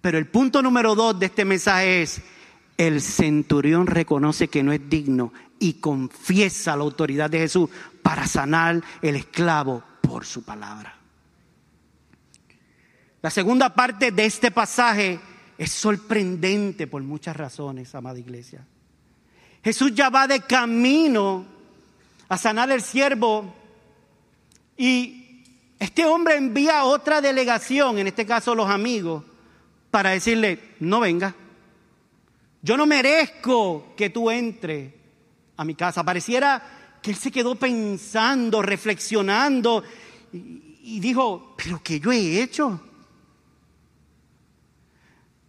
Pero 0.00 0.18
el 0.18 0.26
punto 0.26 0.62
número 0.62 0.94
dos 0.94 1.18
de 1.18 1.26
este 1.26 1.44
mensaje 1.44 2.02
es, 2.02 2.20
el 2.76 3.00
centurión 3.00 3.86
reconoce 3.86 4.48
que 4.48 4.62
no 4.62 4.72
es 4.72 4.80
digno 4.90 5.32
y 5.64 5.72
confiesa 5.74 6.76
la 6.76 6.82
autoridad 6.82 7.30
de 7.30 7.38
Jesús 7.38 7.70
para 8.02 8.26
sanar 8.26 8.82
el 9.00 9.16
esclavo 9.16 9.82
por 10.02 10.26
su 10.26 10.44
palabra. 10.44 10.94
La 13.22 13.30
segunda 13.30 13.74
parte 13.74 14.12
de 14.12 14.26
este 14.26 14.50
pasaje 14.50 15.18
es 15.56 15.72
sorprendente 15.72 16.86
por 16.86 17.02
muchas 17.02 17.34
razones, 17.34 17.94
amada 17.94 18.18
iglesia. 18.18 18.66
Jesús 19.62 19.94
ya 19.94 20.10
va 20.10 20.26
de 20.26 20.40
camino 20.40 21.46
a 22.28 22.36
sanar 22.36 22.70
el 22.70 22.82
siervo 22.82 23.54
y 24.76 25.42
este 25.78 26.04
hombre 26.04 26.36
envía 26.36 26.84
otra 26.84 27.22
delegación, 27.22 27.96
en 27.96 28.08
este 28.08 28.26
caso 28.26 28.54
los 28.54 28.68
amigos, 28.68 29.24
para 29.90 30.10
decirle, 30.10 30.74
no 30.80 31.00
venga, 31.00 31.34
yo 32.60 32.76
no 32.76 32.84
merezco 32.84 33.94
que 33.96 34.10
tú 34.10 34.30
entres 34.30 35.03
a 35.56 35.64
mi 35.64 35.74
casa. 35.74 36.04
Pareciera 36.04 36.62
que 37.02 37.10
él 37.10 37.16
se 37.16 37.30
quedó 37.30 37.54
pensando, 37.54 38.62
reflexionando 38.62 39.84
y, 40.32 41.00
dijo, 41.00 41.54
pero 41.56 41.80
¿qué 41.82 42.00
yo 42.00 42.12
he 42.12 42.42
hecho? 42.42 42.80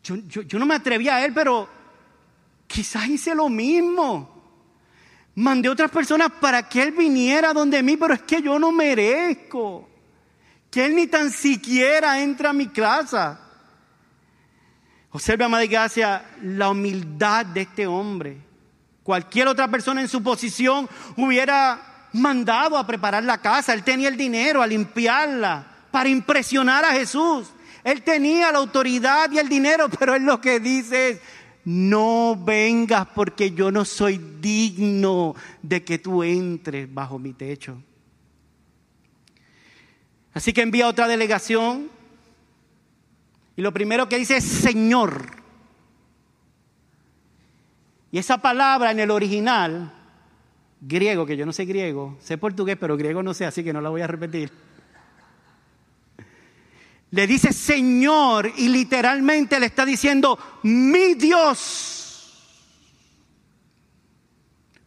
Yo, 0.04 0.60
no 0.60 0.66
me 0.66 0.76
atreví 0.76 1.10
a 1.10 1.26
él, 1.26 1.34
pero 1.34 1.68
quizás 2.68 3.08
hice 3.08 3.34
lo 3.34 3.50
mismo. 3.50 4.32
Mandé 5.36 5.68
otras 5.70 5.90
personas 5.90 6.30
para 6.40 6.70
que 6.70 6.84
él 6.84 6.92
viniera 6.92 7.54
donde 7.54 7.82
mí, 7.82 7.98
pero 7.98 8.14
es 8.14 8.22
que 8.22 8.42
yo 8.42 8.60
no 8.60 8.72
merezco 8.72 9.90
que 10.70 10.86
él 10.86 10.96
ni 10.96 11.08
tan 11.08 11.32
siquiera 11.32 12.22
entre 12.22 12.50
a 12.50 12.54
mi 12.54 12.68
casa. 12.68 13.40
Observe, 15.10 15.46
amada 15.46 15.66
gracia, 15.66 16.36
la 16.42 16.70
humildad 16.70 17.46
de 17.46 17.62
este 17.62 17.88
hombre. 17.88 18.45
Cualquier 19.06 19.48
otra 19.48 19.68
persona 19.68 20.02
en 20.02 20.08
su 20.08 20.24
posición 20.24 20.90
hubiera 21.16 22.08
mandado 22.14 22.76
a 22.76 22.88
preparar 22.88 23.24
la 23.24 23.38
casa. 23.38 23.72
Él 23.72 23.84
tenía 23.84 24.08
el 24.08 24.18
dinero 24.18 24.64
a 24.64 24.68
limpiarla 24.68 25.64
para 25.92 26.10
impresionar 26.10 26.84
a 26.84 26.92
Jesús. 26.92 27.50
Él 27.84 28.02
tenía 28.02 28.52
la 28.52 28.58
autoridad 28.58 29.32
y 29.32 29.38
el 29.38 29.48
dinero, 29.48 29.90
pero 30.00 30.16
él 30.16 30.24
lo 30.24 30.42
que 30.42 30.60
dice 30.60 31.10
es, 31.10 31.22
no 31.66 32.36
vengas 32.36 33.06
porque 33.14 33.52
yo 33.52 33.70
no 33.70 33.86
soy 33.86 34.20
digno 34.42 35.36
de 35.62 35.84
que 35.84 36.00
tú 36.00 36.24
entres 36.24 36.92
bajo 36.92 37.20
mi 37.20 37.34
techo. 37.34 37.80
Así 40.34 40.52
que 40.52 40.64
envía 40.64 40.88
otra 40.88 41.08
delegación 41.08 41.92
y 43.56 43.62
lo 43.62 43.72
primero 43.72 44.10
que 44.10 44.18
dice 44.18 44.38
es 44.38 44.46
Señor. 44.46 45.45
Y 48.16 48.18
esa 48.18 48.38
palabra 48.38 48.92
en 48.92 49.02
el 49.02 49.12
original, 49.12 49.92
griego, 50.80 51.26
que 51.26 51.36
yo 51.36 51.46
no 51.46 51.52
sé 51.52 51.66
griego, 51.66 52.16
sé 52.22 52.38
portugués, 52.38 52.78
pero 52.80 52.96
griego 52.96 53.22
no 53.22 53.34
sé, 53.34 53.44
así 53.46 53.62
que 53.62 53.74
no 53.74 53.82
la 53.82 53.90
voy 53.90 54.04
a 54.04 54.08
repetir 54.08 54.54
le 57.16 57.28
dice 57.28 57.54
Señor 57.54 58.52
y 58.58 58.68
literalmente 58.68 59.58
le 59.58 59.68
está 59.68 59.86
diciendo, 59.86 60.38
mi 60.64 61.14
Dios. 61.14 62.34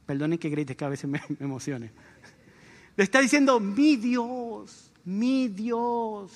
Perdonen 0.04 0.38
que 0.38 0.50
grite, 0.50 0.76
que 0.76 0.84
a 0.84 0.90
veces 0.90 1.08
me, 1.08 1.22
me 1.28 1.46
emocione. 1.46 1.90
Le 2.96 3.04
está 3.04 3.20
diciendo, 3.20 3.60
mi 3.60 3.96
Dios, 3.96 4.90
mi 5.04 5.48
Dios. 5.48 6.32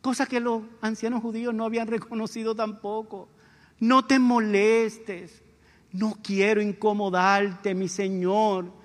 Cosa 0.00 0.26
que 0.26 0.38
los 0.38 0.62
ancianos 0.80 1.20
judíos 1.20 1.52
no 1.52 1.64
habían 1.64 1.88
reconocido 1.88 2.54
tampoco. 2.54 3.28
No 3.84 4.04
te 4.04 4.18
molestes. 4.18 5.42
No 5.92 6.18
quiero 6.22 6.60
incomodarte, 6.60 7.74
mi 7.74 7.88
Señor 7.88 8.84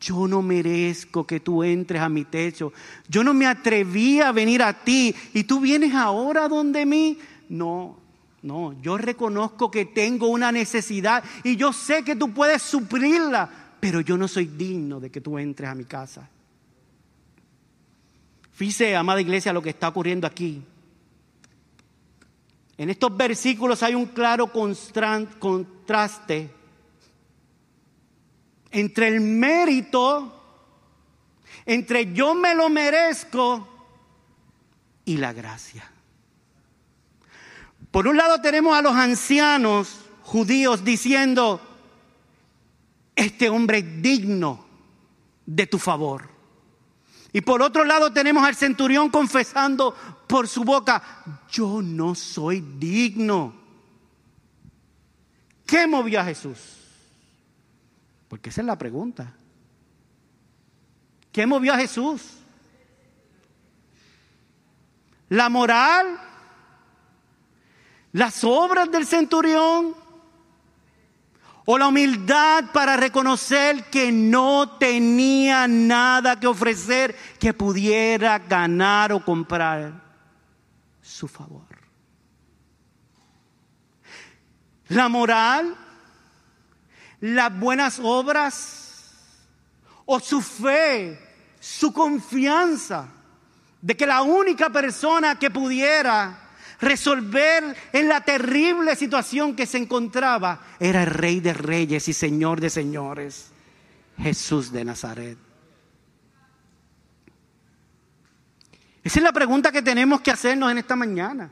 yo 0.00 0.26
no 0.26 0.40
merezco 0.40 1.26
que 1.26 1.40
tú 1.40 1.62
entres 1.62 2.00
a 2.00 2.08
mi 2.08 2.24
techo. 2.24 2.72
Yo 3.08 3.22
no 3.22 3.34
me 3.34 3.46
atreví 3.46 4.20
a 4.20 4.32
venir 4.32 4.62
a 4.62 4.72
ti 4.72 5.14
y 5.34 5.44
tú 5.44 5.60
vienes 5.60 5.94
ahora 5.94 6.48
donde 6.48 6.86
mí. 6.86 7.18
No, 7.50 7.98
no, 8.42 8.74
yo 8.80 8.96
reconozco 8.96 9.70
que 9.70 9.84
tengo 9.84 10.28
una 10.28 10.50
necesidad 10.50 11.22
y 11.44 11.56
yo 11.56 11.72
sé 11.72 12.02
que 12.02 12.16
tú 12.16 12.32
puedes 12.32 12.62
suplirla, 12.62 13.50
pero 13.78 14.00
yo 14.00 14.16
no 14.16 14.26
soy 14.26 14.46
digno 14.46 15.00
de 15.00 15.10
que 15.10 15.20
tú 15.20 15.38
entres 15.38 15.68
a 15.68 15.74
mi 15.74 15.84
casa. 15.84 16.28
Fíjese, 18.52 18.96
amada 18.96 19.20
iglesia, 19.20 19.52
lo 19.52 19.62
que 19.62 19.70
está 19.70 19.88
ocurriendo 19.88 20.26
aquí. 20.26 20.62
En 22.80 22.88
estos 22.88 23.14
versículos 23.14 23.82
hay 23.82 23.94
un 23.94 24.06
claro 24.06 24.50
contraste 24.50 26.50
entre 28.70 29.08
el 29.08 29.20
mérito, 29.20 30.64
entre 31.66 32.14
yo 32.14 32.34
me 32.34 32.54
lo 32.54 32.70
merezco 32.70 33.68
y 35.04 35.18
la 35.18 35.34
gracia. 35.34 35.92
Por 37.90 38.08
un 38.08 38.16
lado 38.16 38.40
tenemos 38.40 38.74
a 38.74 38.80
los 38.80 38.94
ancianos 38.94 40.06
judíos 40.22 40.82
diciendo, 40.82 41.60
este 43.14 43.50
hombre 43.50 43.80
es 43.80 44.00
digno 44.00 44.64
de 45.44 45.66
tu 45.66 45.78
favor. 45.78 46.30
Y 47.32 47.40
por 47.42 47.62
otro 47.62 47.84
lado 47.84 48.12
tenemos 48.12 48.44
al 48.44 48.56
centurión 48.56 49.08
confesando 49.10 49.94
por 50.26 50.48
su 50.48 50.64
boca, 50.64 51.02
yo 51.50 51.80
no 51.82 52.14
soy 52.14 52.60
digno. 52.60 53.54
¿Qué 55.66 55.86
movió 55.86 56.20
a 56.20 56.24
Jesús? 56.24 56.58
Porque 58.28 58.50
esa 58.50 58.60
es 58.60 58.66
la 58.66 58.78
pregunta. 58.78 59.34
¿Qué 61.32 61.46
movió 61.46 61.72
a 61.72 61.78
Jesús? 61.78 62.38
¿La 65.28 65.48
moral? 65.48 66.18
¿Las 68.12 68.42
obras 68.42 68.90
del 68.90 69.06
centurión? 69.06 69.94
¿O 71.64 71.78
la 71.78 71.88
humildad 71.88 72.64
para 72.72 72.96
reconocer 72.96 73.84
que 73.90 74.10
no 74.10 74.78
tenía 74.78 75.68
nada 75.68 76.38
que 76.38 76.46
ofrecer 76.46 77.14
que 77.38 77.52
pudiera 77.52 78.38
ganar 78.38 79.12
o 79.12 79.24
comprar 79.24 79.92
su 81.00 81.28
favor? 81.28 81.66
La 84.88 85.08
moral 85.08 85.76
las 87.20 87.58
buenas 87.58 88.00
obras 88.02 89.10
o 90.06 90.18
su 90.18 90.40
fe, 90.40 91.18
su 91.60 91.92
confianza 91.92 93.08
de 93.80 93.96
que 93.96 94.06
la 94.06 94.22
única 94.22 94.70
persona 94.70 95.38
que 95.38 95.50
pudiera 95.50 96.49
resolver 96.80 97.76
en 97.92 98.08
la 98.08 98.22
terrible 98.22 98.96
situación 98.96 99.54
que 99.54 99.66
se 99.66 99.78
encontraba 99.78 100.60
era 100.78 101.02
el 101.02 101.10
Rey 101.10 101.40
de 101.40 101.52
Reyes 101.52 102.08
y 102.08 102.12
Señor 102.12 102.60
de 102.60 102.70
Señores, 102.70 103.50
Jesús 104.18 104.72
de 104.72 104.84
Nazaret. 104.84 105.38
Esa 109.02 109.18
es 109.18 109.22
la 109.22 109.32
pregunta 109.32 109.72
que 109.72 109.82
tenemos 109.82 110.20
que 110.20 110.30
hacernos 110.30 110.70
en 110.70 110.78
esta 110.78 110.96
mañana. 110.96 111.50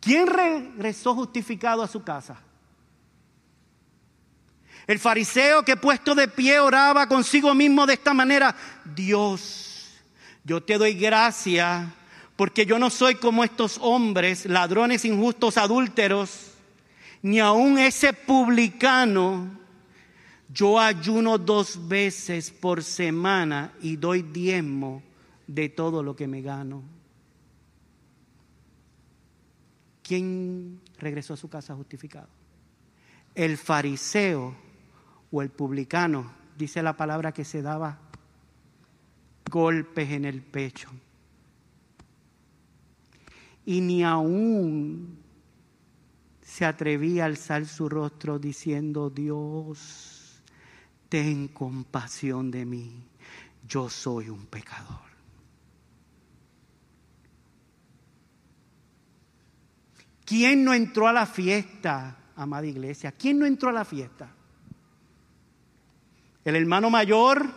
¿Quién 0.00 0.26
regresó 0.26 1.14
justificado 1.14 1.82
a 1.82 1.88
su 1.88 2.04
casa? 2.04 2.36
El 4.86 4.98
fariseo 4.98 5.64
que 5.64 5.76
puesto 5.76 6.14
de 6.14 6.28
pie 6.28 6.60
oraba 6.60 7.08
consigo 7.08 7.54
mismo 7.54 7.86
de 7.86 7.94
esta 7.94 8.12
manera, 8.12 8.54
Dios, 8.94 10.02
yo 10.44 10.62
te 10.62 10.76
doy 10.76 10.92
gracia 10.92 11.90
porque 12.36 12.66
yo 12.66 12.78
no 12.78 12.90
soy 12.90 13.14
como 13.14 13.44
estos 13.44 13.78
hombres, 13.80 14.46
ladrones 14.46 15.04
injustos, 15.04 15.56
adúlteros, 15.56 16.52
ni 17.22 17.38
aun 17.38 17.78
ese 17.78 18.12
publicano. 18.12 19.62
Yo 20.48 20.78
ayuno 20.78 21.38
dos 21.38 21.88
veces 21.88 22.50
por 22.50 22.82
semana 22.82 23.72
y 23.80 23.96
doy 23.96 24.22
diezmo 24.22 25.02
de 25.46 25.68
todo 25.68 26.02
lo 26.02 26.14
que 26.16 26.26
me 26.26 26.42
gano. 26.42 26.82
¿Quién 30.02 30.80
regresó 30.98 31.34
a 31.34 31.38
su 31.38 31.48
casa 31.48 31.74
justificado? 31.74 32.28
El 33.34 33.56
fariseo 33.56 34.54
o 35.32 35.42
el 35.42 35.50
publicano, 35.50 36.30
dice 36.56 36.82
la 36.82 36.96
palabra 36.96 37.32
que 37.32 37.44
se 37.44 37.62
daba 37.62 37.98
golpes 39.50 40.10
en 40.10 40.24
el 40.24 40.42
pecho. 40.42 40.90
Y 43.66 43.80
ni 43.80 44.02
aún 44.02 45.24
se 46.42 46.64
atrevía 46.64 47.24
a 47.24 47.26
alzar 47.26 47.66
su 47.66 47.88
rostro 47.88 48.38
diciendo, 48.38 49.10
Dios, 49.10 50.42
ten 51.08 51.48
compasión 51.48 52.50
de 52.50 52.66
mí, 52.66 53.08
yo 53.66 53.88
soy 53.88 54.28
un 54.28 54.46
pecador. 54.46 55.14
¿Quién 60.24 60.64
no 60.64 60.74
entró 60.74 61.08
a 61.08 61.12
la 61.12 61.26
fiesta, 61.26 62.16
amada 62.36 62.66
iglesia? 62.66 63.12
¿Quién 63.12 63.38
no 63.38 63.46
entró 63.46 63.70
a 63.70 63.72
la 63.72 63.84
fiesta? 63.84 64.28
El 66.44 66.56
hermano 66.56 66.90
mayor, 66.90 67.50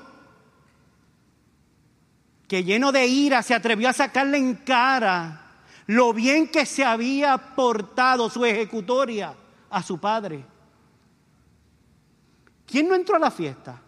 que 2.48 2.64
lleno 2.64 2.92
de 2.92 3.06
ira 3.06 3.44
se 3.44 3.54
atrevió 3.54 3.90
a 3.90 3.94
sacarle 3.94 4.38
en 4.38 4.56
cara 4.56 5.47
lo 5.88 6.14
bien 6.14 6.48
que 6.48 6.66
se 6.66 6.84
había 6.84 7.38
portado 7.56 8.30
su 8.30 8.46
ejecutoria 8.46 9.34
a 9.70 9.82
su 9.82 9.98
padre. 9.98 10.46
¿Quién 12.66 12.88
no 12.88 12.96
entró 12.96 13.16
a 13.16 13.20
la 13.20 13.32
fiesta? 13.32 13.82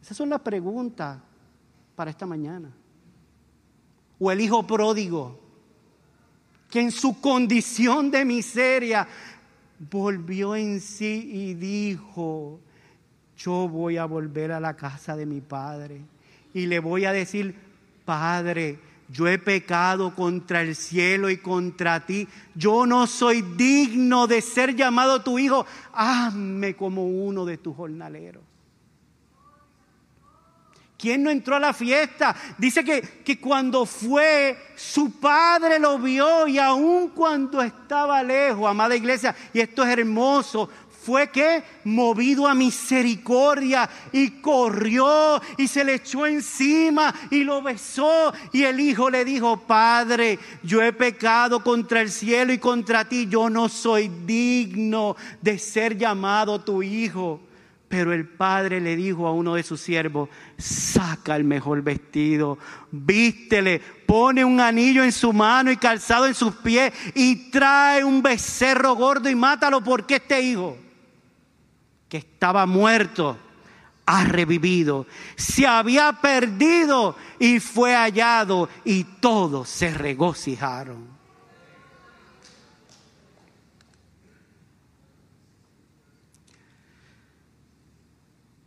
Esas 0.00 0.16
son 0.16 0.28
las 0.28 0.40
preguntas 0.40 1.18
para 1.96 2.10
esta 2.10 2.26
mañana. 2.26 2.70
O 4.18 4.30
el 4.30 4.40
hijo 4.40 4.66
pródigo, 4.66 5.40
que 6.70 6.80
en 6.80 6.92
su 6.92 7.20
condición 7.20 8.10
de 8.10 8.24
miseria 8.24 9.08
volvió 9.90 10.54
en 10.54 10.80
sí 10.80 11.30
y 11.32 11.54
dijo, 11.54 12.60
yo 13.38 13.68
voy 13.68 13.96
a 13.96 14.04
volver 14.04 14.52
a 14.52 14.60
la 14.60 14.76
casa 14.76 15.16
de 15.16 15.24
mi 15.24 15.40
padre 15.40 16.02
y 16.52 16.66
le 16.66 16.78
voy 16.80 17.04
a 17.04 17.12
decir, 17.12 17.68
Padre, 18.04 18.80
yo 19.10 19.26
he 19.26 19.38
pecado 19.38 20.14
contra 20.14 20.60
el 20.60 20.76
cielo 20.76 21.30
y 21.30 21.38
contra 21.38 22.04
ti. 22.04 22.28
Yo 22.54 22.86
no 22.86 23.06
soy 23.06 23.42
digno 23.42 24.26
de 24.26 24.42
ser 24.42 24.76
llamado 24.76 25.22
tu 25.22 25.38
hijo. 25.38 25.66
Hazme 25.92 26.76
como 26.76 27.06
uno 27.06 27.46
de 27.46 27.56
tus 27.56 27.74
jornaleros. 27.74 28.42
¿Quién 30.98 31.22
no 31.22 31.30
entró 31.30 31.54
a 31.54 31.60
la 31.60 31.72
fiesta? 31.72 32.34
Dice 32.58 32.84
que, 32.84 33.00
que, 33.00 33.40
cuando 33.40 33.86
fue, 33.86 34.58
su 34.74 35.12
padre 35.20 35.78
lo 35.78 35.96
vio 36.00 36.48
y 36.48 36.58
aun 36.58 37.10
cuando 37.10 37.62
estaba 37.62 38.20
lejos, 38.24 38.68
amada 38.68 38.96
iglesia, 38.96 39.34
y 39.52 39.60
esto 39.60 39.84
es 39.84 39.90
hermoso, 39.90 40.68
fue 41.08 41.30
que 41.30 41.62
movido 41.84 42.46
a 42.46 42.54
misericordia 42.54 43.88
y 44.12 44.42
corrió 44.42 45.40
y 45.56 45.66
se 45.66 45.82
le 45.82 45.94
echó 45.94 46.26
encima 46.26 47.14
y 47.30 47.44
lo 47.44 47.62
besó 47.62 48.30
y 48.52 48.64
el 48.64 48.78
hijo 48.78 49.08
le 49.08 49.24
dijo, 49.24 49.56
Padre, 49.56 50.38
yo 50.62 50.82
he 50.82 50.92
pecado 50.92 51.64
contra 51.64 52.02
el 52.02 52.10
cielo 52.10 52.52
y 52.52 52.58
contra 52.58 53.06
ti, 53.06 53.26
yo 53.26 53.48
no 53.48 53.70
soy 53.70 54.10
digno 54.26 55.16
de 55.40 55.58
ser 55.58 55.96
llamado 55.96 56.60
tu 56.60 56.82
hijo. 56.82 57.40
Pero 57.88 58.12
el 58.12 58.28
padre 58.28 58.78
le 58.82 58.94
dijo 58.94 59.26
a 59.26 59.32
uno 59.32 59.54
de 59.54 59.62
sus 59.62 59.80
siervos, 59.80 60.28
saca 60.58 61.36
el 61.36 61.44
mejor 61.44 61.80
vestido, 61.80 62.58
vístele, 62.90 63.80
pone 64.06 64.44
un 64.44 64.60
anillo 64.60 65.02
en 65.02 65.12
su 65.12 65.32
mano 65.32 65.70
y 65.70 65.78
calzado 65.78 66.26
en 66.26 66.34
sus 66.34 66.54
pies 66.56 66.92
y 67.14 67.50
trae 67.50 68.04
un 68.04 68.22
becerro 68.22 68.94
gordo 68.94 69.30
y 69.30 69.34
mátalo 69.34 69.82
porque 69.82 70.16
este 70.16 70.42
hijo 70.42 70.76
que 72.08 72.18
estaba 72.18 72.66
muerto, 72.66 73.36
ha 74.06 74.24
revivido, 74.24 75.06
se 75.36 75.66
había 75.66 76.12
perdido 76.14 77.14
y 77.38 77.60
fue 77.60 77.94
hallado 77.94 78.68
y 78.84 79.04
todos 79.04 79.68
se 79.68 79.92
regocijaron. 79.92 81.18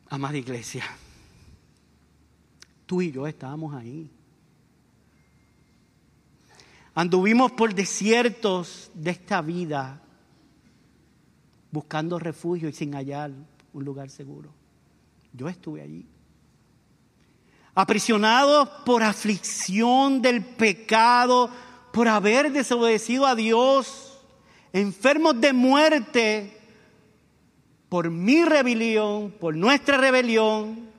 Amada 0.09 0.37
iglesia, 0.37 0.83
tú 2.85 3.01
y 3.01 3.11
yo 3.11 3.25
estábamos 3.25 3.73
ahí. 3.73 4.11
Anduvimos 6.93 7.53
por 7.53 7.73
desiertos 7.73 8.91
de 8.93 9.11
esta 9.11 9.41
vida 9.41 10.01
buscando 11.71 12.19
refugio 12.19 12.69
y 12.69 12.73
sin 12.73 12.93
hallar 12.93 13.31
un 13.73 13.85
lugar 13.85 14.09
seguro. 14.09 14.49
Yo 15.33 15.47
estuve 15.47 15.81
allí. 15.81 16.05
Aprisionados 17.73 18.67
por 18.85 19.01
aflicción 19.01 20.21
del 20.21 20.43
pecado, 20.43 21.49
por 21.93 22.07
haber 22.07 22.51
desobedecido 22.51 23.25
a 23.25 23.35
Dios, 23.35 24.19
enfermos 24.73 25.39
de 25.39 25.53
muerte 25.53 26.57
por 27.87 28.09
mi 28.09 28.43
rebelión, 28.43 29.31
por 29.31 29.55
nuestra 29.55 29.97
rebelión, 29.97 30.91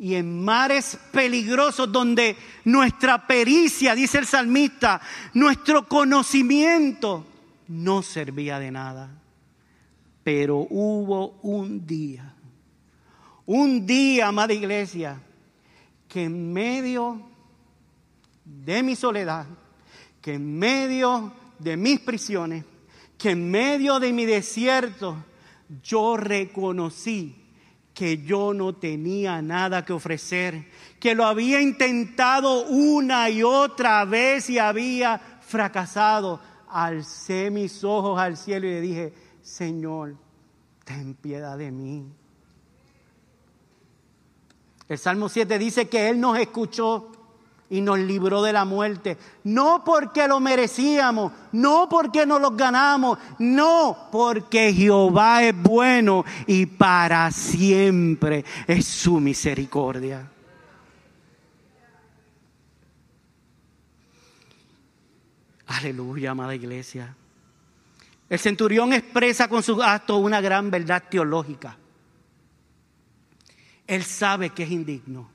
y 0.00 0.14
en 0.14 0.42
mares 0.42 0.98
peligrosos 1.12 1.92
donde 1.92 2.34
nuestra 2.64 3.26
pericia, 3.26 3.94
dice 3.94 4.18
el 4.18 4.26
salmista, 4.26 5.00
nuestro 5.34 5.86
conocimiento 5.86 7.26
no 7.68 8.02
servía 8.02 8.58
de 8.58 8.70
nada. 8.70 9.19
Pero 10.32 10.58
hubo 10.70 11.40
un 11.42 11.84
día, 11.84 12.32
un 13.46 13.84
día, 13.84 14.28
amada 14.28 14.52
iglesia, 14.52 15.20
que 16.06 16.22
en 16.22 16.52
medio 16.52 17.20
de 18.44 18.80
mi 18.84 18.94
soledad, 18.94 19.44
que 20.22 20.34
en 20.34 20.56
medio 20.56 21.32
de 21.58 21.76
mis 21.76 21.98
prisiones, 21.98 22.64
que 23.18 23.30
en 23.30 23.50
medio 23.50 23.98
de 23.98 24.12
mi 24.12 24.24
desierto, 24.24 25.16
yo 25.82 26.16
reconocí 26.16 27.34
que 27.92 28.18
yo 28.18 28.54
no 28.54 28.76
tenía 28.76 29.42
nada 29.42 29.84
que 29.84 29.92
ofrecer, 29.92 30.64
que 31.00 31.16
lo 31.16 31.24
había 31.24 31.60
intentado 31.60 32.66
una 32.66 33.28
y 33.30 33.42
otra 33.42 34.04
vez 34.04 34.48
y 34.48 34.60
había 34.60 35.40
fracasado. 35.40 36.40
Alcé 36.68 37.50
mis 37.50 37.82
ojos 37.82 38.20
al 38.20 38.36
cielo 38.36 38.68
y 38.68 38.70
le 38.70 38.80
dije, 38.80 39.29
Señor, 39.42 40.16
ten 40.84 41.14
piedad 41.14 41.56
de 41.56 41.70
mí. 41.70 42.06
El 44.88 44.98
Salmo 44.98 45.28
7 45.28 45.58
dice 45.58 45.88
que 45.88 46.08
Él 46.08 46.20
nos 46.20 46.38
escuchó 46.38 47.12
y 47.70 47.80
nos 47.80 48.00
libró 48.00 48.42
de 48.42 48.52
la 48.52 48.64
muerte. 48.64 49.16
No 49.44 49.84
porque 49.84 50.26
lo 50.26 50.40
merecíamos, 50.40 51.32
no 51.52 51.88
porque 51.88 52.26
nos 52.26 52.40
lo 52.40 52.50
ganamos, 52.50 53.18
no 53.38 54.08
porque 54.10 54.74
Jehová 54.74 55.44
es 55.44 55.54
bueno 55.56 56.24
y 56.46 56.66
para 56.66 57.30
siempre 57.30 58.44
es 58.66 58.84
su 58.84 59.20
misericordia. 59.20 60.28
Aleluya, 65.68 66.32
amada 66.32 66.52
iglesia. 66.56 67.14
El 68.30 68.38
centurión 68.38 68.92
expresa 68.92 69.48
con 69.48 69.60
sus 69.60 69.82
actos 69.82 70.22
una 70.22 70.40
gran 70.40 70.70
verdad 70.70 71.02
teológica. 71.10 71.76
Él 73.88 74.04
sabe 74.04 74.50
que 74.50 74.62
es 74.62 74.70
indigno. 74.70 75.28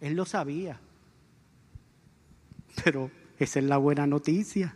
Él 0.00 0.14
lo 0.14 0.24
sabía. 0.24 0.80
Pero 2.82 3.10
esa 3.38 3.58
es 3.58 3.64
la 3.66 3.76
buena 3.76 4.06
noticia. 4.06 4.74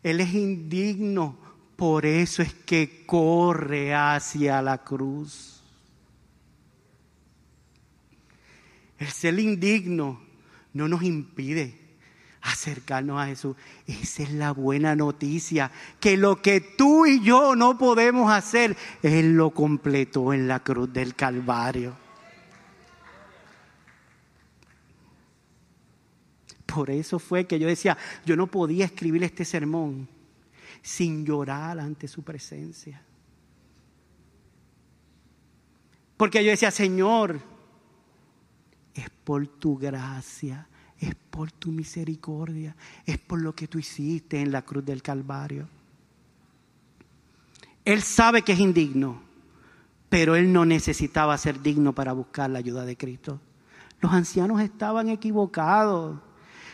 Él 0.00 0.20
es 0.20 0.32
indigno, 0.32 1.36
por 1.74 2.06
eso 2.06 2.42
es 2.42 2.54
que 2.54 3.04
corre 3.04 3.92
hacia 3.92 4.62
la 4.62 4.84
cruz. 4.84 5.60
El 9.00 9.08
ser 9.08 9.40
indigno 9.40 10.22
no 10.72 10.86
nos 10.86 11.02
impide 11.02 11.85
acercarnos 12.46 13.20
a 13.20 13.26
Jesús. 13.26 13.56
Esa 13.86 14.22
es 14.22 14.32
la 14.32 14.52
buena 14.52 14.94
noticia, 14.94 15.70
que 16.00 16.16
lo 16.16 16.40
que 16.40 16.60
tú 16.60 17.06
y 17.06 17.22
yo 17.22 17.56
no 17.56 17.76
podemos 17.76 18.30
hacer, 18.32 18.76
Él 19.02 19.36
lo 19.36 19.50
completó 19.50 20.32
en 20.32 20.48
la 20.48 20.60
cruz 20.60 20.92
del 20.92 21.14
Calvario. 21.14 21.96
Por 26.66 26.90
eso 26.90 27.18
fue 27.18 27.46
que 27.46 27.58
yo 27.58 27.66
decía, 27.66 27.96
yo 28.24 28.36
no 28.36 28.46
podía 28.46 28.84
escribir 28.84 29.24
este 29.24 29.44
sermón 29.44 30.08
sin 30.82 31.24
llorar 31.24 31.80
ante 31.80 32.06
su 32.06 32.22
presencia. 32.22 33.02
Porque 36.16 36.44
yo 36.44 36.50
decía, 36.50 36.70
Señor, 36.70 37.40
es 38.94 39.10
por 39.24 39.46
tu 39.46 39.76
gracia 39.76 40.68
es 41.00 41.14
por 41.14 41.52
tu 41.52 41.72
misericordia, 41.72 42.74
es 43.04 43.18
por 43.18 43.40
lo 43.40 43.54
que 43.54 43.68
tú 43.68 43.78
hiciste 43.78 44.40
en 44.40 44.50
la 44.50 44.62
cruz 44.62 44.84
del 44.84 45.02
Calvario. 45.02 45.68
Él 47.84 48.02
sabe 48.02 48.42
que 48.42 48.52
es 48.52 48.58
indigno, 48.58 49.22
pero 50.08 50.34
él 50.36 50.52
no 50.52 50.64
necesitaba 50.64 51.36
ser 51.38 51.62
digno 51.62 51.94
para 51.94 52.12
buscar 52.12 52.50
la 52.50 52.58
ayuda 52.58 52.84
de 52.84 52.96
Cristo. 52.96 53.40
Los 54.00 54.12
ancianos 54.12 54.60
estaban 54.60 55.08
equivocados. 55.08 56.18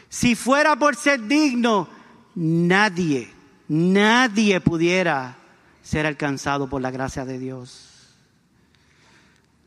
Si 0.08 0.34
fuera 0.34 0.76
por 0.76 0.96
ser 0.96 1.26
digno, 1.26 1.88
nadie, 2.34 3.30
nadie 3.68 4.60
pudiera 4.60 5.36
ser 5.82 6.06
alcanzado 6.06 6.68
por 6.68 6.80
la 6.80 6.90
gracia 6.90 7.24
de 7.24 7.38
Dios. 7.38 8.16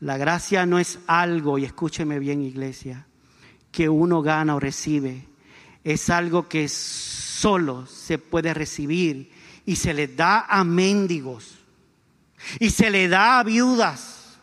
La 0.00 0.16
gracia 0.16 0.66
no 0.66 0.78
es 0.78 0.98
algo, 1.06 1.58
y 1.58 1.64
escúcheme 1.64 2.18
bien 2.18 2.42
iglesia, 2.42 3.05
que 3.76 3.90
uno 3.90 4.22
gana 4.22 4.54
o 4.54 4.58
recibe. 4.60 5.22
Es 5.84 6.08
algo 6.08 6.48
que 6.48 6.66
solo 6.66 7.84
se 7.84 8.16
puede 8.16 8.54
recibir 8.54 9.30
y 9.66 9.76
se 9.76 9.92
le 9.92 10.08
da 10.08 10.46
a 10.48 10.64
mendigos, 10.64 11.58
y 12.58 12.70
se 12.70 12.88
le 12.88 13.06
da 13.06 13.38
a 13.38 13.44
viudas, 13.44 14.38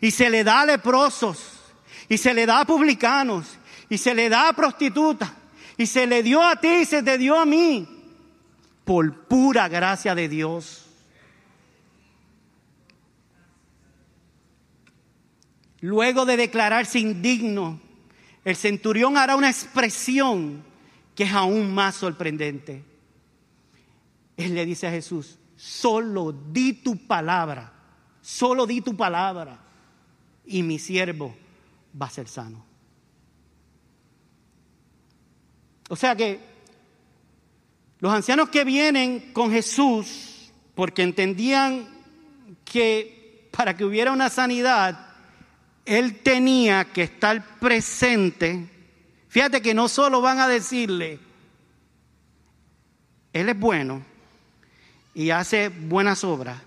y 0.00 0.10
se 0.10 0.30
le 0.30 0.44
da 0.44 0.62
a 0.62 0.66
leprosos, 0.66 1.60
y 2.08 2.16
se 2.16 2.32
le 2.32 2.46
da 2.46 2.60
a 2.60 2.64
publicanos, 2.64 3.58
y 3.90 3.98
se 3.98 4.14
le 4.14 4.30
da 4.30 4.48
a 4.48 4.54
prostitutas, 4.54 5.30
y 5.76 5.84
se 5.84 6.06
le 6.06 6.22
dio 6.22 6.42
a 6.42 6.56
ti 6.56 6.68
y 6.68 6.86
se 6.86 7.02
te 7.02 7.18
dio 7.18 7.38
a 7.38 7.44
mí, 7.44 7.86
por 8.86 9.26
pura 9.26 9.68
gracia 9.68 10.14
de 10.14 10.26
Dios. 10.26 10.86
Luego 15.82 16.24
de 16.24 16.38
declararse 16.38 16.98
indigno, 16.98 17.89
el 18.44 18.56
centurión 18.56 19.16
hará 19.16 19.36
una 19.36 19.50
expresión 19.50 20.64
que 21.14 21.24
es 21.24 21.32
aún 21.32 21.74
más 21.74 21.94
sorprendente. 21.96 22.84
Él 24.36 24.54
le 24.54 24.64
dice 24.64 24.86
a 24.86 24.90
Jesús, 24.90 25.38
solo 25.56 26.32
di 26.32 26.72
tu 26.72 27.06
palabra, 27.06 27.72
solo 28.22 28.66
di 28.66 28.80
tu 28.80 28.96
palabra 28.96 29.60
y 30.46 30.62
mi 30.62 30.78
siervo 30.78 31.36
va 32.00 32.06
a 32.06 32.10
ser 32.10 32.28
sano. 32.28 32.64
O 35.90 35.96
sea 35.96 36.16
que 36.16 36.40
los 37.98 38.12
ancianos 38.12 38.48
que 38.48 38.64
vienen 38.64 39.32
con 39.32 39.50
Jesús, 39.50 40.50
porque 40.74 41.02
entendían 41.02 41.88
que 42.64 43.48
para 43.50 43.76
que 43.76 43.84
hubiera 43.84 44.12
una 44.12 44.30
sanidad, 44.30 45.09
él 45.90 46.20
tenía 46.20 46.84
que 46.84 47.02
estar 47.02 47.58
presente. 47.58 48.70
Fíjate 49.26 49.60
que 49.60 49.74
no 49.74 49.88
solo 49.88 50.20
van 50.20 50.38
a 50.38 50.46
decirle, 50.46 51.18
Él 53.32 53.48
es 53.48 53.58
bueno 53.58 54.00
y 55.14 55.30
hace 55.30 55.68
buenas 55.68 56.22
obras, 56.22 56.62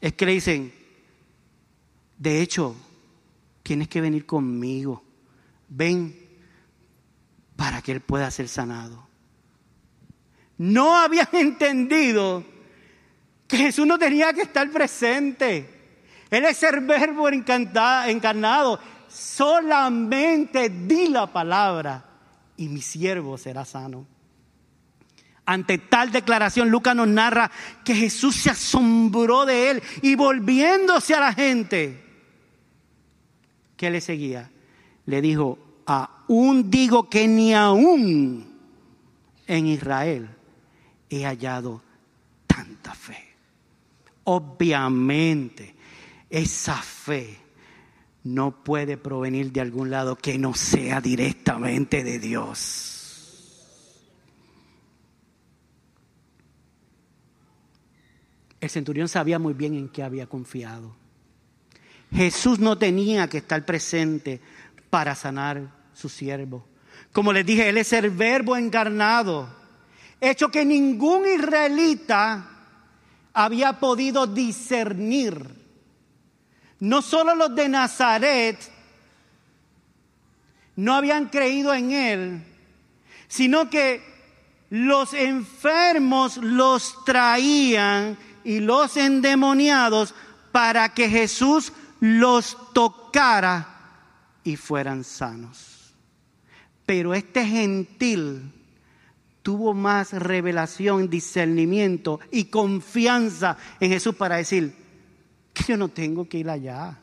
es 0.00 0.12
que 0.12 0.24
le 0.24 0.32
dicen, 0.34 0.72
de 2.16 2.40
hecho, 2.40 2.76
tienes 3.64 3.88
que 3.88 4.00
venir 4.00 4.24
conmigo, 4.24 5.02
ven 5.68 6.16
para 7.56 7.82
que 7.82 7.90
Él 7.90 8.00
pueda 8.00 8.30
ser 8.30 8.46
sanado. 8.46 9.04
No 10.58 10.96
habían 10.96 11.26
entendido 11.32 12.44
que 13.48 13.56
Jesús 13.56 13.84
no 13.84 13.98
tenía 13.98 14.32
que 14.32 14.42
estar 14.42 14.70
presente. 14.70 15.77
Él 16.30 16.44
es 16.44 16.62
el 16.62 16.80
verbo 16.80 17.28
encarnado. 17.28 18.78
Solamente 19.08 20.68
di 20.68 21.08
la 21.08 21.26
palabra 21.26 22.04
y 22.56 22.68
mi 22.68 22.82
siervo 22.82 23.38
será 23.38 23.64
sano. 23.64 24.06
Ante 25.46 25.78
tal 25.78 26.12
declaración, 26.12 26.68
Lucas 26.68 26.94
nos 26.94 27.08
narra 27.08 27.50
que 27.82 27.94
Jesús 27.94 28.36
se 28.36 28.50
asombró 28.50 29.46
de 29.46 29.70
él 29.70 29.82
y 30.02 30.14
volviéndose 30.14 31.14
a 31.14 31.20
la 31.20 31.32
gente 31.32 32.04
que 33.78 33.90
le 33.90 34.02
seguía, 34.02 34.50
le 35.06 35.22
dijo, 35.22 35.58
aún 35.86 36.70
digo 36.70 37.08
que 37.08 37.26
ni 37.26 37.54
aún 37.54 38.58
en 39.46 39.66
Israel 39.66 40.28
he 41.08 41.24
hallado 41.24 41.82
tanta 42.46 42.92
fe. 42.92 43.34
Obviamente, 44.24 45.74
esa 46.30 46.76
fe 46.76 47.38
no 48.24 48.62
puede 48.62 48.96
provenir 48.96 49.52
de 49.52 49.60
algún 49.60 49.90
lado 49.90 50.16
que 50.16 50.38
no 50.38 50.54
sea 50.54 51.00
directamente 51.00 52.04
de 52.04 52.18
Dios. 52.18 52.94
El 58.60 58.70
centurión 58.70 59.08
sabía 59.08 59.38
muy 59.38 59.54
bien 59.54 59.74
en 59.74 59.88
qué 59.88 60.02
había 60.02 60.26
confiado. 60.26 60.94
Jesús 62.12 62.58
no 62.58 62.76
tenía 62.76 63.28
que 63.28 63.38
estar 63.38 63.64
presente 63.64 64.40
para 64.90 65.14
sanar 65.14 65.72
su 65.94 66.08
siervo. 66.08 66.66
Como 67.12 67.32
les 67.32 67.46
dije, 67.46 67.68
Él 67.68 67.78
es 67.78 67.92
el 67.92 68.10
verbo 68.10 68.56
encarnado, 68.56 69.48
hecho 70.20 70.48
que 70.48 70.64
ningún 70.64 71.26
israelita 71.26 72.50
había 73.32 73.78
podido 73.78 74.26
discernir 74.26 75.57
no 76.80 77.02
solo 77.02 77.34
los 77.34 77.54
de 77.54 77.68
Nazaret 77.68 78.56
no 80.76 80.94
habían 80.94 81.26
creído 81.26 81.74
en 81.74 81.90
Él, 81.90 82.44
sino 83.26 83.68
que 83.68 84.00
los 84.70 85.12
enfermos 85.12 86.36
los 86.36 87.04
traían 87.04 88.16
y 88.44 88.60
los 88.60 88.96
endemoniados 88.96 90.14
para 90.52 90.90
que 90.94 91.08
Jesús 91.08 91.72
los 92.00 92.56
tocara 92.72 93.66
y 94.44 94.56
fueran 94.56 95.02
sanos. 95.02 95.94
Pero 96.86 97.12
este 97.12 97.44
gentil 97.44 98.52
tuvo 99.42 99.74
más 99.74 100.12
revelación, 100.12 101.10
discernimiento 101.10 102.20
y 102.30 102.44
confianza 102.44 103.56
en 103.80 103.90
Jesús 103.90 104.14
para 104.14 104.36
decir, 104.36 104.74
yo 105.66 105.76
no 105.76 105.88
tengo 105.88 106.28
que 106.28 106.38
ir 106.38 106.50
allá. 106.50 106.98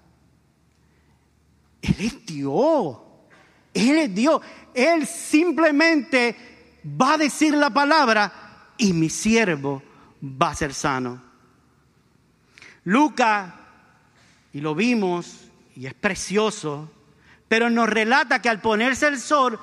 Él 1.82 1.96
es 2.00 2.26
Dios. 2.26 2.98
Él 3.74 3.98
es 3.98 4.16
Dios. 4.16 4.42
Él 4.74 5.06
simplemente 5.06 6.36
va 6.86 7.14
a 7.14 7.18
decir 7.18 7.54
la 7.54 7.70
palabra 7.70 8.32
y 8.78 8.94
mi 8.94 9.10
siervo 9.10 9.82
va 10.24 10.50
a 10.50 10.56
ser 10.56 10.74
sano. 10.74 11.22
Lucas, 12.84 13.54
y 14.54 14.62
lo 14.62 14.76
vimos, 14.76 15.50
y 15.76 15.86
es 15.88 15.94
precioso, 15.94 16.90
pero 17.48 17.70
nos 17.70 17.90
relata 17.90 18.42
que 18.42 18.50
al 18.50 18.62
ponerse 18.62 19.08
el 19.08 19.20
sol, 19.20 19.60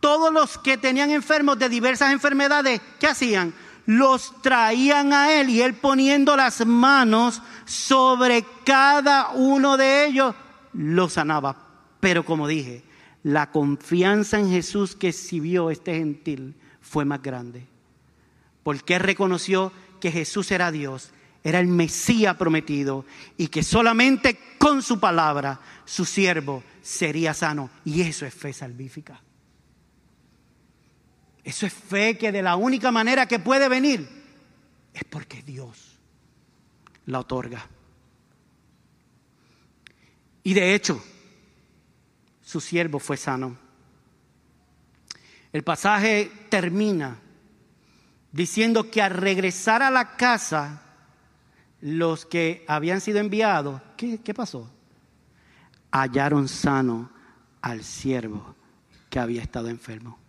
todos 0.00 0.32
los 0.32 0.58
que 0.58 0.78
tenían 0.78 1.10
enfermos 1.10 1.58
de 1.58 1.68
diversas 1.68 2.12
enfermedades, 2.12 2.80
¿qué 2.98 3.08
hacían? 3.08 3.52
Los 3.86 4.40
traían 4.42 5.12
a 5.12 5.32
él 5.32 5.50
y 5.50 5.62
él 5.62 5.74
poniendo 5.74 6.36
las 6.36 6.64
manos 6.66 7.42
sobre 7.64 8.44
cada 8.64 9.30
uno 9.30 9.76
de 9.76 10.06
ellos, 10.06 10.34
los 10.72 11.14
sanaba. 11.14 11.56
Pero 12.00 12.24
como 12.24 12.48
dije, 12.48 12.82
la 13.22 13.50
confianza 13.50 14.38
en 14.38 14.50
Jesús 14.50 14.96
que 14.96 15.08
exhibió 15.08 15.70
este 15.70 15.94
gentil 15.94 16.54
fue 16.80 17.04
más 17.04 17.22
grande. 17.22 17.66
Porque 18.62 18.98
reconoció 18.98 19.72
que 20.00 20.10
Jesús 20.10 20.50
era 20.50 20.70
Dios, 20.70 21.12
era 21.44 21.60
el 21.60 21.66
Mesías 21.66 22.36
prometido 22.36 23.04
y 23.36 23.48
que 23.48 23.62
solamente 23.62 24.38
con 24.58 24.82
su 24.82 25.00
palabra 25.00 25.60
su 25.84 26.04
siervo 26.04 26.62
sería 26.82 27.34
sano. 27.34 27.70
Y 27.84 28.02
eso 28.02 28.26
es 28.26 28.34
fe 28.34 28.52
salvífica. 28.52 29.20
Eso 31.50 31.66
es 31.66 31.72
fe 31.72 32.16
que 32.16 32.30
de 32.30 32.42
la 32.42 32.54
única 32.54 32.92
manera 32.92 33.26
que 33.26 33.40
puede 33.40 33.68
venir 33.68 34.08
es 34.94 35.02
porque 35.02 35.42
Dios 35.42 35.98
la 37.06 37.18
otorga. 37.18 37.66
Y 40.44 40.54
de 40.54 40.76
hecho, 40.76 41.02
su 42.40 42.60
siervo 42.60 43.00
fue 43.00 43.16
sano. 43.16 43.58
El 45.52 45.64
pasaje 45.64 46.30
termina 46.48 47.18
diciendo 48.30 48.88
que 48.88 49.02
al 49.02 49.10
regresar 49.10 49.82
a 49.82 49.90
la 49.90 50.16
casa, 50.16 50.82
los 51.80 52.26
que 52.26 52.64
habían 52.68 53.00
sido 53.00 53.18
enviados, 53.18 53.82
¿qué, 53.96 54.20
qué 54.20 54.34
pasó? 54.34 54.70
Hallaron 55.90 56.46
sano 56.46 57.10
al 57.60 57.82
siervo 57.82 58.54
que 59.08 59.18
había 59.18 59.42
estado 59.42 59.68
enfermo. 59.68 60.20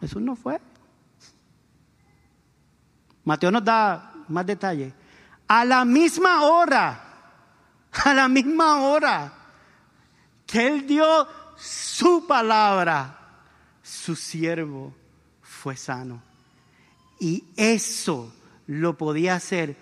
Jesús 0.00 0.22
no 0.22 0.36
fue. 0.36 0.60
Mateo 3.24 3.50
nos 3.50 3.64
da 3.64 4.12
más 4.28 4.46
detalles. 4.46 4.92
A 5.48 5.64
la 5.64 5.84
misma 5.84 6.42
hora, 6.42 7.00
a 8.04 8.14
la 8.14 8.28
misma 8.28 8.82
hora 8.82 9.32
que 10.46 10.66
Él 10.66 10.86
dio 10.86 11.26
su 11.56 12.26
palabra, 12.26 13.18
su 13.82 14.14
siervo 14.14 14.94
fue 15.42 15.76
sano. 15.76 16.22
Y 17.18 17.44
eso 17.56 18.32
lo 18.66 18.96
podía 18.96 19.36
hacer 19.36 19.76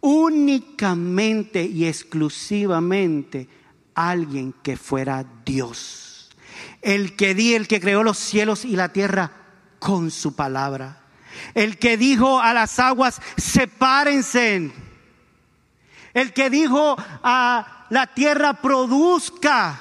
únicamente 0.00 1.62
y 1.64 1.86
exclusivamente 1.86 3.48
alguien 3.94 4.54
que 4.62 4.76
fuera 4.76 5.24
Dios. 5.44 6.30
El 6.80 7.14
que 7.14 7.34
di, 7.34 7.54
el 7.54 7.68
que 7.68 7.80
creó 7.80 8.02
los 8.02 8.18
cielos 8.18 8.64
y 8.64 8.74
la 8.74 8.92
tierra 8.92 9.41
con 9.82 10.12
su 10.12 10.34
palabra. 10.34 11.02
El 11.54 11.78
que 11.78 11.96
dijo 11.96 12.40
a 12.40 12.54
las 12.54 12.78
aguas, 12.78 13.20
sepárense. 13.36 14.72
El 16.14 16.32
que 16.32 16.50
dijo 16.50 16.96
a 17.22 17.86
la 17.90 18.06
tierra, 18.06 18.54
produzca. 18.54 19.80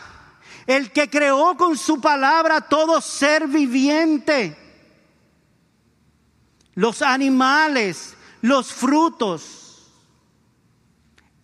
El 0.66 0.92
que 0.92 1.10
creó 1.10 1.56
con 1.56 1.78
su 1.78 2.02
palabra 2.02 2.62
todo 2.62 3.00
ser 3.00 3.48
viviente. 3.48 4.58
Los 6.74 7.02
animales, 7.04 8.16
los 8.42 8.74
frutos. 8.74 9.92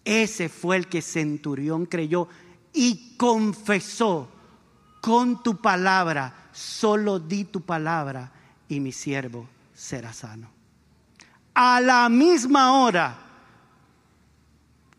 Ese 0.04 0.50
fue 0.50 0.78
el 0.78 0.88
que 0.88 1.02
Centurión 1.02 1.86
creyó 1.86 2.28
y 2.74 3.18
confesó 3.18 4.30
con 5.02 5.44
tu 5.44 5.58
palabra, 5.58 6.50
solo 6.54 7.20
di 7.20 7.44
tu 7.44 7.62
palabra 7.62 8.32
y 8.70 8.80
mi 8.80 8.92
siervo 8.92 9.48
será 9.74 10.14
sano. 10.14 10.50
A 11.54 11.82
la 11.82 12.08
misma 12.10 12.80
hora, 12.82 13.18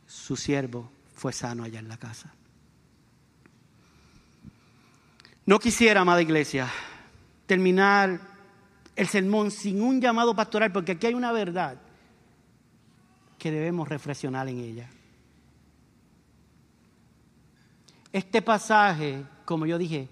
su 0.06 0.36
siervo 0.36 0.90
fue 1.14 1.32
sano 1.32 1.64
allá 1.64 1.78
en 1.78 1.88
la 1.88 1.96
casa. 1.96 2.32
No 5.46 5.58
quisiera, 5.58 6.00
amada 6.00 6.20
iglesia, 6.20 6.68
terminar 7.46 8.20
el 8.96 9.08
sermón 9.08 9.50
sin 9.50 9.80
un 9.80 10.00
llamado 10.00 10.34
pastoral, 10.34 10.72
porque 10.72 10.92
aquí 10.92 11.06
hay 11.06 11.14
una 11.14 11.32
verdad 11.32 11.80
que 13.38 13.50
debemos 13.50 13.88
reflexionar 13.88 14.48
en 14.48 14.58
ella. 14.58 14.90
Este 18.12 18.42
pasaje, 18.42 19.24
como 19.44 19.64
yo 19.66 19.78
dije, 19.78 20.08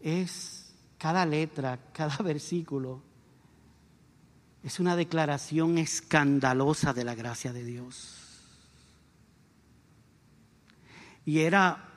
es 0.00 0.57
cada 0.98 1.24
letra, 1.24 1.78
cada 1.92 2.16
versículo, 2.24 3.00
es 4.62 4.80
una 4.80 4.96
declaración 4.96 5.78
escandalosa 5.78 6.92
de 6.92 7.04
la 7.04 7.14
gracia 7.14 7.52
de 7.52 7.64
Dios. 7.64 8.16
Y 11.24 11.40
era 11.40 11.88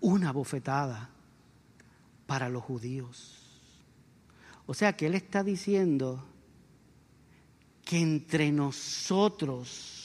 una 0.00 0.32
bofetada 0.32 1.10
para 2.26 2.48
los 2.48 2.62
judíos. 2.62 3.38
O 4.66 4.74
sea 4.74 4.96
que 4.96 5.06
Él 5.06 5.14
está 5.14 5.42
diciendo 5.42 6.24
que 7.84 7.98
entre 7.98 8.52
nosotros 8.52 10.02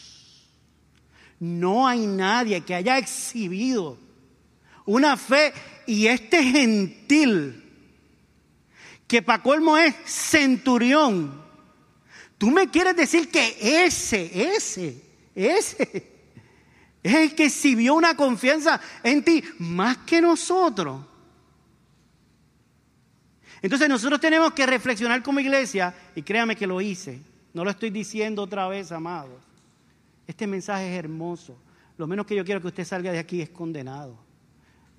no 1.39 1.87
hay 1.87 2.07
nadie 2.07 2.61
que 2.61 2.75
haya 2.75 2.97
exhibido 2.97 3.97
una 4.85 5.17
fe 5.17 5.53
y 5.85 6.07
este 6.07 6.43
gentil, 6.43 7.66
que 9.07 9.21
para 9.21 9.41
es 9.79 9.95
centurión, 10.05 11.41
tú 12.37 12.51
me 12.51 12.69
quieres 12.69 12.95
decir 12.95 13.31
que 13.31 13.85
ese, 13.85 14.53
ese, 14.55 15.01
ese, 15.33 16.17
es 17.01 17.13
el 17.15 17.33
que 17.33 17.45
exhibió 17.45 17.95
una 17.95 18.15
confianza 18.15 18.79
en 19.01 19.23
ti 19.23 19.43
más 19.59 19.97
que 19.99 20.21
nosotros. 20.21 21.05
Entonces 23.61 23.89
nosotros 23.89 24.19
tenemos 24.19 24.51
que 24.51 24.65
reflexionar 24.65 25.23
como 25.23 25.39
iglesia, 25.39 25.95
y 26.15 26.21
créame 26.21 26.55
que 26.55 26.67
lo 26.67 26.81
hice, 26.81 27.21
no 27.53 27.63
lo 27.63 27.71
estoy 27.71 27.89
diciendo 27.89 28.43
otra 28.43 28.67
vez, 28.67 28.91
amados. 28.91 29.41
Este 30.27 30.45
mensaje 30.45 30.91
es 30.91 30.99
hermoso. 30.99 31.57
Lo 31.97 32.05
menos 32.05 32.25
que 32.27 32.35
yo 32.35 32.45
quiero 32.45 32.61
que 32.61 32.67
usted 32.67 32.85
salga 32.85 33.11
de 33.11 33.19
aquí 33.19 33.41
es 33.41 33.49
condenado. 33.49 34.19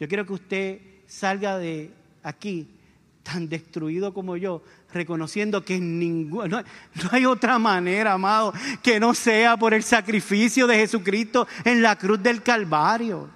Yo 0.00 0.08
quiero 0.08 0.26
que 0.26 0.32
usted 0.32 0.80
salga 1.06 1.58
de 1.58 1.92
aquí 2.22 2.77
tan 3.22 3.48
destruido 3.48 4.14
como 4.14 4.36
yo, 4.36 4.62
reconociendo 4.92 5.64
que 5.64 5.78
no, 5.78 6.46
no, 6.46 6.62
hay 7.10 7.26
otra 7.26 7.58
manera, 7.58 8.14
amado, 8.14 8.52
que 8.82 8.98
no 8.98 9.14
sea 9.14 9.56
por 9.56 9.74
el 9.74 9.82
sacrificio 9.82 10.66
de 10.66 10.76
Jesucristo 10.76 11.46
en 11.64 11.82
la 11.82 11.96
cruz 11.96 12.22
del 12.22 12.42
Calvario. 12.42 13.28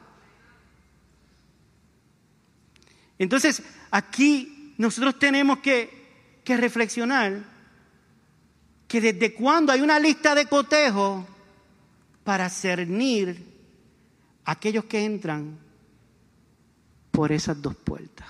Entonces, 3.18 3.62
aquí 3.90 4.74
nosotros 4.78 5.18
tenemos 5.18 5.58
que, 5.58 6.40
que 6.42 6.56
reflexionar 6.56 7.44
que 8.88 9.00
desde 9.00 9.32
cuándo 9.32 9.72
hay 9.72 9.80
una 9.80 9.98
lista 9.98 10.34
de 10.34 10.46
cotejo 10.46 11.26
para 12.24 12.48
cernir 12.50 13.52
a 14.44 14.52
aquellos 14.52 14.84
que 14.84 15.04
entran 15.04 15.58
por 17.10 17.30
esas 17.30 17.60
dos 17.60 17.76
puertas. 17.76 18.26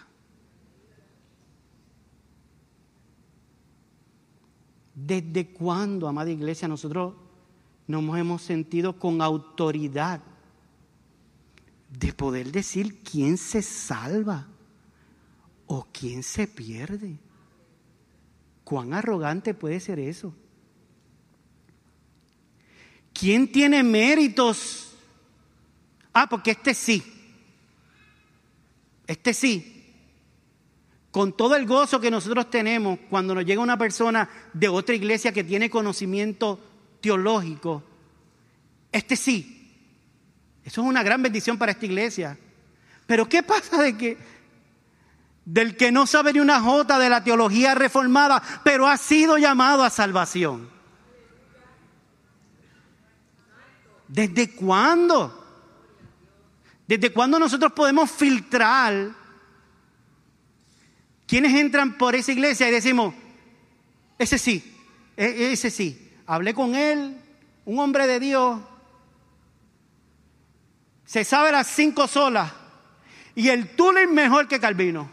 ¿Desde 5.05 5.49
cuándo, 5.49 6.07
amada 6.07 6.31
iglesia, 6.31 6.69
nosotros 6.69 7.15
nos 7.89 8.19
hemos 8.19 8.43
sentido 8.43 8.99
con 8.99 9.21
autoridad 9.21 10.21
de 11.89 12.13
poder 12.13 12.53
decir 12.53 13.03
quién 13.03 13.37
se 13.37 13.63
salva 13.63 14.47
o 15.67 15.89
quién 15.93 16.23
se 16.23 16.47
pierde? 16.47 17.19
¿Cuán 18.63 18.95
arrogante 18.95 19.55
puede 19.55 19.81
ser 19.81 19.99
eso? 19.99 20.33
¿Quién 23.13 23.51
tiene 23.51 23.83
méritos? 23.83 24.95
Ah, 26.13 26.29
porque 26.29 26.53
este 26.53 26.75
sí. 26.75 27.03
Este 29.09 29.35
sí. 29.35 29.82
Con 31.13 31.37
todo 31.37 31.55
el 31.57 31.67
gozo 31.67 32.01
que 32.01 32.11
nosotros 32.11 32.49
tenemos 32.51 32.99
cuando 33.11 33.35
nos 33.35 33.45
llega 33.45 33.61
una 33.61 33.77
persona 33.77 34.29
de 34.55 34.69
otra 34.69 34.95
iglesia 34.95 35.31
que 35.31 35.45
tiene 35.45 35.69
conocimiento 35.69 36.59
teológico, 37.03 37.83
este 38.91 39.15
sí. 39.15 39.59
Eso 40.65 40.81
es 40.81 40.87
una 40.87 41.03
gran 41.03 41.23
bendición 41.23 41.59
para 41.59 41.73
esta 41.73 41.85
iglesia. 41.85 42.39
Pero 43.07 43.29
¿qué 43.29 43.43
pasa 43.43 43.83
de 43.83 43.97
que 43.97 44.19
del 45.45 45.77
que 45.77 45.93
no 45.93 46.07
sabe 46.07 46.33
ni 46.33 46.41
una 46.41 46.63
jota 46.63 46.99
de 46.99 47.11
la 47.11 47.23
teología 47.23 47.75
reformada, 47.75 48.43
pero 48.65 48.89
ha 48.89 48.97
sido 48.97 49.37
llamado 49.37 49.83
a 49.83 49.91
salvación? 49.91 50.71
¿Desde 54.09 54.55
cuándo? 54.55 55.45
¿Desde 56.87 57.13
cuándo 57.13 57.39
nosotros 57.39 57.73
podemos 57.73 58.11
filtrar 58.11 59.22
quienes 61.33 61.55
entran 61.55 61.97
por 61.97 62.15
esa 62.15 62.31
iglesia 62.31 62.69
y 62.69 62.73
decimos, 62.73 63.15
ese 64.19 64.37
sí, 64.37 64.77
e, 65.17 65.53
ese 65.55 65.71
sí, 65.71 66.13
hablé 66.27 66.53
con 66.53 66.75
él, 66.75 67.17
un 67.65 67.79
hombre 67.79 68.07
de 68.07 68.21
Dios, 68.21 68.61
se 71.07 71.25
sabe 71.25 71.51
las 71.51 71.69
cinco 71.69 72.07
solas 72.07 72.53
y 73.35 73.49
el 73.49 73.63
es 73.63 74.11
mejor 74.11 74.47
que 74.47 74.61
Calvino. 74.61 75.09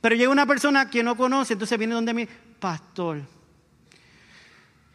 Pero 0.00 0.14
llega 0.14 0.30
una 0.30 0.46
persona 0.46 0.88
que 0.88 1.02
no 1.02 1.16
conoce, 1.16 1.54
entonces 1.54 1.76
viene 1.76 1.94
donde 1.94 2.14
mí, 2.14 2.28
pastor 2.60 3.22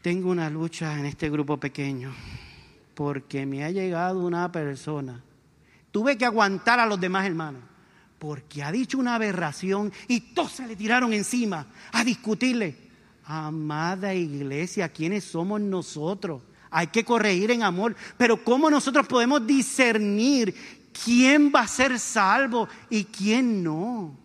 tengo 0.01 0.29
una 0.29 0.49
lucha 0.49 0.97
en 0.97 1.07
este 1.07 1.29
grupo 1.29 1.57
pequeño 1.57 2.15
porque 2.93 3.45
me 3.45 3.65
ha 3.65 3.69
llegado 3.69 4.25
una 4.25 4.49
persona. 4.49 5.21
Tuve 5.95 6.17
que 6.17 6.25
aguantar 6.25 6.77
a 6.77 6.85
los 6.85 6.99
demás 6.99 7.25
hermanos 7.25 7.61
porque 8.19 8.61
ha 8.61 8.69
dicho 8.69 8.97
una 8.97 9.15
aberración 9.15 9.93
y 10.09 10.19
todos 10.33 10.51
se 10.51 10.67
le 10.67 10.75
tiraron 10.75 11.13
encima 11.13 11.67
a 11.93 12.03
discutirle. 12.03 12.75
Amada 13.23 14.13
iglesia, 14.13 14.89
¿quiénes 14.89 15.23
somos 15.23 15.61
nosotros? 15.61 16.41
Hay 16.69 16.87
que 16.87 17.05
corregir 17.05 17.51
en 17.51 17.63
amor, 17.63 17.95
pero 18.17 18.43
¿cómo 18.43 18.69
nosotros 18.69 19.07
podemos 19.07 19.47
discernir 19.47 20.53
quién 21.05 21.49
va 21.55 21.61
a 21.61 21.67
ser 21.69 21.97
salvo 21.97 22.67
y 22.89 23.05
quién 23.05 23.63
no? 23.63 24.17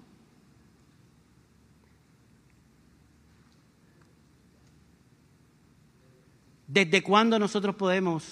¿Desde 6.67 7.01
cuándo 7.01 7.39
nosotros 7.39 7.77
podemos 7.77 8.25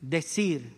decir, 0.00 0.75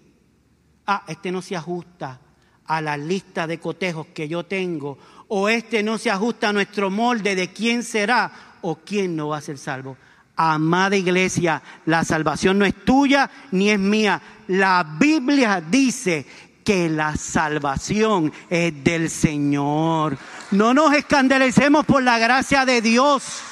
ah, 0.89 1.05
este 1.07 1.31
no 1.31 1.43
se 1.43 1.55
ajusta 1.55 2.19
a 2.67 2.81
la 2.81 2.97
lista 2.97 3.47
de 3.47 3.61
cotejos 3.61 4.09
que 4.09 4.27
yo 4.27 4.45
tengo, 4.45 4.99
o 5.29 5.49
este 5.49 5.83
no 5.83 5.99
se 5.99 6.11
ajusta 6.11 6.49
a 6.49 6.53
nuestro 6.53 6.91
molde 6.91 7.35
de 7.35 7.53
quién 7.53 7.83
será 7.83 8.31
o 8.63 8.77
quién 8.77 9.15
no 9.15 9.29
va 9.29 9.39
a 9.39 9.43
ser 9.43 9.59
salvo? 9.59 9.97
Amada 10.37 10.97
iglesia, 10.97 11.63
la 11.87 12.05
salvación 12.05 12.59
no 12.59 12.65
es 12.65 12.85
tuya 12.85 13.31
ni 13.51 13.71
es 13.71 13.79
mía. 13.79 14.21
La 14.49 14.87
Biblia 14.99 15.61
dice 15.61 16.25
que 16.65 16.89
la 16.89 17.17
salvación 17.17 18.33
es 18.49 18.85
del 18.85 19.11
Señor. 19.11 20.17
No 20.53 20.73
nos 20.73 20.95
escandalicemos 20.95 21.85
por 21.85 22.03
la 22.03 22.19
gracia 22.19 22.65
de 22.65 22.81
Dios. 22.81 23.43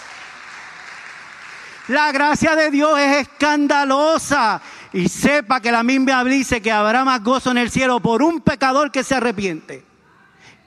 La 1.88 2.12
gracia 2.12 2.56
de 2.56 2.70
Dios 2.70 2.98
es 2.98 3.28
escandalosa. 3.28 4.60
Y 4.92 5.08
sepa 5.08 5.60
que 5.60 5.72
la 5.72 5.82
misma 5.82 6.24
dice 6.24 6.60
que 6.60 6.72
habrá 6.72 7.04
más 7.04 7.22
gozo 7.22 7.50
en 7.50 7.58
el 7.58 7.70
cielo 7.70 8.00
por 8.00 8.22
un 8.22 8.40
pecador 8.40 8.90
que 8.90 9.04
se 9.04 9.14
arrepiente 9.14 9.84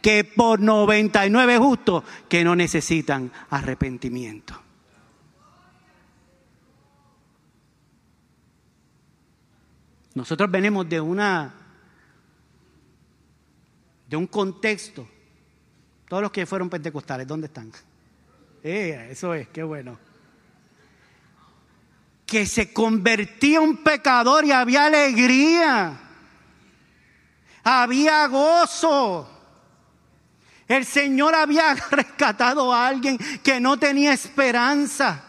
que 0.02 0.24
por 0.24 0.60
99 0.60 1.58
justos 1.58 2.04
que 2.28 2.44
no 2.44 2.56
necesitan 2.56 3.32
arrepentimiento. 3.50 4.62
Nosotros 10.16 10.50
venimos 10.50 10.88
de 10.90 11.00
una 11.00 11.54
de 14.08 14.18
un 14.18 14.28
contexto. 14.28 15.08
Todos 16.08 16.24
los 16.24 16.32
que 16.32 16.46
fueron 16.46 16.70
pentecostales, 16.70 17.28
¿dónde 17.28 17.48
están? 17.48 17.72
Eh, 18.64 19.10
eso 19.12 19.34
es, 19.34 19.48
qué 19.50 19.62
bueno. 19.62 20.00
Que 22.30 22.46
se 22.46 22.72
convertía 22.72 23.60
un 23.60 23.78
pecador 23.78 24.46
y 24.46 24.52
había 24.52 24.86
alegría. 24.86 26.00
Había 27.64 28.28
gozo. 28.28 29.28
El 30.68 30.86
Señor 30.86 31.34
había 31.34 31.74
rescatado 31.92 32.72
a 32.72 32.88
alguien 32.88 33.18
que 33.44 33.60
no 33.60 33.78
tenía 33.78 34.14
esperanza. 34.14 35.26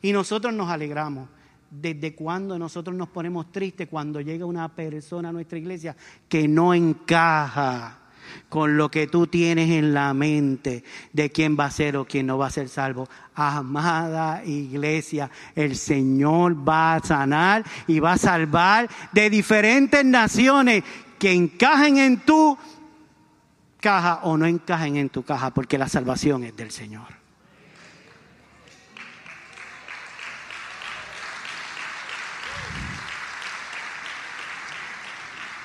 Y 0.00 0.12
nosotros 0.12 0.54
nos 0.54 0.70
alegramos. 0.70 1.28
¿Desde 1.68 2.14
cuándo 2.14 2.56
nosotros 2.56 2.94
nos 2.94 3.08
ponemos 3.08 3.50
tristes 3.50 3.88
cuando 3.88 4.20
llega 4.20 4.46
una 4.46 4.68
persona 4.68 5.30
a 5.30 5.32
nuestra 5.32 5.58
iglesia 5.58 5.96
que 6.28 6.46
no 6.46 6.72
encaja 6.72 8.03
con 8.48 8.76
lo 8.76 8.90
que 8.90 9.06
tú 9.06 9.26
tienes 9.26 9.70
en 9.70 9.94
la 9.94 10.14
mente 10.14 10.84
de 11.12 11.30
quién 11.30 11.56
va 11.58 11.66
a 11.66 11.70
ser 11.70 11.96
o 11.96 12.04
quién 12.04 12.26
no 12.26 12.38
va 12.38 12.46
a 12.46 12.50
ser 12.50 12.68
salvo? 12.68 13.08
Amada 13.34 14.44
iglesia, 14.44 15.30
el 15.54 15.76
Señor 15.76 16.56
va 16.68 16.96
a 16.96 17.00
sanar 17.00 17.64
y 17.86 18.00
va 18.00 18.12
a 18.12 18.18
salvar 18.18 18.88
de 19.12 19.30
diferentes 19.30 20.04
naciones 20.04 20.84
que 21.18 21.32
encajen 21.32 21.98
en 21.98 22.20
tu 22.20 22.56
caja 23.80 24.20
o 24.22 24.36
no 24.36 24.46
encajen 24.46 24.96
en 24.96 25.10
tu 25.10 25.22
caja, 25.22 25.50
porque 25.50 25.76
la 25.76 25.88
salvación 25.88 26.44
es 26.44 26.56
del 26.56 26.70
Señor. 26.70 27.24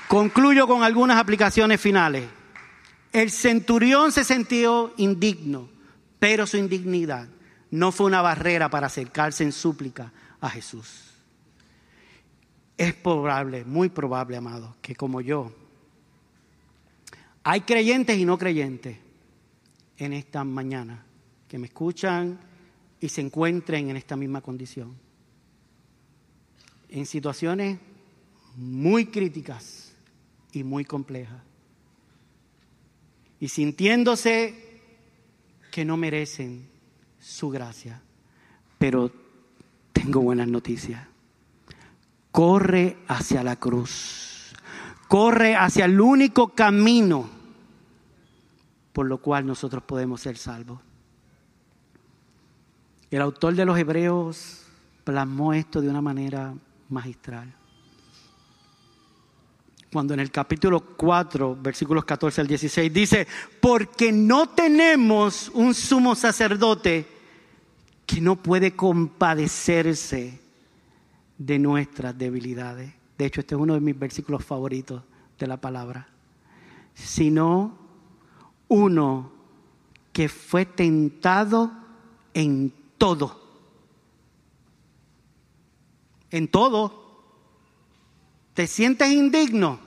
Concluyo 0.09 0.65
con 0.65 0.83
algunas 0.83 1.17
aplicaciones 1.19 1.79
finales. 1.79 2.38
El 3.11 3.31
centurión 3.31 4.11
se 4.11 4.23
sintió 4.23 4.93
indigno, 4.97 5.69
pero 6.19 6.45
su 6.45 6.57
indignidad 6.57 7.27
no 7.71 7.91
fue 7.91 8.07
una 8.07 8.21
barrera 8.21 8.69
para 8.69 8.87
acercarse 8.87 9.43
en 9.43 9.51
súplica 9.51 10.11
a 10.39 10.49
Jesús. 10.49 11.05
Es 12.77 12.93
probable, 12.93 13.65
muy 13.65 13.89
probable, 13.89 14.37
amado, 14.37 14.75
que 14.81 14.95
como 14.95 15.21
yo 15.21 15.53
hay 17.43 17.61
creyentes 17.61 18.17
y 18.17 18.25
no 18.25 18.37
creyentes 18.37 18.97
en 19.97 20.13
esta 20.13 20.43
mañana 20.43 21.03
que 21.47 21.57
me 21.57 21.67
escuchan 21.67 22.39
y 23.01 23.09
se 23.09 23.21
encuentren 23.21 23.89
en 23.89 23.97
esta 23.97 24.15
misma 24.15 24.41
condición. 24.41 24.95
En 26.89 27.05
situaciones 27.05 27.79
muy 28.55 29.07
críticas 29.07 29.93
y 30.51 30.63
muy 30.63 30.85
complejas. 30.85 31.48
Y 33.39 33.47
sintiéndose 33.47 34.81
que 35.71 35.85
no 35.85 35.97
merecen 35.97 36.67
su 37.19 37.49
gracia. 37.49 38.01
Pero 38.77 39.11
tengo 39.93 40.21
buenas 40.21 40.47
noticias. 40.47 41.07
Corre 42.31 42.97
hacia 43.07 43.43
la 43.43 43.55
cruz. 43.55 44.53
Corre 45.07 45.55
hacia 45.55 45.85
el 45.85 45.99
único 45.99 46.49
camino 46.49 47.39
por 48.99 49.07
lo 49.07 49.19
cual 49.19 49.45
nosotros 49.45 49.81
podemos 49.83 50.19
ser 50.19 50.37
salvos. 50.37 50.81
El 53.09 53.21
autor 53.21 53.55
de 53.55 53.63
los 53.63 53.77
Hebreos 53.79 54.65
plasmó 55.05 55.53
esto 55.53 55.79
de 55.79 55.89
una 55.89 56.01
manera 56.01 56.53
magistral. 56.89 57.55
Cuando 59.91 60.13
en 60.13 60.19
el 60.19 60.31
capítulo 60.31 60.81
4, 60.81 61.57
versículos 61.59 62.05
14 62.05 62.41
al 62.41 62.47
16, 62.47 62.93
dice, 62.93 63.27
porque 63.59 64.11
no 64.11 64.49
tenemos 64.49 65.49
un 65.53 65.73
sumo 65.73 66.13
sacerdote 66.13 67.07
que 68.05 68.21
no 68.21 68.35
puede 68.35 68.75
compadecerse 68.75 70.39
de 71.37 71.59
nuestras 71.59 72.15
debilidades. 72.17 72.93
De 73.17 73.25
hecho, 73.25 73.41
este 73.41 73.55
es 73.55 73.61
uno 73.61 73.73
de 73.73 73.79
mis 73.79 73.97
versículos 73.97 74.43
favoritos 74.43 75.01
de 75.39 75.47
la 75.47 75.57
palabra. 75.57 76.07
Sino 76.93 77.77
uno 78.67 79.31
que 80.13 80.29
fue 80.29 80.65
tentado 80.65 81.71
en 82.33 82.73
todo. 82.97 83.39
En 86.29 86.47
todo. 86.47 86.98
¿Te 88.53 88.67
sientes 88.67 89.09
indigno? 89.11 89.79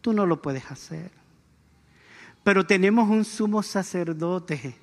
Tú 0.00 0.12
no 0.12 0.26
lo 0.26 0.40
puedes 0.40 0.70
hacer. 0.70 1.10
Pero 2.44 2.64
tenemos 2.64 3.10
un 3.10 3.24
sumo 3.24 3.62
sacerdote 3.62 4.76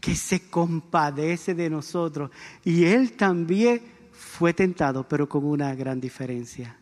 que 0.00 0.14
se 0.14 0.48
compadece 0.48 1.54
de 1.54 1.68
nosotros. 1.68 2.30
Y 2.64 2.84
él 2.84 3.12
también 3.12 3.82
fue 4.12 4.54
tentado, 4.54 5.08
pero 5.08 5.28
con 5.28 5.44
una 5.44 5.74
gran 5.74 6.00
diferencia. 6.00 6.76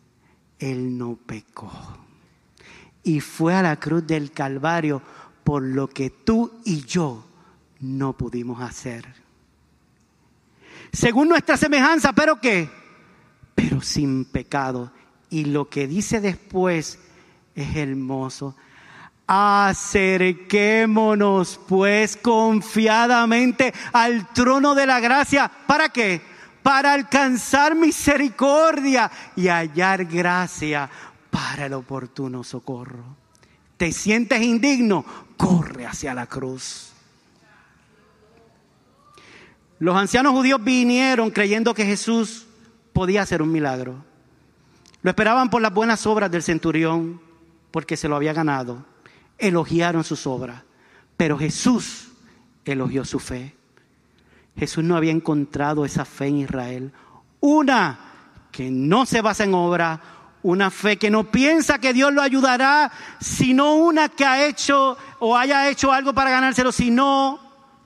Él 0.59 0.97
no 0.97 1.15
pecó. 1.15 1.71
Y 3.03 3.19
fue 3.19 3.55
a 3.55 3.63
la 3.63 3.79
cruz 3.79 4.05
del 4.05 4.31
Calvario 4.31 5.01
por 5.43 5.63
lo 5.63 5.87
que 5.87 6.09
tú 6.09 6.59
y 6.65 6.81
yo 6.81 7.25
no 7.79 8.13
pudimos 8.13 8.61
hacer. 8.61 9.05
Según 10.91 11.29
nuestra 11.29 11.57
semejanza, 11.57 12.13
pero 12.13 12.39
qué? 12.39 12.69
Pero 13.55 13.81
sin 13.81 14.25
pecado. 14.25 14.91
Y 15.29 15.45
lo 15.45 15.69
que 15.69 15.87
dice 15.87 16.19
después 16.21 16.99
es 17.55 17.75
hermoso. 17.75 18.55
Acerquémonos 19.27 21.59
pues 21.67 22.17
confiadamente 22.17 23.73
al 23.91 24.31
trono 24.33 24.75
de 24.75 24.85
la 24.85 24.99
gracia. 24.99 25.51
¿Para 25.67 25.89
qué? 25.89 26.21
Para 26.63 26.93
alcanzar 26.93 27.75
misericordia 27.75 29.11
y 29.35 29.47
hallar 29.47 30.05
gracia 30.05 30.89
para 31.29 31.65
el 31.65 31.73
oportuno 31.73 32.43
socorro. 32.43 33.17
¿Te 33.77 33.91
sientes 33.91 34.41
indigno? 34.41 35.05
corre 35.37 35.85
hacia 35.85 36.13
la 36.13 36.25
cruz. 36.25 36.91
Los 39.79 39.95
ancianos 39.95 40.33
judíos 40.33 40.61
vinieron 40.63 41.29
creyendo 41.29 41.73
que 41.73 41.85
Jesús 41.85 42.47
podía 42.91 43.21
hacer 43.21 43.43
un 43.43 43.51
milagro. 43.51 44.03
Lo 45.01 45.09
esperaban 45.11 45.49
por 45.49 45.61
las 45.61 45.73
buenas 45.73 46.05
obras 46.05 46.31
del 46.31 46.43
centurión, 46.43 47.21
porque 47.71 47.97
se 47.97 48.07
lo 48.07 48.15
había 48.15 48.33
ganado. 48.33 48.85
Elogiaron 49.37 50.03
sus 50.03 50.25
obras, 50.25 50.63
pero 51.15 51.37
Jesús 51.37 52.09
elogió 52.65 53.05
su 53.05 53.19
fe. 53.19 53.55
Jesús 54.57 54.83
no 54.83 54.97
había 54.97 55.11
encontrado 55.11 55.85
esa 55.85 56.03
fe 56.03 56.27
en 56.27 56.37
Israel. 56.37 56.91
Una 57.39 57.99
que 58.51 58.71
no 58.71 59.05
se 59.05 59.21
basa 59.21 59.43
en 59.43 59.53
obra, 59.53 60.01
una 60.41 60.71
fe 60.71 60.97
que 60.97 61.09
no 61.09 61.25
piensa 61.25 61.79
que 61.79 61.93
Dios 61.93 62.11
lo 62.11 62.21
ayudará, 62.21 62.91
sino 63.19 63.75
una 63.75 64.09
que 64.09 64.25
ha 64.25 64.45
hecho 64.45 64.97
o 65.19 65.37
haya 65.37 65.69
hecho 65.69 65.91
algo 65.91 66.13
para 66.13 66.31
ganárselo, 66.31 66.71
sino 66.71 67.39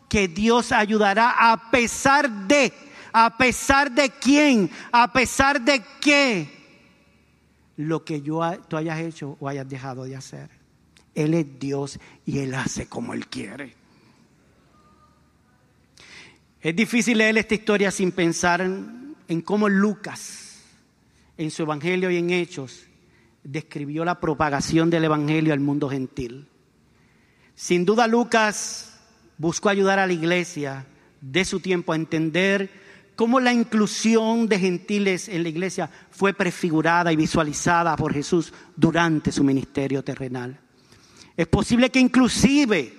que 0.08 0.28
Dios 0.28 0.72
ayudará 0.72 1.52
a 1.52 1.72
pesar 1.72 2.30
de, 2.30 2.74
a 3.12 3.38
pesar 3.38 3.92
de 3.92 4.10
quién, 4.10 4.70
a 4.92 5.12
pesar 5.12 5.62
de 5.62 5.84
qué, 6.00 6.61
lo 7.88 8.04
que 8.04 8.22
yo, 8.22 8.42
tú 8.68 8.78
hayas 8.78 9.00
hecho 9.00 9.38
o 9.40 9.48
hayas 9.48 9.68
dejado 9.68 10.06
de 10.06 10.16
hacer. 10.16 10.50
Él 11.14 11.34
es 11.34 11.60
Dios 11.60 12.00
y 12.26 12.40
Él 12.40 12.54
hace 12.56 12.88
como 12.88 13.14
Él 13.14 13.28
quiere. 13.28 13.76
Es 16.62 16.76
difícil 16.76 17.18
leer 17.18 17.38
esta 17.38 17.56
historia 17.56 17.92
sin 17.92 18.12
pensar 18.12 18.62
en, 18.62 19.16
en 19.28 19.42
cómo 19.42 19.68
Lucas 19.68 20.52
en 21.42 21.52
su 21.52 21.64
Evangelio 21.64 22.12
y 22.12 22.18
en 22.18 22.30
Hechos, 22.30 22.84
describió 23.44 24.06
la 24.06 24.20
propagación 24.20 24.90
del 24.90 25.06
Evangelio 25.06 25.54
al 25.54 25.60
mundo 25.60 25.90
gentil. 25.90 26.48
Sin 27.56 27.86
duda 27.86 28.08
Lucas 28.08 29.00
buscó 29.38 29.70
ayudar 29.70 29.98
a 29.98 30.06
la 30.06 30.14
iglesia 30.14 30.86
de 31.20 31.44
su 31.46 31.60
tiempo 31.60 31.94
a 31.94 31.96
entender 31.96 32.70
cómo 33.22 33.40
la 33.40 33.54
inclusión 33.54 34.48
de 34.48 34.58
gentiles 34.58 35.30
en 35.30 35.44
la 35.44 35.50
iglesia 35.50 35.88
fue 36.10 36.34
prefigurada 36.34 37.14
y 37.14 37.16
visualizada 37.16 37.96
por 37.96 38.12
Jesús 38.12 38.52
durante 38.76 39.32
su 39.32 39.44
ministerio 39.44 40.04
terrenal. 40.04 40.60
Es 41.38 41.46
posible 41.46 41.92
que 41.92 42.00
inclusive 42.00 42.98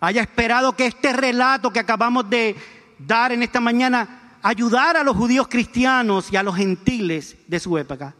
haya 0.00 0.22
esperado 0.22 0.74
que 0.74 0.86
este 0.86 1.12
relato 1.12 1.72
que 1.72 1.78
acabamos 1.78 2.28
de 2.28 2.56
dar 2.98 3.30
en 3.30 3.44
esta 3.44 3.60
mañana 3.60 4.38
ayudar 4.42 4.96
a 4.96 5.04
los 5.04 5.16
judíos 5.16 5.46
cristianos 5.46 6.32
y 6.32 6.36
a 6.36 6.42
los 6.42 6.56
gentiles 6.56 7.36
de 7.46 7.60
su 7.60 7.78
época, 7.78 8.16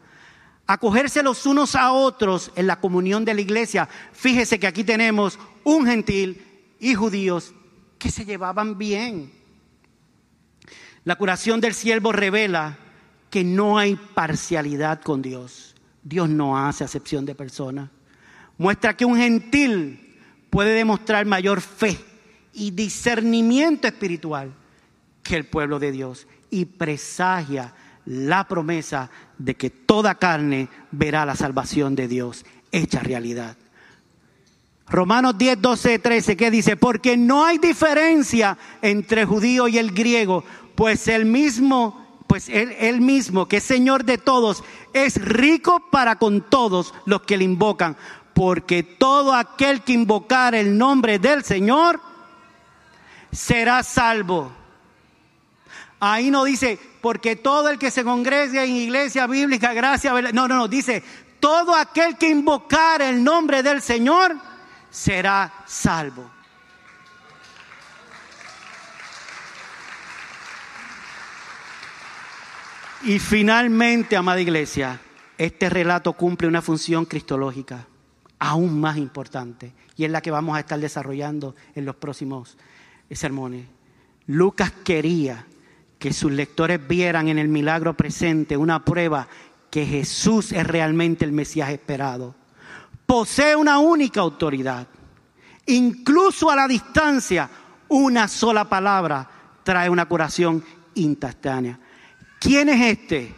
acogerse 0.68 1.20
los 1.20 1.46
unos 1.46 1.74
a 1.74 1.90
otros 1.90 2.52
en 2.54 2.68
la 2.68 2.78
comunión 2.78 3.24
de 3.24 3.34
la 3.34 3.40
iglesia. 3.40 3.88
Fíjese 4.12 4.60
que 4.60 4.68
aquí 4.68 4.84
tenemos 4.84 5.36
un 5.64 5.84
gentil 5.84 6.76
y 6.78 6.94
judíos 6.94 7.52
que 7.98 8.12
se 8.12 8.24
llevaban 8.24 8.78
bien. 8.78 9.39
La 11.04 11.16
curación 11.16 11.60
del 11.60 11.74
siervo 11.74 12.12
revela 12.12 12.76
que 13.30 13.44
no 13.44 13.78
hay 13.78 13.96
parcialidad 13.96 15.00
con 15.00 15.22
Dios. 15.22 15.74
Dios 16.02 16.28
no 16.28 16.58
hace 16.58 16.84
acepción 16.84 17.24
de 17.24 17.34
personas. 17.34 17.90
Muestra 18.58 18.96
que 18.96 19.04
un 19.04 19.16
gentil 19.16 20.18
puede 20.50 20.74
demostrar 20.74 21.24
mayor 21.26 21.60
fe 21.60 21.98
y 22.52 22.72
discernimiento 22.72 23.86
espiritual 23.86 24.52
que 25.22 25.36
el 25.36 25.46
pueblo 25.46 25.78
de 25.78 25.92
Dios 25.92 26.26
y 26.50 26.64
presagia 26.64 27.72
la 28.04 28.46
promesa 28.48 29.10
de 29.38 29.54
que 29.54 29.70
toda 29.70 30.16
carne 30.16 30.68
verá 30.90 31.24
la 31.24 31.36
salvación 31.36 31.94
de 31.94 32.08
Dios 32.08 32.44
hecha 32.72 33.00
realidad. 33.00 33.56
Romanos 34.88 35.38
10, 35.38 35.62
12, 35.62 35.98
13, 36.00 36.36
¿qué 36.36 36.50
dice? 36.50 36.76
Porque 36.76 37.16
no 37.16 37.44
hay 37.44 37.58
diferencia 37.58 38.58
entre 38.82 39.24
judío 39.24 39.68
y 39.68 39.78
el 39.78 39.92
griego, 39.92 40.44
pues 40.80 41.08
el 41.08 41.26
mismo, 41.26 42.22
pues 42.26 42.48
él, 42.48 43.02
mismo, 43.02 43.46
que 43.46 43.58
es 43.58 43.64
Señor 43.64 44.06
de 44.06 44.16
todos, 44.16 44.64
es 44.94 45.22
rico 45.22 45.90
para 45.90 46.16
con 46.16 46.40
todos 46.40 46.94
los 47.04 47.20
que 47.20 47.36
le 47.36 47.44
invocan, 47.44 47.98
porque 48.32 48.82
todo 48.82 49.34
aquel 49.34 49.82
que 49.82 49.92
invocar 49.92 50.54
el 50.54 50.78
nombre 50.78 51.18
del 51.18 51.44
Señor 51.44 52.00
será 53.30 53.82
salvo. 53.82 54.50
Ahí 56.00 56.30
no 56.30 56.44
dice, 56.44 56.78
porque 57.02 57.36
todo 57.36 57.68
el 57.68 57.78
que 57.78 57.90
se 57.90 58.02
congrega 58.02 58.64
en 58.64 58.74
iglesia 58.74 59.26
bíblica, 59.26 59.74
gracia, 59.74 60.14
no, 60.32 60.48
no, 60.48 60.56
no, 60.56 60.66
dice, 60.66 61.04
todo 61.40 61.74
aquel 61.74 62.16
que 62.16 62.30
invocar 62.30 63.02
el 63.02 63.22
nombre 63.22 63.62
del 63.62 63.82
Señor 63.82 64.34
será 64.88 65.52
salvo. 65.66 66.39
Y 73.02 73.18
finalmente, 73.18 74.16
amada 74.16 74.40
iglesia, 74.40 75.00
este 75.38 75.70
relato 75.70 76.12
cumple 76.12 76.48
una 76.48 76.62
función 76.62 77.04
cristológica 77.04 77.86
aún 78.38 78.80
más 78.80 78.96
importante 78.96 79.72
y 79.96 80.04
es 80.04 80.10
la 80.10 80.20
que 80.20 80.30
vamos 80.30 80.56
a 80.56 80.60
estar 80.60 80.78
desarrollando 80.78 81.54
en 81.74 81.84
los 81.84 81.96
próximos 81.96 82.56
sermones. 83.10 83.66
Lucas 84.26 84.72
quería 84.84 85.46
que 85.98 86.12
sus 86.12 86.32
lectores 86.32 86.86
vieran 86.86 87.28
en 87.28 87.38
el 87.38 87.48
milagro 87.48 87.94
presente 87.94 88.56
una 88.56 88.84
prueba 88.84 89.28
que 89.70 89.86
Jesús 89.86 90.52
es 90.52 90.66
realmente 90.66 91.24
el 91.24 91.32
Mesías 91.32 91.70
esperado 91.70 92.34
posee 93.10 93.56
una 93.56 93.80
única 93.80 94.20
autoridad. 94.20 94.86
Incluso 95.66 96.48
a 96.48 96.54
la 96.54 96.68
distancia, 96.68 97.50
una 97.88 98.28
sola 98.28 98.68
palabra 98.68 99.28
trae 99.64 99.90
una 99.90 100.06
curación 100.06 100.62
instantánea. 100.94 101.76
¿Quién 102.40 102.70
es 102.70 102.80
este? 102.80 103.34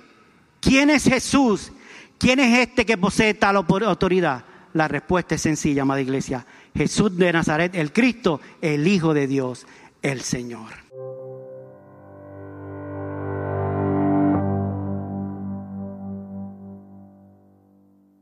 ¿Quién 0.61 0.89
es 0.89 1.05
Jesús? 1.05 1.73
¿Quién 2.17 2.39
es 2.39 2.61
este 2.61 2.87
que 2.87 2.97
posee 2.97 3.35
tal 3.35 3.57
autoridad? 3.57 4.45
La 4.73 4.89
respuesta 4.89 5.35
es 5.35 5.43
sencilla, 5.43 5.83
amada 5.83 6.01
iglesia. 6.01 6.47
Jesús 6.75 7.15
de 7.19 7.33
Nazaret, 7.33 7.75
el 7.75 7.93
Cristo, 7.93 8.41
el 8.63 8.87
Hijo 8.87 9.13
de 9.13 9.27
Dios, 9.27 9.67
el 10.01 10.23
Señor. 10.23 10.82